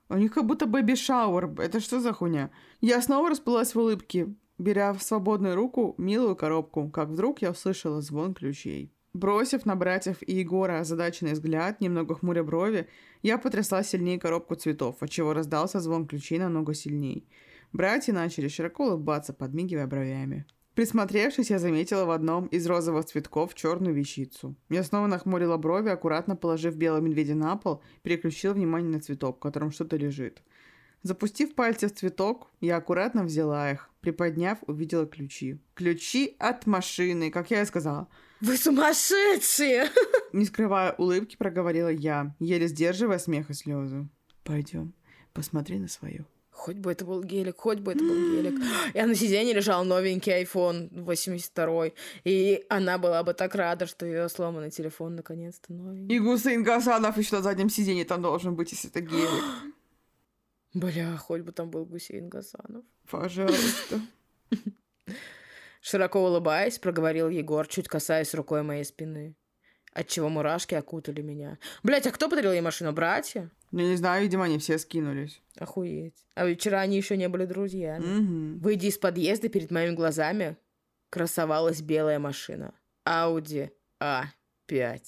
У 0.08 0.16
них 0.16 0.32
как 0.32 0.44
будто 0.44 0.66
baby 0.66 1.00
shower. 1.00 1.60
Это 1.60 1.80
что 1.80 2.00
за 2.00 2.12
хуйня? 2.12 2.50
Я 2.80 3.00
снова 3.02 3.30
расплылась 3.30 3.74
в 3.74 3.78
улыбке, 3.78 4.28
беря 4.58 4.92
в 4.92 5.02
свободную 5.02 5.54
руку 5.54 5.94
милую 5.98 6.36
коробку, 6.36 6.88
как 6.90 7.08
вдруг 7.08 7.42
я 7.42 7.50
услышала 7.50 8.00
звон 8.00 8.34
ключей. 8.34 8.92
Бросив 9.14 9.66
на 9.66 9.74
братьев 9.74 10.18
и 10.20 10.34
Егора 10.34 10.80
озадаченный 10.80 11.32
взгляд, 11.32 11.80
немного 11.80 12.14
хмуря 12.14 12.44
брови, 12.44 12.88
я 13.22 13.38
потрясла 13.38 13.82
сильнее 13.82 14.18
коробку 14.18 14.54
цветов, 14.54 14.96
отчего 15.00 15.32
раздался 15.32 15.80
звон 15.80 16.06
ключей 16.06 16.38
намного 16.38 16.74
сильней. 16.74 17.26
Братья 17.72 18.12
начали 18.12 18.48
широко 18.48 18.86
улыбаться, 18.86 19.32
подмигивая 19.32 19.86
бровями. 19.86 20.46
Присмотревшись, 20.74 21.50
я 21.50 21.58
заметила 21.58 22.04
в 22.04 22.10
одном 22.10 22.46
из 22.46 22.64
розовых 22.66 23.04
цветков 23.06 23.54
черную 23.54 23.94
вещицу. 23.94 24.54
Я 24.70 24.84
снова 24.84 25.08
нахмурила 25.08 25.56
брови, 25.56 25.88
аккуратно 25.88 26.36
положив 26.36 26.76
белого 26.76 27.00
медведя 27.00 27.34
на 27.34 27.56
пол, 27.56 27.82
переключила 28.02 28.52
внимание 28.52 28.92
на 28.92 29.00
цветок, 29.00 29.36
в 29.36 29.40
котором 29.40 29.72
что-то 29.72 29.96
лежит. 29.96 30.42
Запустив 31.02 31.54
пальцы 31.54 31.88
в 31.88 31.94
цветок, 31.94 32.48
я 32.60 32.76
аккуратно 32.76 33.24
взяла 33.24 33.70
их. 33.70 33.88
Приподняв, 34.00 34.58
увидела 34.66 35.06
ключи. 35.06 35.58
Ключи 35.74 36.36
от 36.38 36.66
машины, 36.66 37.30
как 37.30 37.50
я 37.50 37.62
и 37.62 37.66
сказала. 37.66 38.08
Вы 38.40 38.56
сумасшедшие! 38.56 39.90
Не 40.32 40.44
скрывая 40.44 40.92
улыбки, 40.92 41.36
проговорила 41.36 41.88
я, 41.88 42.34
еле 42.38 42.68
сдерживая 42.68 43.18
смех 43.18 43.50
и 43.50 43.54
слезы. 43.54 44.08
Пойдем, 44.44 44.94
посмотри 45.32 45.78
на 45.78 45.88
свою. 45.88 46.24
Хоть 46.50 46.76
бы 46.76 46.90
это 46.90 47.04
был 47.04 47.22
гелик, 47.22 47.56
хоть 47.56 47.78
бы 47.78 47.92
это 47.92 48.02
был 48.02 48.14
гелик. 48.14 48.60
Я 48.94 49.06
на 49.06 49.14
сиденье 49.14 49.54
лежал 49.54 49.84
новенький 49.84 50.42
iPhone 50.42 50.88
82. 50.90 51.92
И 52.24 52.64
она 52.68 52.98
была 52.98 53.22
бы 53.22 53.32
так 53.32 53.54
рада, 53.54 53.86
что 53.86 54.04
ее 54.04 54.28
сломанный 54.28 54.70
телефон 54.70 55.14
наконец-то 55.14 55.72
новенький. 55.72 56.16
И 56.16 56.18
Гусейн 56.18 56.64
Гасанов 56.64 57.16
еще 57.16 57.36
на 57.36 57.42
заднем 57.42 57.70
сиденье 57.70 58.04
там 58.04 58.22
должен 58.22 58.56
быть, 58.56 58.72
если 58.72 58.90
это 58.90 59.00
гелик. 59.00 59.44
Бля, 60.78 61.16
хоть 61.16 61.42
бы 61.42 61.50
там 61.50 61.70
был 61.70 61.84
Гусейн 61.84 62.28
Гасанов. 62.28 62.84
Пожалуйста. 63.10 64.00
Широко 65.80 66.24
улыбаясь, 66.24 66.78
проговорил 66.78 67.28
Егор, 67.28 67.66
чуть 67.66 67.88
касаясь 67.88 68.34
рукой 68.34 68.62
моей 68.62 68.84
спины. 68.84 69.34
Отчего 69.92 70.28
мурашки 70.28 70.76
окутали 70.76 71.20
меня. 71.20 71.58
Блять, 71.82 72.06
а 72.06 72.12
кто 72.12 72.28
подарил 72.28 72.52
ей 72.52 72.60
машину? 72.60 72.92
Братья? 72.92 73.50
Я 73.72 73.84
не 73.84 73.96
знаю, 73.96 74.22
видимо, 74.22 74.44
они 74.44 74.58
все 74.58 74.78
скинулись. 74.78 75.42
Охуеть. 75.56 76.24
А 76.36 76.46
вчера 76.52 76.80
они 76.80 76.96
еще 76.96 77.16
не 77.16 77.28
были 77.28 77.44
друзьями. 77.44 78.04
Угу. 78.04 78.60
Выйдя 78.60 78.86
из 78.86 78.98
подъезда, 78.98 79.48
перед 79.48 79.72
моими 79.72 79.94
глазами 79.94 80.56
красовалась 81.10 81.82
белая 81.82 82.20
машина. 82.20 82.72
Ауди 83.04 83.72
А5. 84.00 85.00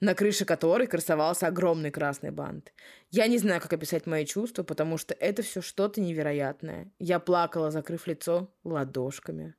На 0.00 0.14
крыше 0.14 0.44
которой 0.44 0.86
красовался 0.86 1.48
огромный 1.48 1.90
красный 1.90 2.30
бант. 2.30 2.72
Я 3.10 3.26
не 3.26 3.38
знаю, 3.38 3.60
как 3.60 3.72
описать 3.72 4.06
мои 4.06 4.24
чувства, 4.24 4.62
потому 4.62 4.96
что 4.96 5.14
это 5.14 5.42
все 5.42 5.60
что-то 5.60 6.00
невероятное. 6.00 6.92
Я 6.98 7.18
плакала, 7.18 7.70
закрыв 7.70 8.06
лицо 8.06 8.54
ладошками. 8.62 9.54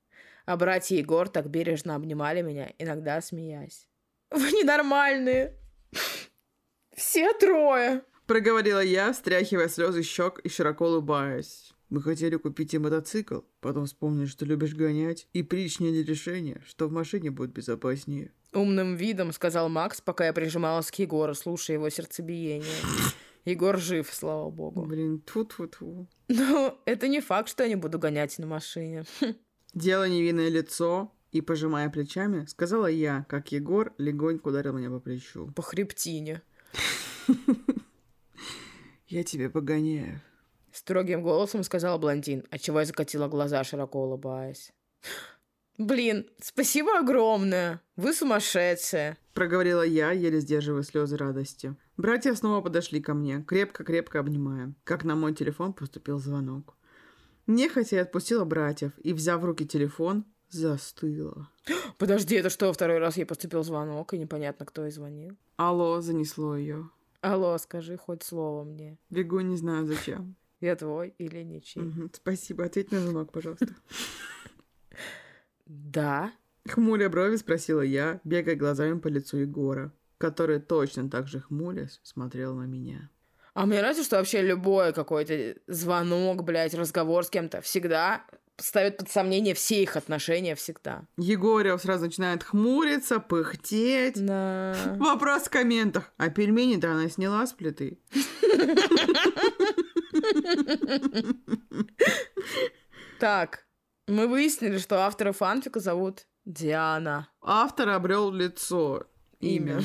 А 0.46 0.56
братья 0.56 0.96
Егор 0.96 1.28
так 1.28 1.50
бережно 1.50 1.96
обнимали 1.96 2.42
меня, 2.42 2.74
иногда 2.78 3.22
смеясь. 3.22 3.88
Вы 4.32 4.52
ненормальные. 4.52 5.58
Все 6.96 7.34
трое. 7.34 8.04
Проговорила 8.26 8.80
я, 8.80 9.12
встряхивая 9.12 9.68
слезы 9.68 10.04
щек 10.04 10.40
и 10.40 10.50
широко 10.50 10.86
улыбаясь. 10.86 11.74
Мы 11.90 12.04
хотели 12.04 12.36
купить 12.36 12.72
тебе 12.72 12.84
мотоцикл, 12.84 13.40
потом 13.62 13.86
вспомнили, 13.86 14.28
что 14.28 14.46
любишь 14.46 14.76
гонять, 14.76 15.28
и 15.34 15.42
приняли 15.42 16.04
решение, 16.04 16.62
что 16.68 16.88
в 16.88 16.92
машине 16.92 17.32
будет 17.32 17.52
безопаснее. 17.52 18.32
Умным 18.54 18.96
видом 18.96 19.32
сказал 19.32 19.70
Макс, 19.70 20.00
пока 20.00 20.28
я 20.28 20.34
прижималась 20.34 20.92
к 20.92 20.96
Егору, 20.96 21.34
слушая 21.34 21.78
его 21.78 21.90
сердцебиение. 21.90 22.64
Егор 23.46 23.80
жив, 23.80 24.08
слава 24.14 24.52
богу. 24.52 24.86
Блин, 24.86 25.20
тут 25.22 25.56
вот. 25.58 25.78
Ну, 26.28 26.78
это 26.86 27.08
не 27.08 27.22
факт, 27.22 27.50
что 27.50 27.64
я 27.64 27.70
не 27.70 27.76
буду 27.76 27.98
гонять 27.98 28.38
на 28.38 28.46
машине. 28.46 29.06
Делая 29.74 30.10
невинное 30.10 30.50
лицо 30.50 31.12
и 31.32 31.42
пожимая 31.42 31.90
плечами, 31.90 32.46
сказала 32.46 32.88
я, 32.88 33.26
как 33.30 33.52
Егор 33.52 33.94
легонько 33.98 34.50
ударил 34.50 34.74
меня 34.74 34.90
по 34.90 35.00
плечу. 35.00 35.52
По 35.56 35.64
хребтине. 35.64 36.42
Я 39.08 39.24
тебе 39.24 39.50
погоняю. 39.50 40.22
Строгим 40.72 41.24
голосом 41.24 41.64
сказала 41.64 41.98
блондин, 41.98 42.46
отчего 42.52 42.80
я 42.80 42.86
закатила 42.86 43.28
глаза, 43.28 43.64
широко 43.64 44.04
улыбаясь. 44.04 44.72
Блин, 45.78 46.30
спасибо 46.42 47.00
огромное. 47.00 47.82
Вы 47.96 48.14
сумасшедшие. 48.14 49.18
Проговорила 49.34 49.82
я, 49.82 50.12
еле 50.12 50.42
сдерживая 50.42 50.84
слезы 50.84 51.16
радости. 51.16 51.74
Братья 51.96 52.34
снова 52.34 52.62
подошли 52.62 53.02
ко 53.02 53.14
мне, 53.14 53.42
крепко-крепко 53.48 54.20
обнимая. 54.20 54.74
Как 54.84 55.06
на 55.06 55.16
мой 55.16 55.34
телефон 55.34 55.72
поступил 55.72 56.20
звонок. 56.20 56.76
Нехотя 57.48 57.96
я 57.96 58.02
отпустила 58.02 58.44
братьев 58.44 58.92
и, 59.00 59.14
взяв 59.14 59.42
в 59.42 59.46
руки 59.46 59.66
телефон, 59.66 60.26
застыла. 60.50 61.50
Подожди, 61.98 62.36
это 62.36 62.50
что, 62.50 62.74
второй 62.74 62.98
раз 62.98 63.16
ей 63.16 63.26
поступил 63.26 63.64
звонок, 63.64 64.14
и 64.14 64.18
непонятно, 64.18 64.66
кто 64.66 64.84
ей 64.84 64.92
звонил? 64.92 65.38
Алло, 65.56 66.02
занесло 66.02 66.58
ее. 66.58 66.90
Алло, 67.22 67.58
скажи 67.58 67.98
хоть 67.98 68.24
слово 68.24 68.66
мне. 68.66 68.98
Бегу, 69.10 69.40
не 69.40 69.56
знаю 69.56 69.86
зачем. 69.86 70.36
Я 70.62 70.76
твой 70.76 71.14
или 71.18 71.42
ничей? 71.44 71.82
Мгм, 71.82 72.12
Спасибо, 72.14 72.66
ответь 72.66 72.92
на 72.92 73.00
звонок, 73.00 73.32
пожалуйста. 73.32 73.68
Да. 75.66 76.34
Хмуря 76.68 77.10
брови 77.10 77.38
спросила 77.38 77.82
я, 77.82 78.20
бегая 78.24 78.56
глазами 78.56 79.00
по 79.00 79.08
лицу 79.08 79.38
Егора, 79.38 79.94
который 80.18 80.60
точно 80.60 81.10
так 81.10 81.28
же 81.28 81.40
хмурясь 81.40 82.00
смотрел 82.04 82.56
на 82.56 82.64
меня. 82.64 83.10
А 83.54 83.66
мне 83.66 83.80
нравится, 83.80 84.04
что 84.04 84.18
вообще 84.18 84.42
любой 84.42 84.94
какой-то 84.94 85.56
звонок, 85.68 86.44
блядь, 86.44 86.74
разговор 86.74 87.24
с 87.24 87.30
кем-то 87.30 87.62
всегда 87.62 88.26
ставит 88.58 88.98
под 88.98 89.10
сомнение 89.10 89.54
все 89.54 89.82
их 89.82 89.96
отношения 89.96 90.56
всегда. 90.56 91.04
Егорев 91.18 91.82
сразу 91.82 92.06
начинает 92.06 92.44
хмуриться, 92.44 93.20
пыхтеть. 93.20 94.24
Да. 94.24 94.76
Вопрос 95.00 95.44
в 95.44 95.50
комментах. 95.50 96.12
А 96.18 96.30
пельмени-то 96.30 96.92
она 96.92 97.10
сняла 97.10 97.46
с 97.48 97.54
плиты? 97.54 98.00
Так, 103.20 103.66
мы 104.08 104.28
выяснили, 104.28 104.78
что 104.78 105.06
автора 105.06 105.34
фанфика 105.34 105.82
зовут 105.82 106.26
Диана. 106.46 107.30
Автор 107.42 107.90
обрел 107.90 108.32
лицо. 108.32 109.08
Имя. 109.42 109.82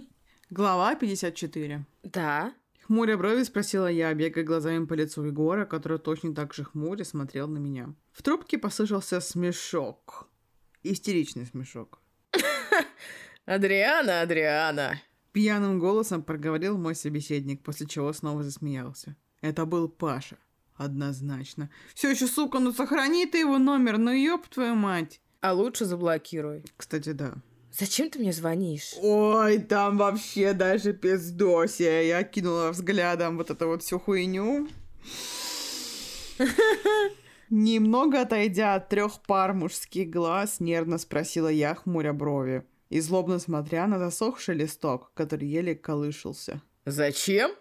Глава 0.50 0.94
54. 0.94 1.84
Да. 2.04 2.54
Хмуря 2.86 3.16
брови 3.18 3.42
спросила 3.42 3.88
я, 3.88 4.14
бегая 4.14 4.44
глазами 4.44 4.86
по 4.86 4.94
лицу 4.94 5.24
Егора, 5.24 5.66
который 5.66 5.98
точно 5.98 6.34
так 6.34 6.54
же 6.54 6.64
хмуря 6.64 7.04
смотрел 7.04 7.48
на 7.48 7.58
меня. 7.58 7.94
В 8.12 8.22
трубке 8.22 8.58
послышался 8.58 9.20
смешок. 9.20 10.28
Истеричный 10.82 11.44
смешок. 11.44 12.00
Адриана, 13.44 14.22
Адриана. 14.22 15.00
Пьяным 15.32 15.78
голосом 15.78 16.22
проговорил 16.22 16.78
мой 16.78 16.94
собеседник, 16.94 17.62
после 17.62 17.86
чего 17.86 18.12
снова 18.12 18.42
засмеялся. 18.42 19.16
Это 19.40 19.66
был 19.66 19.88
Паша. 19.88 20.36
Однозначно. 20.74 21.70
Все 21.94 22.10
еще, 22.10 22.26
сука, 22.26 22.60
ну 22.60 22.72
сохрани 22.72 23.26
ты 23.26 23.38
его 23.38 23.58
номер, 23.58 23.98
ну 23.98 24.12
ёб 24.12 24.46
твою 24.48 24.74
мать. 24.74 25.20
А 25.40 25.52
лучше 25.52 25.84
заблокируй. 25.84 26.64
Кстати, 26.76 27.12
да. 27.12 27.34
Зачем 27.72 28.10
ты 28.10 28.18
мне 28.18 28.32
звонишь? 28.32 28.94
Ой, 29.00 29.58
там 29.58 29.98
вообще 29.98 30.52
даже 30.52 30.92
пиздосия. 30.92 32.02
Я 32.02 32.24
кинула 32.24 32.70
взглядом 32.70 33.36
вот 33.36 33.50
эту 33.50 33.68
вот 33.68 33.82
всю 33.82 33.98
хуйню. 33.98 34.68
Немного 37.50 38.20
отойдя 38.20 38.74
от 38.74 38.88
трех 38.88 39.22
пар 39.22 39.54
мужских 39.54 40.10
глаз, 40.10 40.60
нервно 40.60 40.98
спросила 40.98 41.48
я, 41.48 41.74
хмуря 41.74 42.12
брови, 42.12 42.64
и 42.90 43.00
злобно 43.00 43.38
смотря 43.38 43.86
на 43.86 43.98
засохший 43.98 44.54
листок, 44.54 45.12
который 45.14 45.48
еле 45.48 45.74
колышился. 45.74 46.60
Зачем? 46.84 47.52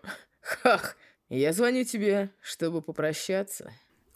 Хах, 0.41 0.97
я 1.35 1.53
звоню 1.53 1.83
тебе, 1.83 2.29
чтобы 2.41 2.81
попрощаться. 2.81 3.71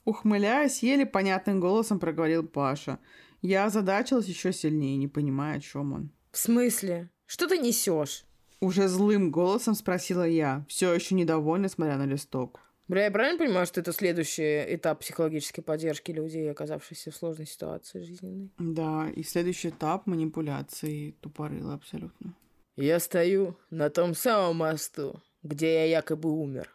Ухмыляясь, 0.05 0.81
еле 0.83 1.05
понятным 1.05 1.59
голосом 1.59 1.99
проговорил 1.99 2.47
Паша. 2.47 2.99
Я 3.41 3.65
озадачилась 3.65 4.27
еще 4.27 4.53
сильнее, 4.53 4.97
не 4.97 5.07
понимая, 5.07 5.57
о 5.57 5.61
чем 5.61 5.93
он. 5.93 6.11
В 6.31 6.37
смысле? 6.37 7.09
Что 7.25 7.47
ты 7.47 7.57
несешь? 7.57 8.25
Уже 8.59 8.87
злым 8.87 9.31
голосом 9.31 9.73
спросила 9.73 10.27
я, 10.27 10.65
все 10.69 10.93
еще 10.93 11.15
недовольна, 11.15 11.67
смотря 11.67 11.97
на 11.97 12.05
листок. 12.05 12.59
Бля, 12.87 13.05
я 13.05 13.11
правильно 13.11 13.39
понимаю, 13.39 13.65
что 13.65 13.79
это 13.79 13.93
следующий 13.93 14.75
этап 14.75 14.99
психологической 14.99 15.63
поддержки 15.63 16.11
людей, 16.11 16.51
оказавшихся 16.51 17.09
в 17.09 17.15
сложной 17.15 17.47
ситуации 17.47 18.03
жизненной? 18.03 18.51
Да, 18.59 19.09
и 19.15 19.23
следующий 19.23 19.69
этап 19.69 20.07
манипуляции 20.07 21.11
тупорыло 21.21 21.73
абсолютно. 21.73 22.35
Я 22.75 22.99
стою 22.99 23.57
на 23.69 23.89
том 23.89 24.13
самом 24.13 24.57
мосту, 24.57 25.21
где 25.41 25.73
я 25.73 25.85
якобы 25.85 26.29
умер, 26.29 26.69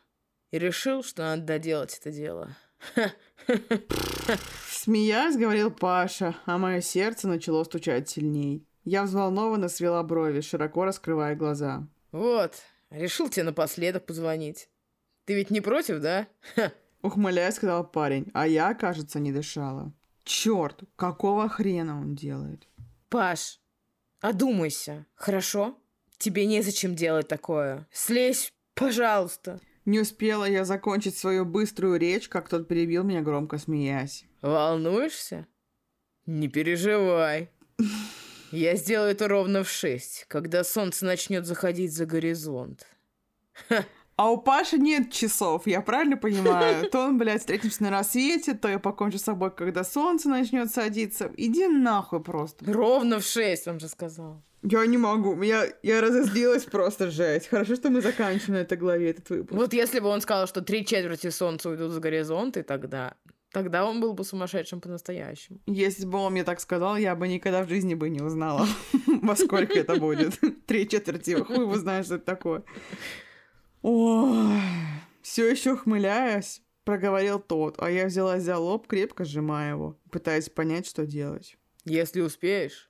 и 0.56 0.58
решил, 0.58 1.02
что 1.02 1.22
надо 1.22 1.42
доделать 1.42 1.98
это 2.00 2.10
дело. 2.10 2.56
Смеясь, 4.70 5.36
говорил 5.36 5.70
Паша, 5.70 6.34
а 6.46 6.56
мое 6.56 6.80
сердце 6.80 7.28
начало 7.28 7.64
стучать 7.64 8.08
сильней. 8.08 8.66
Я 8.84 9.02
взволнованно 9.02 9.68
свела 9.68 10.02
брови, 10.02 10.40
широко 10.40 10.84
раскрывая 10.84 11.36
глаза. 11.36 11.86
Вот, 12.10 12.54
решил 12.90 13.28
тебе 13.28 13.44
напоследок 13.44 14.06
позвонить. 14.06 14.70
Ты 15.26 15.34
ведь 15.34 15.50
не 15.50 15.60
против, 15.60 16.00
да? 16.00 16.26
Ухмыляясь, 17.02 17.56
сказал 17.56 17.86
парень, 17.86 18.30
а 18.32 18.46
я, 18.46 18.72
кажется, 18.74 19.20
не 19.20 19.32
дышала. 19.32 19.92
Черт, 20.24 20.84
какого 20.96 21.48
хрена 21.48 22.00
он 22.00 22.14
делает? 22.14 22.66
Паш, 23.10 23.60
одумайся, 24.20 25.06
хорошо? 25.14 25.78
Тебе 26.16 26.46
незачем 26.46 26.94
делать 26.94 27.28
такое. 27.28 27.86
Слезь, 27.92 28.50
пожалуйста. 28.74 29.60
Не 29.86 30.00
успела 30.00 30.44
я 30.44 30.64
закончить 30.64 31.16
свою 31.16 31.44
быструю 31.44 31.98
речь, 31.98 32.28
как 32.28 32.48
тот 32.48 32.66
перебил 32.66 33.04
меня, 33.04 33.22
громко 33.22 33.56
смеясь. 33.56 34.24
Волнуешься? 34.42 35.46
Не 36.26 36.48
переживай. 36.48 37.50
Я 38.50 38.74
сделаю 38.74 39.12
это 39.12 39.28
ровно 39.28 39.62
в 39.62 39.70
шесть, 39.70 40.24
когда 40.26 40.64
солнце 40.64 41.04
начнет 41.04 41.46
заходить 41.46 41.92
за 41.92 42.04
горизонт. 42.04 42.86
А 44.16 44.30
у 44.30 44.38
Паши 44.38 44.78
нет 44.78 45.12
часов, 45.12 45.66
я 45.66 45.82
правильно 45.82 46.16
понимаю? 46.16 46.88
То 46.90 47.06
он, 47.06 47.18
блядь, 47.18 47.40
встретимся 47.40 47.82
на 47.82 47.90
рассвете, 47.90 48.54
то 48.54 48.66
я 48.66 48.78
покончу 48.78 49.18
с 49.18 49.22
собой, 49.22 49.50
когда 49.54 49.84
солнце 49.84 50.30
начнет 50.30 50.70
садиться. 50.70 51.30
Иди 51.36 51.68
нахуй 51.68 52.22
просто. 52.22 52.64
Ровно 52.72 53.20
в 53.20 53.24
шесть, 53.24 53.68
он 53.68 53.78
же 53.78 53.88
сказал. 53.88 54.42
Я 54.68 54.84
не 54.86 54.98
могу, 54.98 55.40
я, 55.42 55.68
я 55.82 56.00
разозлилась 56.00 56.64
просто 56.64 57.08
жесть. 57.10 57.46
Хорошо, 57.46 57.76
что 57.76 57.88
мы 57.88 58.00
заканчиваем 58.00 58.54
на 58.54 58.62
этой 58.62 58.76
главе 58.76 59.10
этот 59.10 59.30
выпуск. 59.30 59.52
Вот 59.52 59.72
если 59.72 60.00
бы 60.00 60.08
он 60.08 60.20
сказал, 60.20 60.48
что 60.48 60.60
три 60.60 60.84
четверти 60.84 61.30
солнца 61.30 61.70
уйдут 61.70 61.92
за 61.92 62.00
горизонт, 62.00 62.56
и 62.56 62.62
тогда... 62.62 63.14
Тогда 63.52 63.86
он 63.86 64.00
был 64.00 64.12
бы 64.12 64.24
сумасшедшим 64.24 64.80
по-настоящему. 64.80 65.60
Если 65.66 66.04
бы 66.04 66.18
он 66.18 66.32
мне 66.32 66.44
так 66.44 66.60
сказал, 66.60 66.96
я 66.96 67.14
бы 67.14 67.28
никогда 67.28 67.62
в 67.62 67.68
жизни 67.68 67.94
бы 67.94 68.10
не 68.10 68.20
узнала, 68.20 68.66
во 69.22 69.36
сколько 69.36 69.78
это 69.78 69.96
будет. 69.96 70.38
Три 70.66 70.86
четверти, 70.86 71.40
хуй 71.40 71.64
вы 71.64 71.78
знаешь, 71.78 72.06
что 72.06 72.16
это 72.16 72.26
такое. 72.26 72.64
Все 75.22 75.48
еще 75.48 75.76
хмыляясь, 75.76 76.60
проговорил 76.84 77.38
тот, 77.38 77.76
а 77.78 77.88
я 77.88 78.06
взялась 78.06 78.42
за 78.42 78.58
лоб, 78.58 78.88
крепко 78.88 79.24
сжимая 79.24 79.70
его, 79.70 79.96
пытаясь 80.10 80.50
понять, 80.50 80.86
что 80.86 81.06
делать. 81.06 81.56
Если 81.84 82.20
успеешь, 82.20 82.85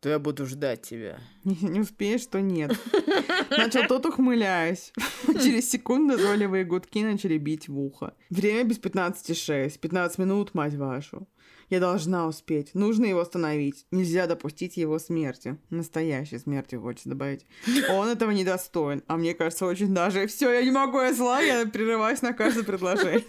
то 0.00 0.08
я 0.08 0.18
буду 0.18 0.46
ждать 0.46 0.82
тебя. 0.82 1.18
Не, 1.44 1.56
не 1.62 1.80
успеешь, 1.80 2.26
то 2.26 2.40
нет. 2.40 2.72
Начал 3.50 3.86
тот, 3.86 4.06
ухмыляясь. 4.06 4.92
Через 5.26 5.70
секунду 5.70 6.16
назойливые 6.16 6.64
гудки 6.64 7.02
начали 7.04 7.36
бить 7.38 7.68
в 7.68 7.78
ухо. 7.78 8.14
Время 8.30 8.64
без 8.64 8.78
15,6. 8.78 9.78
15 9.78 10.18
минут, 10.18 10.54
мать 10.54 10.74
вашу. 10.74 11.28
Я 11.68 11.80
должна 11.80 12.26
успеть. 12.26 12.74
Нужно 12.74 13.04
его 13.06 13.20
остановить. 13.20 13.86
Нельзя 13.90 14.26
допустить 14.26 14.76
его 14.76 14.98
смерти. 14.98 15.56
Настоящей 15.70 16.38
смерти, 16.38 16.74
хочется 16.74 17.10
добавить. 17.10 17.46
Он 17.90 18.08
этого 18.08 18.32
не 18.32 18.44
достоин. 18.44 19.02
А 19.06 19.16
мне 19.16 19.34
кажется, 19.34 19.66
очень 19.66 19.94
даже... 19.94 20.26
Все, 20.26 20.50
я 20.52 20.62
не 20.62 20.72
могу, 20.72 21.00
я 21.00 21.14
зла, 21.14 21.40
я 21.40 21.66
прерываюсь 21.66 22.22
на 22.22 22.32
каждое 22.32 22.64
предложение. 22.64 23.24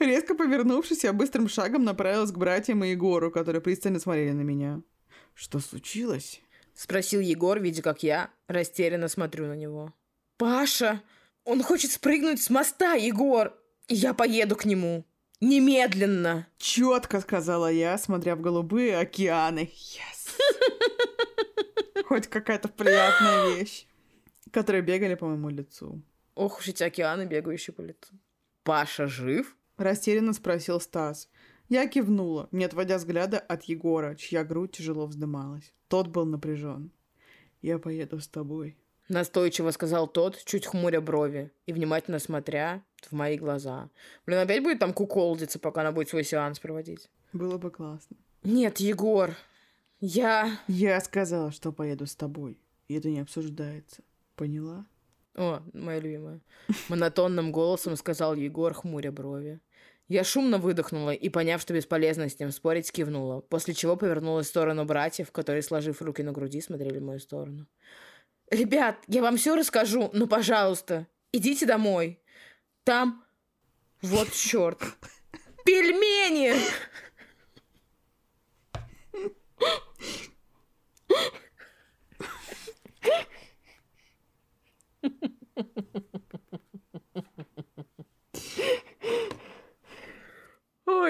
Резко 0.00 0.34
повернувшись, 0.34 1.04
я 1.04 1.12
быстрым 1.12 1.46
шагом 1.46 1.84
направилась 1.84 2.32
к 2.32 2.38
братьям 2.38 2.82
и 2.82 2.88
Егору, 2.88 3.30
которые 3.30 3.60
пристально 3.60 4.00
смотрели 4.00 4.32
на 4.32 4.40
меня. 4.40 4.80
Что 5.34 5.58
случилось? 5.58 6.40
Спросил 6.74 7.20
Егор, 7.20 7.60
видя, 7.60 7.82
как 7.82 8.02
я 8.02 8.30
растерянно 8.48 9.08
смотрю 9.08 9.46
на 9.46 9.54
него. 9.54 9.92
Паша, 10.38 11.02
он 11.44 11.62
хочет 11.62 11.90
спрыгнуть 11.90 12.40
с 12.42 12.48
моста, 12.48 12.94
Егор. 12.94 13.54
Я 13.88 14.14
поеду 14.14 14.56
к 14.56 14.64
нему. 14.64 15.04
Немедленно. 15.42 16.46
Четко 16.56 17.20
сказала 17.20 17.70
я, 17.70 17.98
смотря 17.98 18.36
в 18.36 18.40
голубые 18.40 18.96
океаны. 18.96 19.70
Yes. 19.70 20.38
Хоть 22.06 22.26
какая-то 22.26 22.68
приятная 22.68 23.54
вещь, 23.54 23.86
которые 24.50 24.80
бегали 24.80 25.14
по 25.14 25.26
моему 25.26 25.50
лицу. 25.50 26.02
Ох 26.34 26.60
уж 26.60 26.68
эти 26.68 26.82
океаны, 26.82 27.26
бегающие 27.26 27.74
по 27.74 27.82
лицу. 27.82 28.14
Паша 28.62 29.06
жив? 29.06 29.54
Растерянно 29.80 30.34
спросил 30.34 30.78
Стас. 30.78 31.30
Я 31.70 31.88
кивнула, 31.88 32.50
не 32.52 32.64
отводя 32.64 32.98
взгляда 32.98 33.38
от 33.38 33.62
Егора, 33.62 34.14
чья 34.14 34.44
грудь 34.44 34.72
тяжело 34.72 35.06
вздымалась. 35.06 35.72
Тот 35.88 36.08
был 36.08 36.26
напряжен. 36.26 36.90
«Я 37.62 37.78
поеду 37.78 38.20
с 38.20 38.28
тобой»,— 38.28 38.76
настойчиво 39.08 39.70
сказал 39.70 40.06
тот, 40.06 40.44
чуть 40.44 40.66
хмуря 40.66 41.00
брови 41.00 41.50
и 41.64 41.72
внимательно 41.72 42.18
смотря 42.18 42.82
в 43.08 43.12
мои 43.12 43.38
глаза. 43.38 43.88
Блин, 44.26 44.40
опять 44.40 44.62
будет 44.62 44.80
там 44.80 44.92
куколдиться, 44.92 45.58
пока 45.58 45.80
она 45.80 45.92
будет 45.92 46.10
свой 46.10 46.24
сеанс 46.24 46.58
проводить? 46.58 47.08
Было 47.32 47.56
бы 47.56 47.70
классно. 47.70 48.18
Нет, 48.42 48.80
Егор, 48.80 49.34
я... 49.98 50.58
Я 50.68 51.00
сказала, 51.00 51.52
что 51.52 51.72
поеду 51.72 52.04
с 52.06 52.14
тобой, 52.14 52.60
и 52.88 52.96
это 52.96 53.08
не 53.08 53.20
обсуждается. 53.20 54.02
Поняла? 54.36 54.84
О, 55.36 55.62
моя 55.72 56.00
любимая. 56.00 56.40
Монотонным 56.90 57.50
голосом 57.50 57.96
сказал 57.96 58.34
Егор, 58.34 58.74
хмуря 58.74 59.10
брови. 59.10 59.60
Я 60.10 60.24
шумно 60.24 60.58
выдохнула 60.58 61.12
и, 61.12 61.28
поняв, 61.28 61.62
что 61.62 61.72
бесполезно 61.72 62.28
с 62.28 62.36
ним 62.40 62.50
спорить, 62.50 62.90
кивнула, 62.90 63.42
после 63.42 63.74
чего 63.74 63.96
повернулась 63.96 64.48
в 64.48 64.50
сторону 64.50 64.84
братьев, 64.84 65.30
которые, 65.30 65.62
сложив 65.62 66.02
руки 66.02 66.24
на 66.24 66.32
груди, 66.32 66.60
смотрели 66.60 66.98
в 66.98 67.02
мою 67.04 67.20
сторону. 67.20 67.68
«Ребят, 68.50 68.96
я 69.06 69.22
вам 69.22 69.36
все 69.36 69.54
расскажу, 69.54 70.10
но, 70.12 70.26
пожалуйста, 70.26 71.06
идите 71.30 71.64
домой. 71.64 72.20
Там... 72.82 73.24
Вот 74.02 74.32
черт. 74.32 74.82
Пельмени!» 75.64 76.54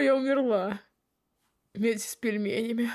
Ой, 0.00 0.04
я 0.04 0.14
умерла. 0.14 0.80
Вместе 1.80 2.10
с 2.10 2.14
пельменями. 2.14 2.90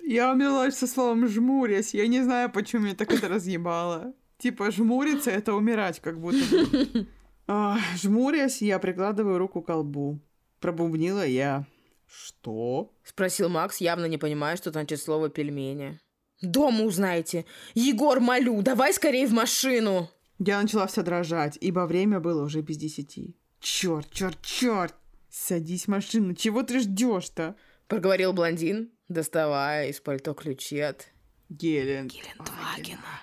Я 0.00 0.30
умерла 0.30 0.70
со 0.70 0.86
словом 0.86 1.26
«жмурясь». 1.26 1.92
Я 1.92 2.06
не 2.06 2.22
знаю, 2.22 2.52
почему 2.52 2.84
меня 2.84 2.94
так 2.94 3.12
это 3.12 3.28
разъебало. 3.34 4.14
Типа, 4.38 4.70
жмуриться— 4.70 5.30
это 5.32 5.54
умирать, 5.54 5.98
как 5.98 6.20
будто 6.20 6.38
бы. 6.66 7.08
А, 7.48 7.78
жмурясь, 7.96 8.62
я 8.62 8.78
прикладываю 8.78 9.38
руку 9.38 9.60
к 9.60 9.66
колбу. 9.66 10.20
Пробубнила 10.60 11.26
я. 11.26 11.66
«Что?»— 12.06 12.92
спросил 13.02 13.48
Макс, 13.48 13.78
явно 13.78 14.04
не 14.04 14.18
понимая, 14.18 14.54
что 14.56 14.70
значит 14.70 15.00
слово 15.00 15.30
«пельмени». 15.30 15.98
«Дома 16.40 16.84
узнаете! 16.84 17.44
Егор, 17.74 18.20
молю, 18.20 18.62
давай 18.62 18.94
скорее 18.94 19.26
в 19.26 19.32
машину!» 19.32 20.08
Я 20.38 20.62
начала 20.62 20.86
вся 20.86 21.02
дрожать, 21.02 21.58
ибо 21.60 21.86
время 21.86 22.20
было 22.20 22.44
уже 22.44 22.60
без 22.60 22.76
десяти. 22.76 23.34
«Черт, 23.58 24.08
черт, 24.12 24.40
черт! 24.42 24.94
Садись 25.28 25.86
в 25.86 25.88
машину, 25.88 26.34
чего 26.34 26.62
ты 26.62 26.78
ждешь-то?» 26.78 27.56
Проговорил 27.88 28.34
блондин, 28.34 28.92
доставая 29.08 29.88
из 29.88 29.98
пальто 30.00 30.34
ключи 30.34 30.78
от... 30.78 31.08
Гелен. 31.48 32.08
Гелендвагена. 32.08 33.22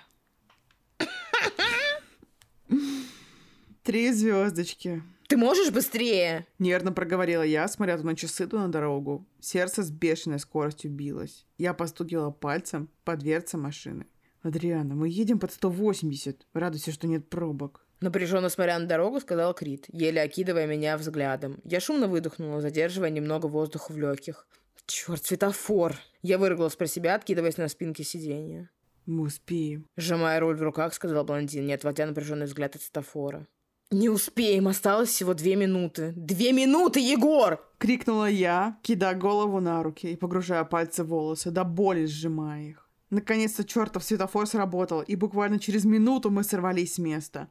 Три 3.84 4.12
звездочки. 4.12 5.04
Ты 5.28 5.36
можешь 5.36 5.70
быстрее? 5.70 6.48
Нервно 6.58 6.90
проговорила 6.90 7.44
я, 7.44 7.68
смотря 7.68 7.96
то 7.96 8.04
на 8.04 8.16
часы, 8.16 8.48
то 8.48 8.58
на 8.58 8.66
дорогу. 8.68 9.24
Сердце 9.38 9.84
с 9.84 9.90
бешеной 9.92 10.40
скоростью 10.40 10.90
билось. 10.90 11.46
Я 11.58 11.72
постукивала 11.72 12.32
пальцем 12.32 12.90
по 13.04 13.16
дверце 13.16 13.56
машины. 13.56 14.06
«Адриана, 14.42 14.96
мы 14.96 15.08
едем 15.08 15.38
под 15.38 15.52
180. 15.52 16.44
Радуйся, 16.52 16.90
что 16.90 17.06
нет 17.06 17.30
пробок». 17.30 17.85
Напряженно 18.00 18.48
смотря 18.48 18.78
на 18.78 18.86
дорогу, 18.86 19.20
сказал 19.20 19.54
Крит, 19.54 19.86
еле 19.88 20.20
окидывая 20.20 20.66
меня 20.66 20.96
взглядом. 20.96 21.60
Я 21.64 21.80
шумно 21.80 22.08
выдохнула, 22.08 22.60
задерживая 22.60 23.10
немного 23.10 23.46
воздуха 23.46 23.92
в 23.92 23.98
легких. 23.98 24.46
Черт, 24.86 25.24
светофор! 25.24 25.96
Я 26.22 26.38
выругалась 26.38 26.76
про 26.76 26.86
себя, 26.86 27.14
откидываясь 27.14 27.56
на 27.56 27.68
спинке 27.68 28.04
сиденья. 28.04 28.70
«Мы 29.06 29.22
успеем»,— 29.22 29.86
сжимая 29.96 30.40
руль 30.40 30.56
в 30.56 30.62
руках, 30.62 30.92
сказал 30.92 31.24
блондин, 31.24 31.64
не 31.64 31.74
отводя 31.74 32.06
напряженный 32.06 32.46
взгляд 32.46 32.74
от 32.74 32.82
светофора. 32.82 33.46
Не 33.92 34.08
успеем, 34.08 34.66
осталось 34.66 35.10
всего 35.10 35.32
две 35.32 35.54
минуты. 35.54 36.12
Две 36.16 36.52
минуты, 36.52 36.98
Егор! 36.98 37.64
Крикнула 37.78 38.28
я, 38.28 38.78
кидая 38.82 39.14
голову 39.14 39.60
на 39.60 39.80
руки 39.80 40.10
и 40.10 40.16
погружая 40.16 40.64
пальцы 40.64 41.04
в 41.04 41.08
волосы, 41.08 41.52
до 41.52 41.62
боли 41.62 42.06
сжимая 42.06 42.64
их. 42.64 42.90
Наконец-то 43.10 43.64
чертов 43.64 44.02
светофор 44.02 44.48
сработал, 44.48 45.02
и 45.02 45.14
буквально 45.14 45.60
через 45.60 45.84
минуту 45.84 46.30
мы 46.30 46.42
сорвались 46.42 46.94
с 46.94 46.98
места. 46.98 47.48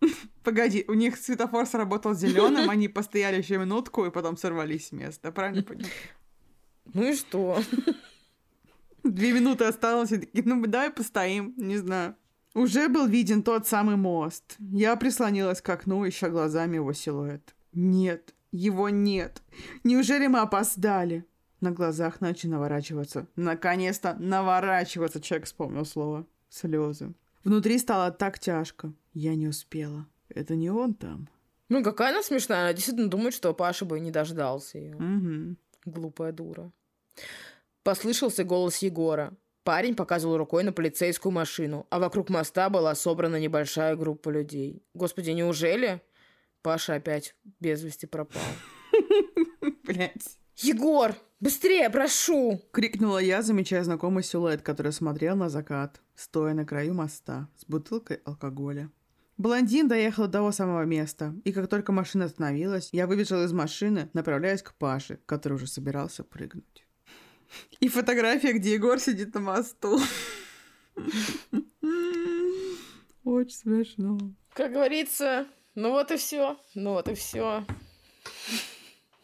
Погоди, 0.42 0.84
у 0.88 0.94
них 0.94 1.16
светофор 1.16 1.66
сработал 1.66 2.14
зеленым, 2.14 2.70
они 2.70 2.88
постояли 2.88 3.38
еще 3.38 3.58
минутку 3.58 4.04
и 4.04 4.10
потом 4.10 4.36
сорвались 4.36 4.88
с 4.88 4.92
места. 4.92 5.32
Правильно 5.32 5.62
понял? 5.64 5.86
Ну 6.92 7.08
и 7.08 7.14
что? 7.14 7.60
Две 9.02 9.32
минуты 9.32 9.64
осталось, 9.64 10.12
и 10.12 10.18
такие, 10.18 10.44
ну 10.44 10.64
давай 10.66 10.90
постоим, 10.90 11.54
не 11.56 11.76
знаю. 11.76 12.16
Уже 12.54 12.88
был 12.88 13.06
виден 13.06 13.42
тот 13.42 13.66
самый 13.66 13.96
мост. 13.96 14.56
Я 14.58 14.94
прислонилась 14.96 15.60
к 15.60 15.68
окну, 15.68 16.08
ища 16.08 16.28
глазами 16.28 16.76
его 16.76 16.92
силуэт. 16.92 17.54
Нет, 17.72 18.34
его 18.52 18.88
нет. 18.88 19.42
Неужели 19.82 20.28
мы 20.28 20.38
опоздали? 20.38 21.26
На 21.60 21.72
глазах 21.72 22.20
начали 22.20 22.50
наворачиваться. 22.50 23.26
Наконец-то 23.36 24.14
наворачиваться, 24.20 25.20
человек 25.20 25.46
вспомнил 25.46 25.84
слово. 25.84 26.26
Слезы. 26.48 27.14
Внутри 27.42 27.78
стало 27.78 28.12
так 28.12 28.38
тяжко. 28.38 28.92
Я 29.14 29.36
не 29.36 29.48
успела. 29.48 30.06
Это 30.28 30.56
не 30.56 30.70
он 30.70 30.94
там. 30.94 31.28
Ну, 31.68 31.82
какая 31.82 32.10
она 32.10 32.22
смешная. 32.22 32.62
Она 32.62 32.72
действительно 32.72 33.08
думает, 33.08 33.34
что 33.34 33.54
Паша 33.54 33.84
бы 33.84 33.98
не 34.00 34.10
дождался 34.10 34.78
ее. 34.78 34.96
Угу. 34.96 35.56
Глупая 35.86 36.32
дура. 36.32 36.72
Послышался 37.82 38.44
голос 38.44 38.78
Егора. 38.78 39.32
Парень 39.62 39.94
показывал 39.94 40.36
рукой 40.36 40.62
на 40.62 40.72
полицейскую 40.72 41.32
машину, 41.32 41.86
а 41.88 41.98
вокруг 41.98 42.28
моста 42.28 42.68
была 42.68 42.94
собрана 42.94 43.40
небольшая 43.40 43.96
группа 43.96 44.28
людей. 44.28 44.82
Господи, 44.92 45.30
неужели? 45.30 46.02
Паша 46.60 46.94
опять 46.94 47.34
без 47.60 47.82
вести 47.82 48.06
пропал. 48.06 48.42
Блять. 49.84 50.38
Егор, 50.56 51.14
быстрее, 51.40 51.88
прошу! 51.90 52.60
Крикнула 52.72 53.18
я, 53.18 53.42
замечая 53.42 53.82
знакомый 53.84 54.22
силуэт, 54.22 54.62
который 54.62 54.92
смотрел 54.92 55.34
на 55.34 55.48
закат, 55.48 56.00
стоя 56.14 56.54
на 56.54 56.64
краю 56.64 56.94
моста 56.94 57.48
с 57.56 57.64
бутылкой 57.64 58.20
алкоголя. 58.24 58.90
Блондин 59.36 59.88
доехал 59.88 60.26
до 60.26 60.32
того 60.32 60.52
самого 60.52 60.84
места, 60.84 61.34
и 61.44 61.52
как 61.52 61.68
только 61.68 61.90
машина 61.92 62.26
остановилась, 62.26 62.90
я 62.92 63.06
выбежал 63.06 63.42
из 63.42 63.52
машины, 63.52 64.08
направляясь 64.12 64.62
к 64.62 64.74
Паше, 64.74 65.18
который 65.26 65.54
уже 65.54 65.66
собирался 65.66 66.22
прыгнуть. 66.22 66.86
И 67.80 67.88
фотография, 67.88 68.52
где 68.52 68.74
Егор 68.74 68.98
сидит 69.00 69.34
на 69.34 69.40
мосту. 69.40 69.98
Очень 73.24 73.56
смешно. 73.56 74.18
Как 74.52 74.72
говорится, 74.72 75.46
ну 75.74 75.90
вот 75.90 76.12
и 76.12 76.16
все, 76.16 76.56
ну 76.74 76.92
вот 76.92 77.08
и 77.08 77.14
все. 77.14 77.64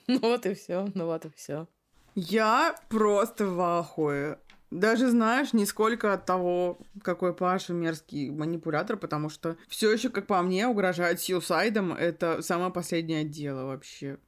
Ну 0.08 0.18
вот 0.18 0.44
и 0.44 0.54
все, 0.54 0.88
ну 0.94 1.06
вот 1.06 1.24
и 1.24 1.30
все. 1.36 1.68
Я 2.16 2.74
просто 2.88 3.46
в 3.46 3.60
ахуе. 3.60 4.38
Даже 4.70 5.08
знаешь, 5.08 5.52
не 5.52 5.66
сколько 5.66 6.12
от 6.12 6.26
того, 6.26 6.78
какой 7.02 7.34
Паша 7.34 7.72
мерзкий 7.72 8.30
манипулятор, 8.30 8.96
потому 8.96 9.28
что 9.28 9.56
все 9.66 9.90
еще, 9.92 10.10
как 10.10 10.28
по 10.28 10.40
мне, 10.42 10.68
угрожает 10.68 11.20
сьюсайдом. 11.20 11.92
Это 11.92 12.40
самое 12.40 12.72
последнее 12.72 13.24
дело 13.24 13.66
вообще. 13.66 14.18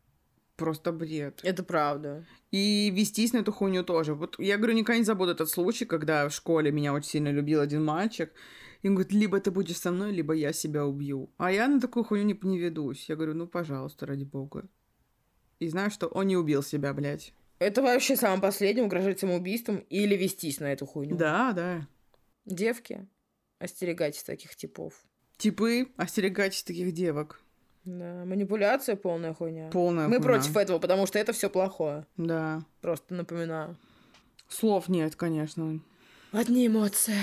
Просто 0.56 0.92
бред. 0.92 1.40
Это 1.44 1.62
правда. 1.62 2.26
И 2.50 2.90
вестись 2.94 3.32
на 3.32 3.38
эту 3.38 3.52
хуйню 3.52 3.84
тоже. 3.84 4.14
Вот 4.14 4.36
я 4.38 4.58
говорю, 4.58 4.74
никогда 4.74 4.98
не 4.98 5.04
забуду 5.04 5.30
этот 5.30 5.48
случай, 5.48 5.84
когда 5.84 6.28
в 6.28 6.34
школе 6.34 6.72
меня 6.72 6.92
очень 6.92 7.10
сильно 7.10 7.28
любил 7.28 7.60
один 7.60 7.84
мальчик. 7.84 8.32
И 8.82 8.88
он 8.88 8.94
говорит, 8.96 9.12
либо 9.12 9.38
ты 9.38 9.52
будешь 9.52 9.78
со 9.78 9.92
мной, 9.92 10.12
либо 10.12 10.34
я 10.34 10.52
себя 10.52 10.84
убью. 10.84 11.30
А 11.38 11.52
я 11.52 11.68
на 11.68 11.80
такую 11.80 12.04
хуйню 12.04 12.24
не, 12.24 12.38
не 12.42 12.58
ведусь. 12.58 13.08
Я 13.08 13.14
говорю, 13.14 13.34
ну, 13.34 13.46
пожалуйста, 13.46 14.06
ради 14.06 14.24
бога. 14.24 14.68
И 15.60 15.68
знаю, 15.68 15.92
что 15.92 16.08
он 16.08 16.26
не 16.26 16.36
убил 16.36 16.64
себя, 16.64 16.92
блядь. 16.92 17.32
Это 17.62 17.82
вообще 17.82 18.16
самое 18.16 18.40
последнее, 18.40 18.84
угрожать 18.84 19.20
самоубийством 19.20 19.78
или 19.88 20.16
вестись 20.16 20.60
на 20.60 20.72
эту 20.72 20.86
хуйню. 20.86 21.16
Да, 21.16 21.52
да. 21.52 21.86
Девки, 22.44 23.06
остерегайтесь 23.58 24.22
таких 24.24 24.56
типов. 24.56 24.94
Типы, 25.36 25.88
остерегайтесь 25.96 26.62
таких 26.64 26.92
девок. 26.92 27.40
Да, 27.84 28.24
манипуляция 28.24 28.96
полная 28.96 29.34
хуйня. 29.34 29.68
Полная 29.70 30.06
Мы 30.06 30.16
хуйня. 30.16 30.22
против 30.22 30.56
этого, 30.56 30.78
потому 30.78 31.06
что 31.06 31.18
это 31.18 31.32
все 31.32 31.50
плохое. 31.50 32.06
Да. 32.16 32.64
Просто 32.80 33.14
напоминаю. 33.14 33.76
Слов 34.48 34.88
нет, 34.88 35.16
конечно. 35.16 35.80
Одни 36.30 36.66
эмоции. 36.66 37.16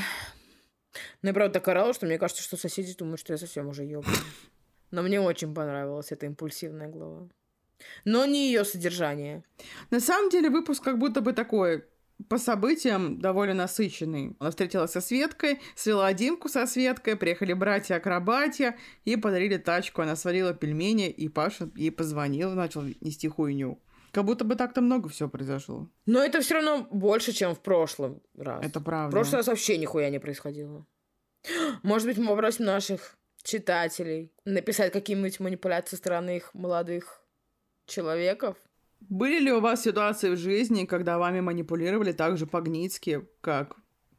Ну, 1.22 1.30
я 1.30 1.34
правда 1.34 1.60
так 1.60 1.68
орала, 1.68 1.94
что 1.94 2.06
мне 2.06 2.18
кажется, 2.18 2.44
что 2.44 2.58
соседи 2.58 2.96
думают, 2.96 3.20
что 3.20 3.34
я 3.34 3.38
совсем 3.38 3.68
уже 3.68 3.86
ёбаный. 3.86 4.18
Но 4.92 5.02
мне 5.04 5.22
очень 5.22 5.54
понравилась 5.54 6.12
эта 6.12 6.26
импульсивная 6.26 6.88
глава. 6.88 7.30
Но 8.06 8.26
не 8.26 8.48
ее 8.48 8.66
содержание. 8.66 9.44
На 9.92 10.00
самом 10.00 10.30
деле 10.30 10.50
выпуск 10.50 10.84
как 10.84 10.98
будто 10.98 11.22
бы 11.22 11.34
такой 11.34 11.86
по 12.28 12.38
событиям 12.38 13.20
довольно 13.22 13.54
насыщенный. 13.54 14.36
Она 14.40 14.50
встретилась 14.50 14.92
со 14.92 15.00
Светкой, 15.00 15.60
свела 15.76 16.12
Димку 16.14 16.50
со 16.50 16.66
Светкой, 16.66 17.16
приехали 17.16 17.54
братья-акробатья 17.54 18.78
и 19.06 19.16
подарили 19.16 19.58
тачку. 19.58 20.02
Она 20.02 20.16
сварила 20.16 20.54
пельмени, 20.54 21.10
и 21.10 21.30
Паша 21.30 21.70
ей 21.76 21.92
позвонил, 21.92 22.52
начал 22.52 22.84
нести 23.00 23.28
хуйню. 23.28 23.82
Как 24.12 24.26
будто 24.26 24.44
бы 24.44 24.56
так-то 24.56 24.82
много 24.82 25.08
всего 25.08 25.30
произошло. 25.30 25.88
Но 26.06 26.24
это 26.24 26.42
все 26.42 26.56
равно 26.56 26.88
больше, 26.92 27.32
чем 27.32 27.56
в 27.56 27.62
прошлом 27.62 28.22
раз. 28.36 28.66
Это 28.66 28.82
правда. 28.82 29.10
В 29.10 29.12
прошлый 29.12 29.38
раз 29.38 29.48
вообще 29.48 29.78
нихуя 29.78 30.10
не 30.10 30.20
происходило. 30.20 30.86
Может 31.84 32.08
быть, 32.08 32.18
мы 32.18 32.28
попросим 32.28 32.66
наших 32.66 33.18
читателей 33.44 34.34
написать 34.46 34.92
какие-нибудь 34.92 35.40
манипуляции 35.40 35.92
со 35.92 35.98
стороны 35.98 36.38
их 36.38 36.54
молодых 36.54 37.19
человеков. 37.90 38.58
Были 39.02 39.40
ли 39.40 39.52
у 39.52 39.60
вас 39.60 39.84
ситуации 39.84 40.30
в 40.30 40.38
жизни, 40.38 40.86
когда 40.86 41.18
вами 41.18 41.40
манипулировали 41.40 42.12
так 42.12 42.38
же 42.38 42.46
по-гницки, 42.46 43.28
как 43.42 43.76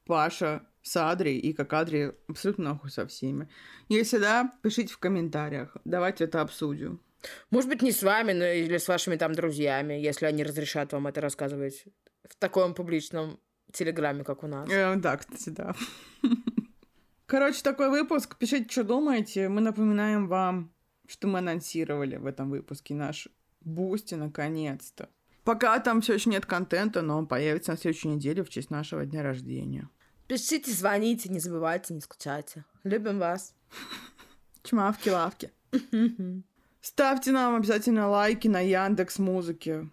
Паша 0.07 0.67
с 0.83 0.97
Адри 0.97 1.37
и 1.37 1.53
как 1.53 1.73
Адри 1.73 2.15
абсолютно 2.29 2.71
нахуй 2.71 2.91
со 2.91 3.07
всеми? 3.07 3.49
Если 3.89 4.19
да, 4.19 4.53
пишите 4.63 4.93
в 4.95 4.99
комментариях. 4.99 5.77
Давайте 5.85 6.25
это 6.25 6.41
обсудим. 6.41 7.01
Может 7.51 7.69
быть, 7.69 7.83
не 7.83 7.93
с 7.93 8.03
вами, 8.03 8.33
но 8.33 8.45
или 8.45 8.79
с 8.79 8.89
вашими 8.89 9.17
там 9.17 9.35
друзьями, 9.35 9.95
если 9.95 10.25
они 10.27 10.43
разрешат 10.43 10.93
вам 10.93 11.07
это 11.07 11.21
рассказывать 11.21 11.85
в 12.29 12.37
таком 12.37 12.75
публичном 12.75 13.39
телеграме, 13.73 14.25
как 14.25 14.43
у 14.43 14.47
нас. 14.47 14.69
Э, 14.71 14.97
да, 14.97 15.17
кстати, 15.19 15.51
да. 15.51 15.75
Короче, 17.27 17.63
такой 17.63 17.91
выпуск. 17.91 18.37
Пишите, 18.39 18.69
что 18.71 18.85
думаете. 18.85 19.49
Мы 19.49 19.61
напоминаем 19.61 20.27
вам, 20.27 20.73
что 21.07 21.29
мы 21.29 21.39
анонсировали 21.39 22.17
в 22.17 22.27
этом 22.27 22.51
выпуске 22.51 22.95
наш 22.95 23.29
Boosty 23.61 24.15
наконец-то. 24.15 25.09
Пока 25.45 25.79
там 25.81 26.01
все 26.01 26.15
еще 26.15 26.31
нет 26.31 26.47
контента, 26.47 27.03
но 27.03 27.19
он 27.19 27.27
появится 27.27 27.73
на 27.73 27.79
следующей 27.79 28.09
неделе 28.09 28.45
в 28.45 28.51
честь 28.51 28.71
нашего 28.71 29.07
дня 29.07 29.23
рождения. 29.23 29.89
Пишите, 30.29 30.71
звоните, 30.71 31.29
не 31.29 31.41
забывайте, 31.41 31.95
не 31.95 32.01
скучайте. 32.01 32.65
Любим 32.85 33.19
вас. 33.19 33.55
Чмавки-лавки. 34.63 35.51
Ставьте 36.81 37.33
нам 37.33 37.57
обязательно 37.57 38.09
лайки 38.09 38.49
на 38.49 38.61
Яндекс 38.61 39.19
Музыке, 39.19 39.91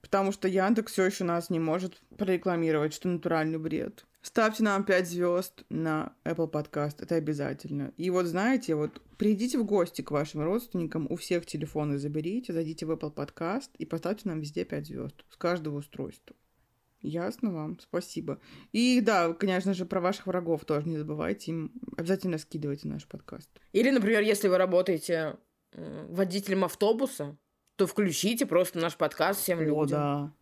потому 0.00 0.30
что 0.30 0.46
Яндекс 0.46 0.92
все 0.92 1.04
еще 1.06 1.24
нас 1.24 1.50
не 1.50 1.58
может 1.58 2.00
прорекламировать, 2.16 2.94
что 2.94 3.08
натуральный 3.08 3.58
бред. 3.58 4.04
Ставьте 4.20 4.64
нам 4.64 4.84
5 4.84 5.08
звезд 5.08 5.64
на 5.70 6.12
Apple 6.24 6.50
Podcast, 6.50 6.96
это 6.98 7.14
обязательно. 7.14 7.92
И 7.96 8.10
вот 8.10 8.26
знаете, 8.26 8.74
вот 8.74 9.00
придите 9.16 9.58
в 9.58 9.64
гости 9.64 10.02
к 10.02 10.10
вашим 10.10 10.42
родственникам, 10.42 11.06
у 11.08 11.16
всех 11.16 11.46
телефоны 11.46 11.98
заберите, 11.98 12.52
зайдите 12.52 12.84
в 12.84 12.90
Apple 12.90 13.14
Podcast 13.14 13.70
и 13.78 13.86
поставьте 13.86 14.28
нам 14.28 14.40
везде 14.40 14.64
5 14.64 14.86
звезд 14.86 15.24
с 15.30 15.36
каждого 15.36 15.78
устройства. 15.78 16.34
Ясно 17.00 17.52
вам? 17.52 17.78
Спасибо. 17.78 18.40
И 18.72 19.00
да, 19.00 19.32
конечно 19.32 19.72
же, 19.72 19.86
про 19.86 20.00
ваших 20.00 20.26
врагов 20.26 20.64
тоже 20.64 20.88
не 20.88 20.98
забывайте. 20.98 21.52
Им 21.52 21.72
обязательно 21.96 22.38
скидывайте 22.38 22.88
наш 22.88 23.06
подкаст. 23.06 23.48
Или, 23.72 23.90
например, 23.90 24.22
если 24.22 24.48
вы 24.48 24.58
работаете 24.58 25.38
водителем 25.72 26.64
автобуса, 26.64 27.38
то 27.76 27.86
включите 27.86 28.46
просто 28.46 28.80
наш 28.80 28.96
подкаст 28.96 29.40
всем 29.40 29.60
О, 29.60 29.62
людям. 29.62 29.88
да. 29.88 30.34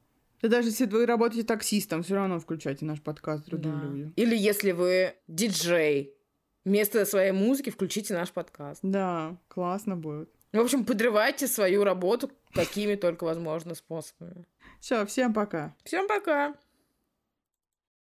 Да 0.43 0.49
даже 0.49 0.68
если 0.68 0.87
вы 0.87 1.07
работаете 1.07 1.45
таксистом, 1.47 2.03
все 2.03 2.14
равно 2.14 2.39
включайте 2.41 2.84
наш 2.84 3.01
подкаст 3.01 3.47
другим 3.47 3.80
Да. 3.80 3.87
людям. 3.87 4.12
Или 4.16 4.37
если 4.37 4.72
вы 4.72 5.14
диджей, 5.28 6.14
вместо 6.64 7.05
своей 7.07 7.32
музыки 7.32 7.70
включите 7.70 8.14
наш 8.14 8.30
подкаст. 8.32 8.80
Да, 8.82 9.37
классно 9.49 9.97
будет. 9.97 10.28
В 10.53 10.59
общем, 10.61 10.84
подрывайте 10.84 11.47
свою 11.47 11.84
работу 11.84 12.30
какими 12.53 12.95
только 12.95 13.24
возможно 13.24 13.74
способами. 13.74 14.47
Все, 14.80 15.05
всем 15.07 15.34
пока. 15.34 15.74
Всем 15.84 16.09
пока! 16.09 16.55